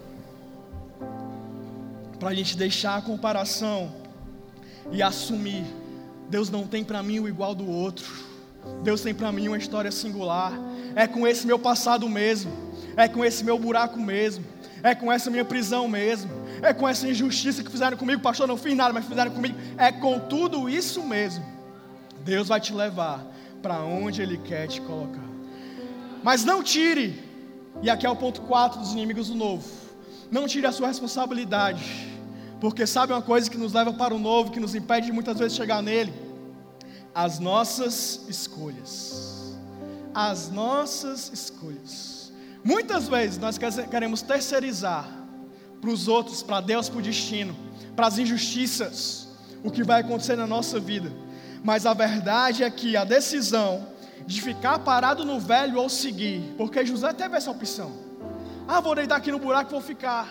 Para 2.18 2.30
a 2.30 2.34
gente 2.34 2.56
deixar 2.56 2.96
a 2.96 3.02
comparação 3.02 3.92
e 4.90 5.02
assumir 5.02 5.66
Deus 6.30 6.48
não 6.48 6.66
tem 6.66 6.82
para 6.82 7.02
mim 7.02 7.20
o 7.20 7.28
igual 7.28 7.54
do 7.54 7.68
outro. 7.70 8.06
Deus 8.82 9.02
tem 9.02 9.14
para 9.14 9.30
mim 9.30 9.46
uma 9.48 9.58
história 9.58 9.92
singular. 9.92 10.54
É 10.96 11.06
com 11.06 11.26
esse 11.26 11.46
meu 11.46 11.58
passado 11.58 12.08
mesmo. 12.08 12.50
É 12.96 13.06
com 13.06 13.22
esse 13.22 13.44
meu 13.44 13.58
buraco 13.58 14.00
mesmo. 14.00 14.42
É 14.82 14.94
com 14.94 15.12
essa 15.12 15.30
minha 15.30 15.44
prisão 15.44 15.86
mesmo. 15.86 16.30
É 16.62 16.72
com 16.72 16.88
essa 16.88 17.06
injustiça 17.06 17.62
que 17.62 17.70
fizeram 17.70 17.94
comigo. 17.94 18.22
Pastor, 18.22 18.48
não 18.48 18.56
fiz 18.56 18.74
nada, 18.74 18.94
mas 18.94 19.04
fizeram 19.04 19.30
comigo. 19.30 19.54
É 19.76 19.92
com 19.92 20.18
tudo 20.18 20.66
isso 20.66 21.02
mesmo. 21.02 21.44
Deus 22.24 22.48
vai 22.48 22.58
te 22.58 22.72
levar 22.72 23.22
para 23.60 23.82
onde 23.82 24.22
Ele 24.22 24.38
quer 24.38 24.66
te 24.66 24.80
colocar. 24.80 25.28
Mas 26.22 26.42
não 26.42 26.62
tire, 26.62 27.27
e 27.82 27.90
aqui 27.90 28.06
é 28.06 28.10
o 28.10 28.16
ponto 28.16 28.42
4 28.42 28.80
dos 28.80 28.92
inimigos 28.92 29.28
do 29.28 29.34
novo. 29.34 29.68
Não 30.30 30.46
tire 30.46 30.66
a 30.66 30.72
sua 30.72 30.88
responsabilidade 30.88 32.08
porque 32.60 32.86
sabe 32.86 33.12
uma 33.12 33.22
coisa 33.22 33.48
que 33.48 33.56
nos 33.56 33.72
leva 33.72 33.92
para 33.92 34.14
o 34.14 34.18
novo, 34.18 34.50
que 34.50 34.58
nos 34.58 34.74
impede 34.74 35.06
de 35.06 35.12
muitas 35.12 35.38
vezes 35.38 35.56
chegar 35.56 35.82
nele? 35.82 36.12
As 37.14 37.38
nossas 37.38 38.22
escolhas. 38.28 39.56
As 40.12 40.50
nossas 40.50 41.30
escolhas. 41.32 42.32
Muitas 42.64 43.08
vezes 43.08 43.38
nós 43.38 43.56
queremos 43.90 44.22
terceirizar 44.22 45.08
para 45.80 45.90
os 45.90 46.08
outros, 46.08 46.42
para 46.42 46.60
Deus, 46.60 46.88
para 46.88 46.98
o 46.98 47.02
destino, 47.02 47.56
para 47.94 48.08
as 48.08 48.18
injustiças, 48.18 49.28
o 49.62 49.70
que 49.70 49.84
vai 49.84 50.00
acontecer 50.00 50.36
na 50.36 50.46
nossa 50.46 50.80
vida. 50.80 51.12
Mas 51.62 51.86
a 51.86 51.94
verdade 51.94 52.64
é 52.64 52.70
que 52.70 52.96
a 52.96 53.04
decisão 53.04 53.86
de 54.28 54.42
ficar 54.42 54.78
parado 54.80 55.24
no 55.24 55.40
velho 55.40 55.80
ou 55.80 55.88
seguir, 55.88 56.54
porque 56.58 56.84
José 56.84 57.10
teve 57.14 57.34
essa 57.34 57.50
opção. 57.50 57.90
Ah, 58.68 58.78
vou 58.78 58.94
deitar 58.94 59.16
aqui 59.16 59.32
no 59.32 59.38
buraco, 59.38 59.70
vou 59.70 59.80
ficar. 59.80 60.28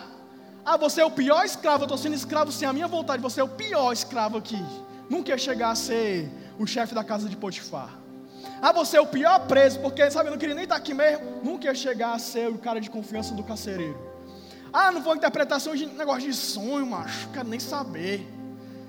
Ah, 0.64 0.76
você 0.76 1.00
é 1.00 1.04
o 1.04 1.10
pior 1.10 1.44
escravo, 1.44 1.82
eu 1.82 1.86
estou 1.86 1.98
sendo 1.98 2.14
escravo 2.14 2.52
sem 2.52 2.68
a 2.68 2.72
minha 2.72 2.86
vontade, 2.86 3.20
você 3.20 3.40
é 3.40 3.44
o 3.44 3.48
pior 3.48 3.92
escravo 3.92 4.38
aqui. 4.38 4.64
Nunca 5.10 5.32
ia 5.32 5.38
chegar 5.38 5.70
a 5.70 5.74
ser 5.74 6.30
o 6.60 6.64
chefe 6.64 6.94
da 6.94 7.02
casa 7.02 7.28
de 7.28 7.36
Potifar. 7.36 7.98
Ah, 8.62 8.70
você 8.70 8.98
é 8.98 9.00
o 9.00 9.06
pior 9.06 9.36
preso, 9.48 9.80
porque 9.80 10.08
sabe, 10.12 10.28
eu 10.28 10.30
não 10.30 10.38
queria 10.38 10.54
nem 10.54 10.62
estar 10.62 10.76
aqui 10.76 10.94
mesmo. 10.94 11.42
Nunca 11.42 11.66
ia 11.66 11.74
chegar 11.74 12.12
a 12.12 12.20
ser 12.20 12.48
o 12.48 12.56
cara 12.56 12.80
de 12.80 12.88
confiança 12.88 13.34
do 13.34 13.42
carcereiro. 13.42 13.98
Ah, 14.72 14.92
não 14.92 15.02
foi 15.02 15.16
interpretação 15.16 15.74
de 15.74 15.86
negócio 15.86 16.22
de 16.22 16.34
sonho, 16.36 16.86
macho, 16.86 17.28
quero 17.30 17.48
nem 17.48 17.58
saber. 17.58 18.37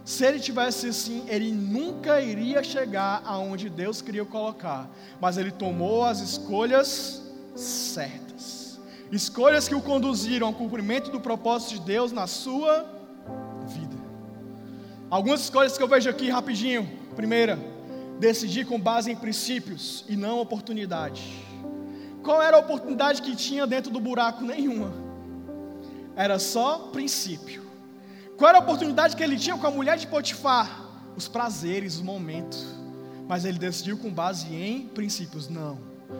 Se 0.09 0.25
ele 0.25 0.39
tivesse 0.39 0.87
assim, 0.87 1.23
ele 1.27 1.51
nunca 1.51 2.19
iria 2.19 2.63
chegar 2.63 3.21
aonde 3.23 3.69
Deus 3.69 4.01
queria 4.01 4.25
colocar. 4.25 4.89
Mas 5.21 5.37
ele 5.37 5.51
tomou 5.51 6.03
as 6.03 6.19
escolhas 6.19 7.21
certas. 7.55 8.79
Escolhas 9.11 9.67
que 9.67 9.75
o 9.75 9.81
conduziram 9.83 10.47
ao 10.47 10.53
cumprimento 10.53 11.11
do 11.11 11.19
propósito 11.19 11.75
de 11.75 11.81
Deus 11.81 12.11
na 12.11 12.25
sua 12.25 12.91
vida. 13.67 13.95
Algumas 15.11 15.41
escolhas 15.41 15.77
que 15.77 15.83
eu 15.83 15.87
vejo 15.87 16.09
aqui 16.09 16.27
rapidinho. 16.31 16.89
Primeira, 17.15 17.59
decidir 18.19 18.65
com 18.65 18.79
base 18.79 19.11
em 19.11 19.15
princípios 19.15 20.05
e 20.09 20.15
não 20.15 20.39
oportunidade. 20.39 21.21
Qual 22.23 22.41
era 22.41 22.57
a 22.57 22.61
oportunidade 22.61 23.21
que 23.21 23.35
tinha 23.35 23.67
dentro 23.67 23.91
do 23.91 23.99
buraco? 23.99 24.43
Nenhuma. 24.43 24.91
Era 26.15 26.39
só 26.39 26.89
princípio. 26.91 27.68
Qual 28.39 28.47
era 28.47 28.57
a 28.57 28.61
oportunidade 28.61 29.17
que 29.17 29.21
ele 29.21 29.37
tinha 29.37 29.57
com 29.57 29.67
a 29.67 29.69
mulher 29.69 29.97
de 29.97 30.07
Potifar? 30.07 30.85
Os 31.13 31.27
prazeres, 31.27 31.95
os 31.95 32.01
momentos. 32.01 32.65
Mas 33.27 33.43
ele 33.43 33.59
decidiu 33.59 33.97
com 33.97 34.09
base 34.09 34.47
em 34.55 34.87
princípios. 34.87 35.49
Não, 35.49 35.77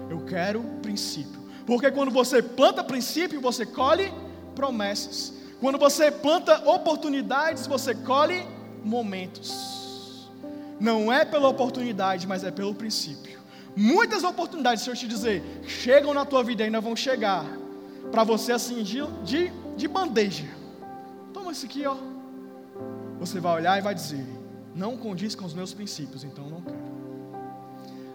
eu 0.10 0.26
quero 0.26 0.62
princípio. 0.82 1.40
Porque 1.66 1.90
quando 1.90 2.12
você 2.12 2.42
planta 2.42 2.84
princípio, 2.84 3.40
você 3.40 3.66
colhe 3.66 4.14
promessas. 4.54 5.32
Quando 5.62 5.78
você 5.78 6.12
planta 6.12 6.70
oportunidades, 6.70 7.66
você 7.66 7.96
colhe 7.96 8.46
momentos. 8.84 10.30
Não 10.78 11.12
é 11.14 11.24
pela 11.24 11.48
oportunidade, 11.48 12.28
mas 12.28 12.44
é 12.44 12.52
pelo 12.52 12.76
princípio. 12.76 13.40
Muitas 13.78 14.26
oportunidades, 14.26 14.84
se 14.84 14.90
eu 14.90 14.96
te 14.96 15.08
dizer, 15.08 15.42
chegam 15.66 16.14
na 16.14 16.26
tua 16.26 16.44
vida 16.44 16.64
e 16.64 16.66
ainda 16.66 16.82
vão 16.82 16.98
chegar 16.98 17.46
para 18.12 18.26
você 18.26 18.52
assim 18.52 18.84
de, 18.84 19.08
de, 19.24 19.54
de 19.78 19.88
bandeja. 19.88 20.59
Toma 21.50 21.58
isso 21.58 21.66
aqui, 21.66 21.84
ó. 21.88 21.95
Você 23.20 23.39
vai 23.39 23.56
olhar 23.56 23.76
e 23.80 23.82
vai 23.82 23.95
dizer: 23.95 24.24
não 24.76 24.95
condiz 24.95 25.34
com 25.34 25.45
os 25.45 25.54
meus 25.56 25.74
princípios, 25.74 26.24
então 26.24 26.47
não 26.47 26.62
quero. 26.62 26.78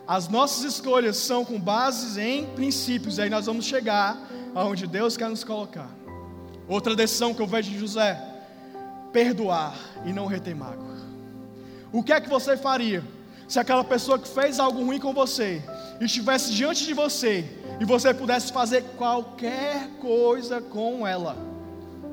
As 0.06 0.28
nossas 0.28 0.62
escolhas 0.62 1.16
são 1.16 1.44
com 1.44 1.58
bases 1.58 2.16
em 2.16 2.46
princípios, 2.54 3.18
e 3.18 3.22
aí 3.22 3.28
nós 3.30 3.46
vamos 3.46 3.64
chegar 3.64 4.16
aonde 4.54 4.86
Deus 4.86 5.16
quer 5.16 5.28
nos 5.28 5.42
colocar. 5.42 5.90
Outra 6.68 6.94
decisão 6.94 7.34
que 7.34 7.42
eu 7.42 7.46
vejo 7.48 7.72
de 7.72 7.76
José: 7.76 8.16
perdoar 9.12 9.74
e 10.04 10.12
não 10.12 10.26
reter 10.26 10.54
mágoa. 10.54 10.94
O 11.92 12.04
que 12.04 12.12
é 12.12 12.20
que 12.20 12.28
você 12.28 12.56
faria 12.56 13.02
se 13.48 13.58
aquela 13.58 13.82
pessoa 13.82 14.16
que 14.16 14.28
fez 14.28 14.60
algo 14.60 14.84
ruim 14.84 15.00
com 15.00 15.12
você 15.12 15.60
estivesse 16.00 16.52
diante 16.52 16.84
de 16.84 16.94
você 16.94 17.44
e 17.80 17.84
você 17.84 18.14
pudesse 18.14 18.52
fazer 18.52 18.84
qualquer 18.96 19.88
coisa 19.98 20.60
com 20.60 21.04
ela? 21.04 21.53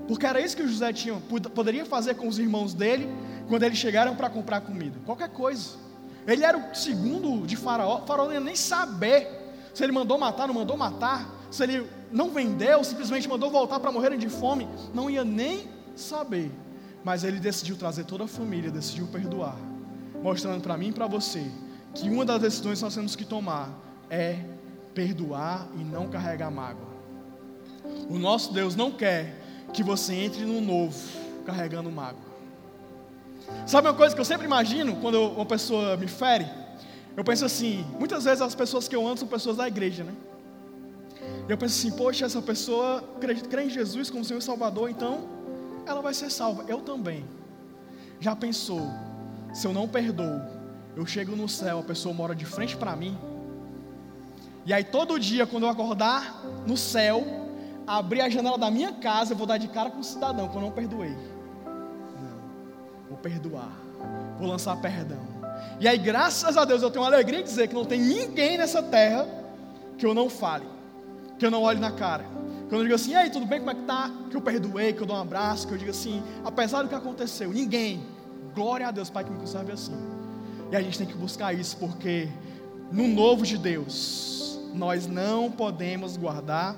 Porque 0.07 0.25
era 0.25 0.39
isso 0.41 0.55
que 0.55 0.67
José 0.67 0.91
tinha, 0.91 1.15
poderia 1.53 1.85
fazer 1.85 2.15
com 2.15 2.27
os 2.27 2.39
irmãos 2.39 2.73
dele 2.73 3.09
quando 3.47 3.63
eles 3.63 3.77
chegaram 3.77 4.15
para 4.15 4.29
comprar 4.29 4.61
comida. 4.61 4.99
Qualquer 5.05 5.29
coisa. 5.29 5.79
Ele 6.27 6.43
era 6.43 6.57
o 6.57 6.75
segundo 6.75 7.45
de 7.45 7.55
Faraó. 7.55 8.05
Faraó 8.05 8.25
não 8.25 8.33
ia 8.33 8.39
nem 8.39 8.55
saber 8.55 9.27
se 9.73 9.83
ele 9.83 9.91
mandou 9.91 10.17
matar, 10.17 10.47
não 10.47 10.53
mandou 10.53 10.77
matar. 10.77 11.29
Se 11.49 11.63
ele 11.63 11.87
não 12.11 12.29
vendeu, 12.29 12.83
simplesmente 12.83 13.27
mandou 13.27 13.49
voltar 13.49 13.79
para 13.79 13.91
morrerem 13.91 14.19
de 14.19 14.29
fome. 14.29 14.67
Não 14.93 15.09
ia 15.09 15.23
nem 15.23 15.67
saber. 15.95 16.51
Mas 17.03 17.23
ele 17.23 17.39
decidiu 17.39 17.75
trazer 17.75 18.03
toda 18.03 18.25
a 18.25 18.27
família, 18.27 18.69
decidiu 18.69 19.07
perdoar 19.07 19.57
mostrando 20.21 20.61
para 20.61 20.77
mim 20.77 20.89
e 20.89 20.91
para 20.91 21.07
você 21.07 21.51
que 21.93 22.09
uma 22.09 22.23
das 22.23 22.41
decisões 22.41 22.79
que 22.79 22.85
nós 22.85 22.95
temos 22.95 23.15
que 23.15 23.25
tomar 23.25 23.69
é 24.09 24.39
perdoar 24.93 25.67
e 25.75 25.83
não 25.83 26.07
carregar 26.07 26.51
mágoa. 26.51 26.91
O 28.09 28.17
nosso 28.17 28.53
Deus 28.53 28.75
não 28.75 28.91
quer 28.91 29.40
que 29.73 29.83
você 29.83 30.13
entre 30.13 30.45
no 30.45 30.61
novo 30.61 30.97
carregando 31.45 31.91
mágoa. 31.91 32.31
Sabe 33.65 33.87
uma 33.87 33.93
coisa 33.93 34.13
que 34.13 34.21
eu 34.21 34.25
sempre 34.25 34.45
imagino 34.45 34.95
quando 34.97 35.21
uma 35.31 35.45
pessoa 35.45 35.97
me 35.97 36.07
fere? 36.07 36.47
Eu 37.15 37.23
penso 37.23 37.45
assim, 37.45 37.85
muitas 37.99 38.23
vezes 38.23 38.41
as 38.41 38.55
pessoas 38.55 38.87
que 38.87 38.95
eu 38.95 39.05
amo 39.05 39.17
são 39.17 39.27
pessoas 39.27 39.57
da 39.57 39.67
igreja, 39.67 40.03
né? 40.03 40.13
Eu 41.47 41.57
penso 41.57 41.77
assim, 41.77 41.95
poxa, 41.95 42.25
essa 42.25 42.41
pessoa 42.41 43.03
crê, 43.19 43.35
crê 43.35 43.63
em 43.63 43.69
Jesus 43.69 44.09
como 44.09 44.23
Senhor 44.23 44.39
e 44.39 44.43
Salvador, 44.43 44.89
então 44.89 45.27
ela 45.85 46.01
vai 46.01 46.13
ser 46.13 46.29
salva. 46.29 46.63
Eu 46.67 46.79
também. 46.79 47.25
Já 48.19 48.35
pensou 48.35 48.81
se 49.53 49.67
eu 49.67 49.73
não 49.73 49.87
perdoo, 49.87 50.41
eu 50.95 51.05
chego 51.05 51.35
no 51.35 51.49
céu, 51.49 51.79
a 51.79 51.83
pessoa 51.83 52.13
mora 52.13 52.33
de 52.33 52.45
frente 52.45 52.77
para 52.77 52.95
mim. 52.95 53.17
E 54.65 54.71
aí 54.73 54.83
todo 54.83 55.19
dia, 55.19 55.45
quando 55.45 55.63
eu 55.63 55.69
acordar 55.69 56.41
no 56.65 56.77
céu, 56.77 57.25
abrir 57.85 58.21
a 58.21 58.29
janela 58.29 58.57
da 58.57 58.69
minha 58.69 58.93
casa, 58.93 59.33
eu 59.33 59.37
vou 59.37 59.47
dar 59.47 59.57
de 59.57 59.67
cara 59.67 59.89
com 59.89 59.99
o 59.99 60.03
cidadão 60.03 60.47
que 60.47 60.55
eu 60.55 60.61
não 60.61 60.71
perdoei. 60.71 61.15
Não, 61.65 63.09
vou 63.09 63.17
perdoar, 63.17 63.71
vou 64.39 64.47
lançar 64.47 64.75
perdão. 64.77 65.19
E 65.79 65.87
aí, 65.87 65.97
graças 65.97 66.57
a 66.57 66.65
Deus, 66.65 66.81
eu 66.81 66.91
tenho 66.91 67.05
alegria 67.05 67.39
de 67.39 67.45
dizer 67.45 67.67
que 67.67 67.73
não 67.73 67.85
tem 67.85 67.99
ninguém 67.99 68.57
nessa 68.57 68.81
terra 68.81 69.27
que 69.97 70.05
eu 70.05 70.13
não 70.13 70.29
fale, 70.29 70.65
que 71.37 71.45
eu 71.45 71.51
não 71.51 71.63
olhe 71.63 71.79
na 71.79 71.91
cara. 71.91 72.25
Quando 72.69 72.81
eu 72.81 72.83
digo 72.83 72.95
assim, 72.95 73.11
e 73.11 73.15
aí, 73.15 73.29
tudo 73.29 73.45
bem, 73.45 73.59
como 73.59 73.71
é 73.71 73.75
que 73.75 73.81
tá? 73.81 74.09
Que 74.29 74.37
eu 74.37 74.41
perdoei, 74.41 74.93
que 74.93 75.01
eu 75.01 75.05
dou 75.05 75.15
um 75.15 75.21
abraço, 75.21 75.67
que 75.67 75.73
eu 75.73 75.77
digo 75.77 75.91
assim, 75.91 76.23
apesar 76.45 76.83
do 76.83 76.87
que 76.87 76.95
aconteceu, 76.95 77.51
ninguém 77.51 78.01
Glória 78.53 78.87
a 78.87 78.91
Deus, 78.91 79.09
Pai, 79.09 79.23
que 79.23 79.31
me 79.31 79.39
conserve 79.39 79.71
assim. 79.71 79.95
E 80.71 80.75
a 80.75 80.81
gente 80.81 80.97
tem 80.97 81.07
que 81.07 81.13
buscar 81.13 81.53
isso, 81.53 81.77
porque 81.77 82.27
no 82.91 83.07
novo 83.07 83.45
de 83.45 83.57
Deus, 83.57 84.59
nós 84.73 85.07
não 85.07 85.49
podemos 85.49 86.17
guardar. 86.17 86.75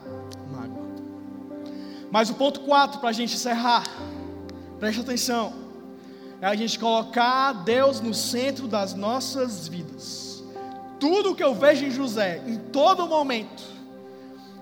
Mas 2.14 2.30
o 2.30 2.36
ponto 2.36 2.59
4, 2.59 2.99
para 2.99 3.09
a 3.09 3.11
gente 3.11 3.34
encerrar, 3.34 3.86
preste 4.80 5.01
atenção, 5.01 5.51
é 6.39 6.45
a 6.45 6.53
gente 6.53 6.78
colocar 6.78 7.53
Deus 7.64 8.01
no 8.01 8.14
centro 8.14 8.68
das 8.68 8.93
nossas 8.93 9.68
vidas. 9.68 10.43
Tudo 10.99 11.34
que 11.34 11.43
eu 11.43 11.55
vejo 11.55 11.86
em 11.86 11.89
José, 11.89 12.39
em 12.45 12.59
todo 12.59 13.07
momento, 13.07 13.64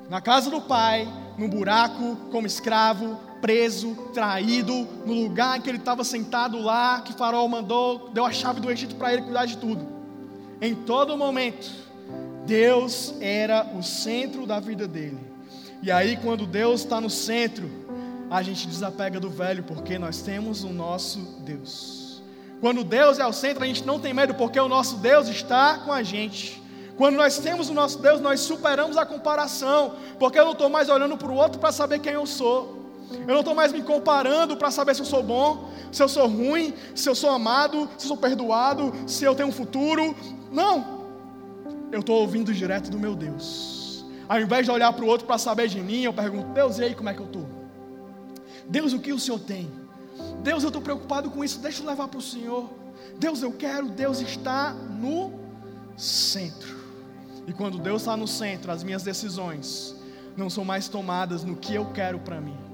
na 0.09 0.21
casa 0.21 0.49
do 0.49 0.61
pai, 0.61 1.05
no 1.37 1.49
buraco, 1.49 2.15
como 2.31 2.47
escravo, 2.47 3.19
preso, 3.41 3.95
traído, 4.13 4.87
no 5.05 5.13
lugar 5.13 5.57
em 5.57 5.61
que 5.61 5.69
ele 5.69 5.77
estava 5.77 6.05
sentado 6.05 6.57
lá, 6.57 7.01
que 7.01 7.11
Faraó 7.11 7.45
mandou, 7.49 8.11
deu 8.13 8.23
a 8.23 8.31
chave 8.31 8.61
do 8.61 8.71
Egito 8.71 8.95
para 8.95 9.11
ele 9.11 9.23
cuidar 9.23 9.45
de 9.45 9.57
tudo. 9.57 9.85
Em 10.61 10.73
todo 10.73 11.17
momento, 11.17 11.69
Deus 12.45 13.13
era 13.19 13.69
o 13.77 13.83
centro 13.83 14.47
da 14.47 14.57
vida 14.61 14.87
dele. 14.87 15.30
E 15.81 15.91
aí, 15.91 16.15
quando 16.17 16.45
Deus 16.45 16.81
está 16.81 17.01
no 17.01 17.09
centro, 17.09 17.69
a 18.29 18.43
gente 18.43 18.67
desapega 18.67 19.19
do 19.19 19.29
velho, 19.29 19.63
porque 19.63 19.97
nós 19.97 20.21
temos 20.21 20.63
o 20.63 20.69
nosso 20.69 21.19
Deus. 21.39 22.21
Quando 22.61 22.83
Deus 22.83 23.17
é 23.17 23.25
o 23.25 23.33
centro, 23.33 23.63
a 23.63 23.67
gente 23.67 23.83
não 23.83 23.99
tem 23.99 24.13
medo, 24.13 24.35
porque 24.35 24.59
o 24.59 24.69
nosso 24.69 24.97
Deus 24.97 25.27
está 25.27 25.79
com 25.79 25.91
a 25.91 26.03
gente. 26.03 26.61
Quando 26.95 27.15
nós 27.15 27.39
temos 27.39 27.67
o 27.69 27.73
nosso 27.73 27.97
Deus, 27.97 28.21
nós 28.21 28.39
superamos 28.41 28.95
a 28.95 29.05
comparação, 29.05 29.95
porque 30.19 30.37
eu 30.37 30.45
não 30.45 30.51
estou 30.51 30.69
mais 30.69 30.87
olhando 30.87 31.17
para 31.17 31.31
o 31.31 31.35
outro 31.35 31.59
para 31.59 31.71
saber 31.71 31.97
quem 31.97 32.13
eu 32.13 32.27
sou. 32.27 32.79
Eu 33.11 33.33
não 33.33 33.39
estou 33.39 33.55
mais 33.55 33.73
me 33.73 33.81
comparando 33.81 34.55
para 34.55 34.69
saber 34.69 34.93
se 34.93 35.01
eu 35.01 35.05
sou 35.05 35.23
bom, 35.23 35.71
se 35.91 36.03
eu 36.03 36.07
sou 36.07 36.27
ruim, 36.27 36.75
se 36.93 37.09
eu 37.09 37.15
sou 37.15 37.31
amado, 37.31 37.89
se 37.97 38.05
eu 38.05 38.09
sou 38.09 38.17
perdoado, 38.17 38.93
se 39.07 39.23
eu 39.23 39.33
tenho 39.33 39.49
um 39.49 39.51
futuro. 39.51 40.15
Não. 40.51 41.01
Eu 41.91 42.01
estou 42.01 42.21
ouvindo 42.21 42.53
direto 42.53 42.91
do 42.91 42.99
meu 42.99 43.15
Deus. 43.15 43.80
Ao 44.31 44.39
invés 44.39 44.65
de 44.65 44.71
olhar 44.71 44.93
para 44.93 45.03
o 45.03 45.07
outro 45.07 45.27
para 45.27 45.37
saber 45.37 45.67
de 45.67 45.81
mim, 45.81 46.03
eu 46.03 46.13
pergunto: 46.13 46.53
Deus, 46.53 46.77
e 46.77 46.83
aí 46.85 46.95
como 46.95 47.09
é 47.09 47.13
que 47.13 47.19
eu 47.19 47.25
estou? 47.25 47.45
Deus, 48.69 48.93
o 48.93 48.99
que 48.99 49.11
o 49.11 49.19
Senhor 49.19 49.39
tem? 49.39 49.69
Deus, 50.41 50.63
eu 50.63 50.69
estou 50.69 50.81
preocupado 50.81 51.29
com 51.29 51.43
isso, 51.43 51.59
deixa 51.59 51.81
eu 51.81 51.87
levar 51.87 52.07
para 52.07 52.19
o 52.19 52.21
Senhor. 52.21 52.69
Deus, 53.19 53.41
eu 53.41 53.51
quero, 53.51 53.89
Deus 53.89 54.21
está 54.21 54.73
no 54.73 55.33
centro. 55.97 56.79
E 57.45 57.51
quando 57.51 57.77
Deus 57.77 58.03
está 58.03 58.15
no 58.15 58.27
centro, 58.27 58.71
as 58.71 58.83
minhas 58.83 59.03
decisões 59.03 59.95
não 60.37 60.49
são 60.49 60.63
mais 60.63 60.87
tomadas 60.87 61.43
no 61.43 61.57
que 61.57 61.75
eu 61.75 61.87
quero 61.87 62.19
para 62.19 62.39
mim 62.39 62.71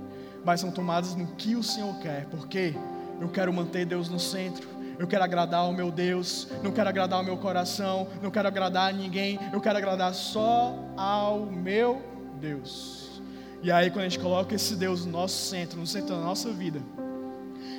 mas 0.48 0.62
são 0.62 0.72
tomadas 0.72 1.14
no 1.14 1.28
que 1.36 1.58
o 1.58 1.62
Senhor 1.62 1.94
quer, 2.00 2.26
porque 2.28 2.74
eu 3.20 3.28
quero 3.28 3.52
manter 3.52 3.86
Deus 3.86 4.08
no 4.08 4.18
centro, 4.18 4.66
eu 5.00 5.08
quero 5.08 5.24
agradar 5.24 5.62
ao 5.62 5.72
meu 5.72 5.92
Deus, 5.92 6.48
não 6.64 6.72
quero 6.72 6.90
agradar 6.90 7.20
ao 7.20 7.26
meu 7.26 7.38
coração, 7.38 8.08
não 8.22 8.32
quero 8.32 8.48
agradar 8.48 8.90
a 8.90 8.94
ninguém, 8.94 9.40
eu 9.54 9.62
quero 9.62 9.78
agradar 9.78 10.14
só 10.14 10.76
ao 10.96 11.46
meu 11.46 12.02
Deus. 12.40 13.22
E 13.62 13.72
aí, 13.72 13.90
quando 13.90 14.06
a 14.06 14.10
gente 14.10 14.20
coloca 14.20 14.56
esse 14.56 14.76
Deus 14.76 15.06
no 15.06 15.12
nosso 15.12 15.50
centro, 15.50 15.80
no 15.80 15.88
centro 15.88 16.16
da 16.16 16.22
nossa 16.22 16.52
vida, 16.52 16.82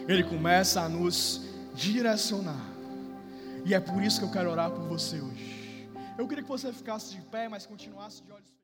Ele 0.09 0.23
começa 0.25 0.81
a 0.81 0.89
nos 0.89 1.43
direcionar. 1.75 2.64
E 3.64 3.75
é 3.75 3.81
por 3.81 4.03
isso 4.03 4.19
que 4.19 4.27
eu 4.27 4.31
quero 4.31 4.51
orar 4.51 4.71
por 4.71 4.85
você 4.89 5.21
hoje. 5.21 5.89
Eu 6.16 6.27
queria 6.27 6.43
que 6.43 6.49
você 6.49 6.73
ficasse 6.73 7.14
de 7.14 7.21
pé, 7.23 7.49
mas 7.49 7.66
continuasse 7.66 8.23
de 8.23 8.33
olhos 8.33 8.49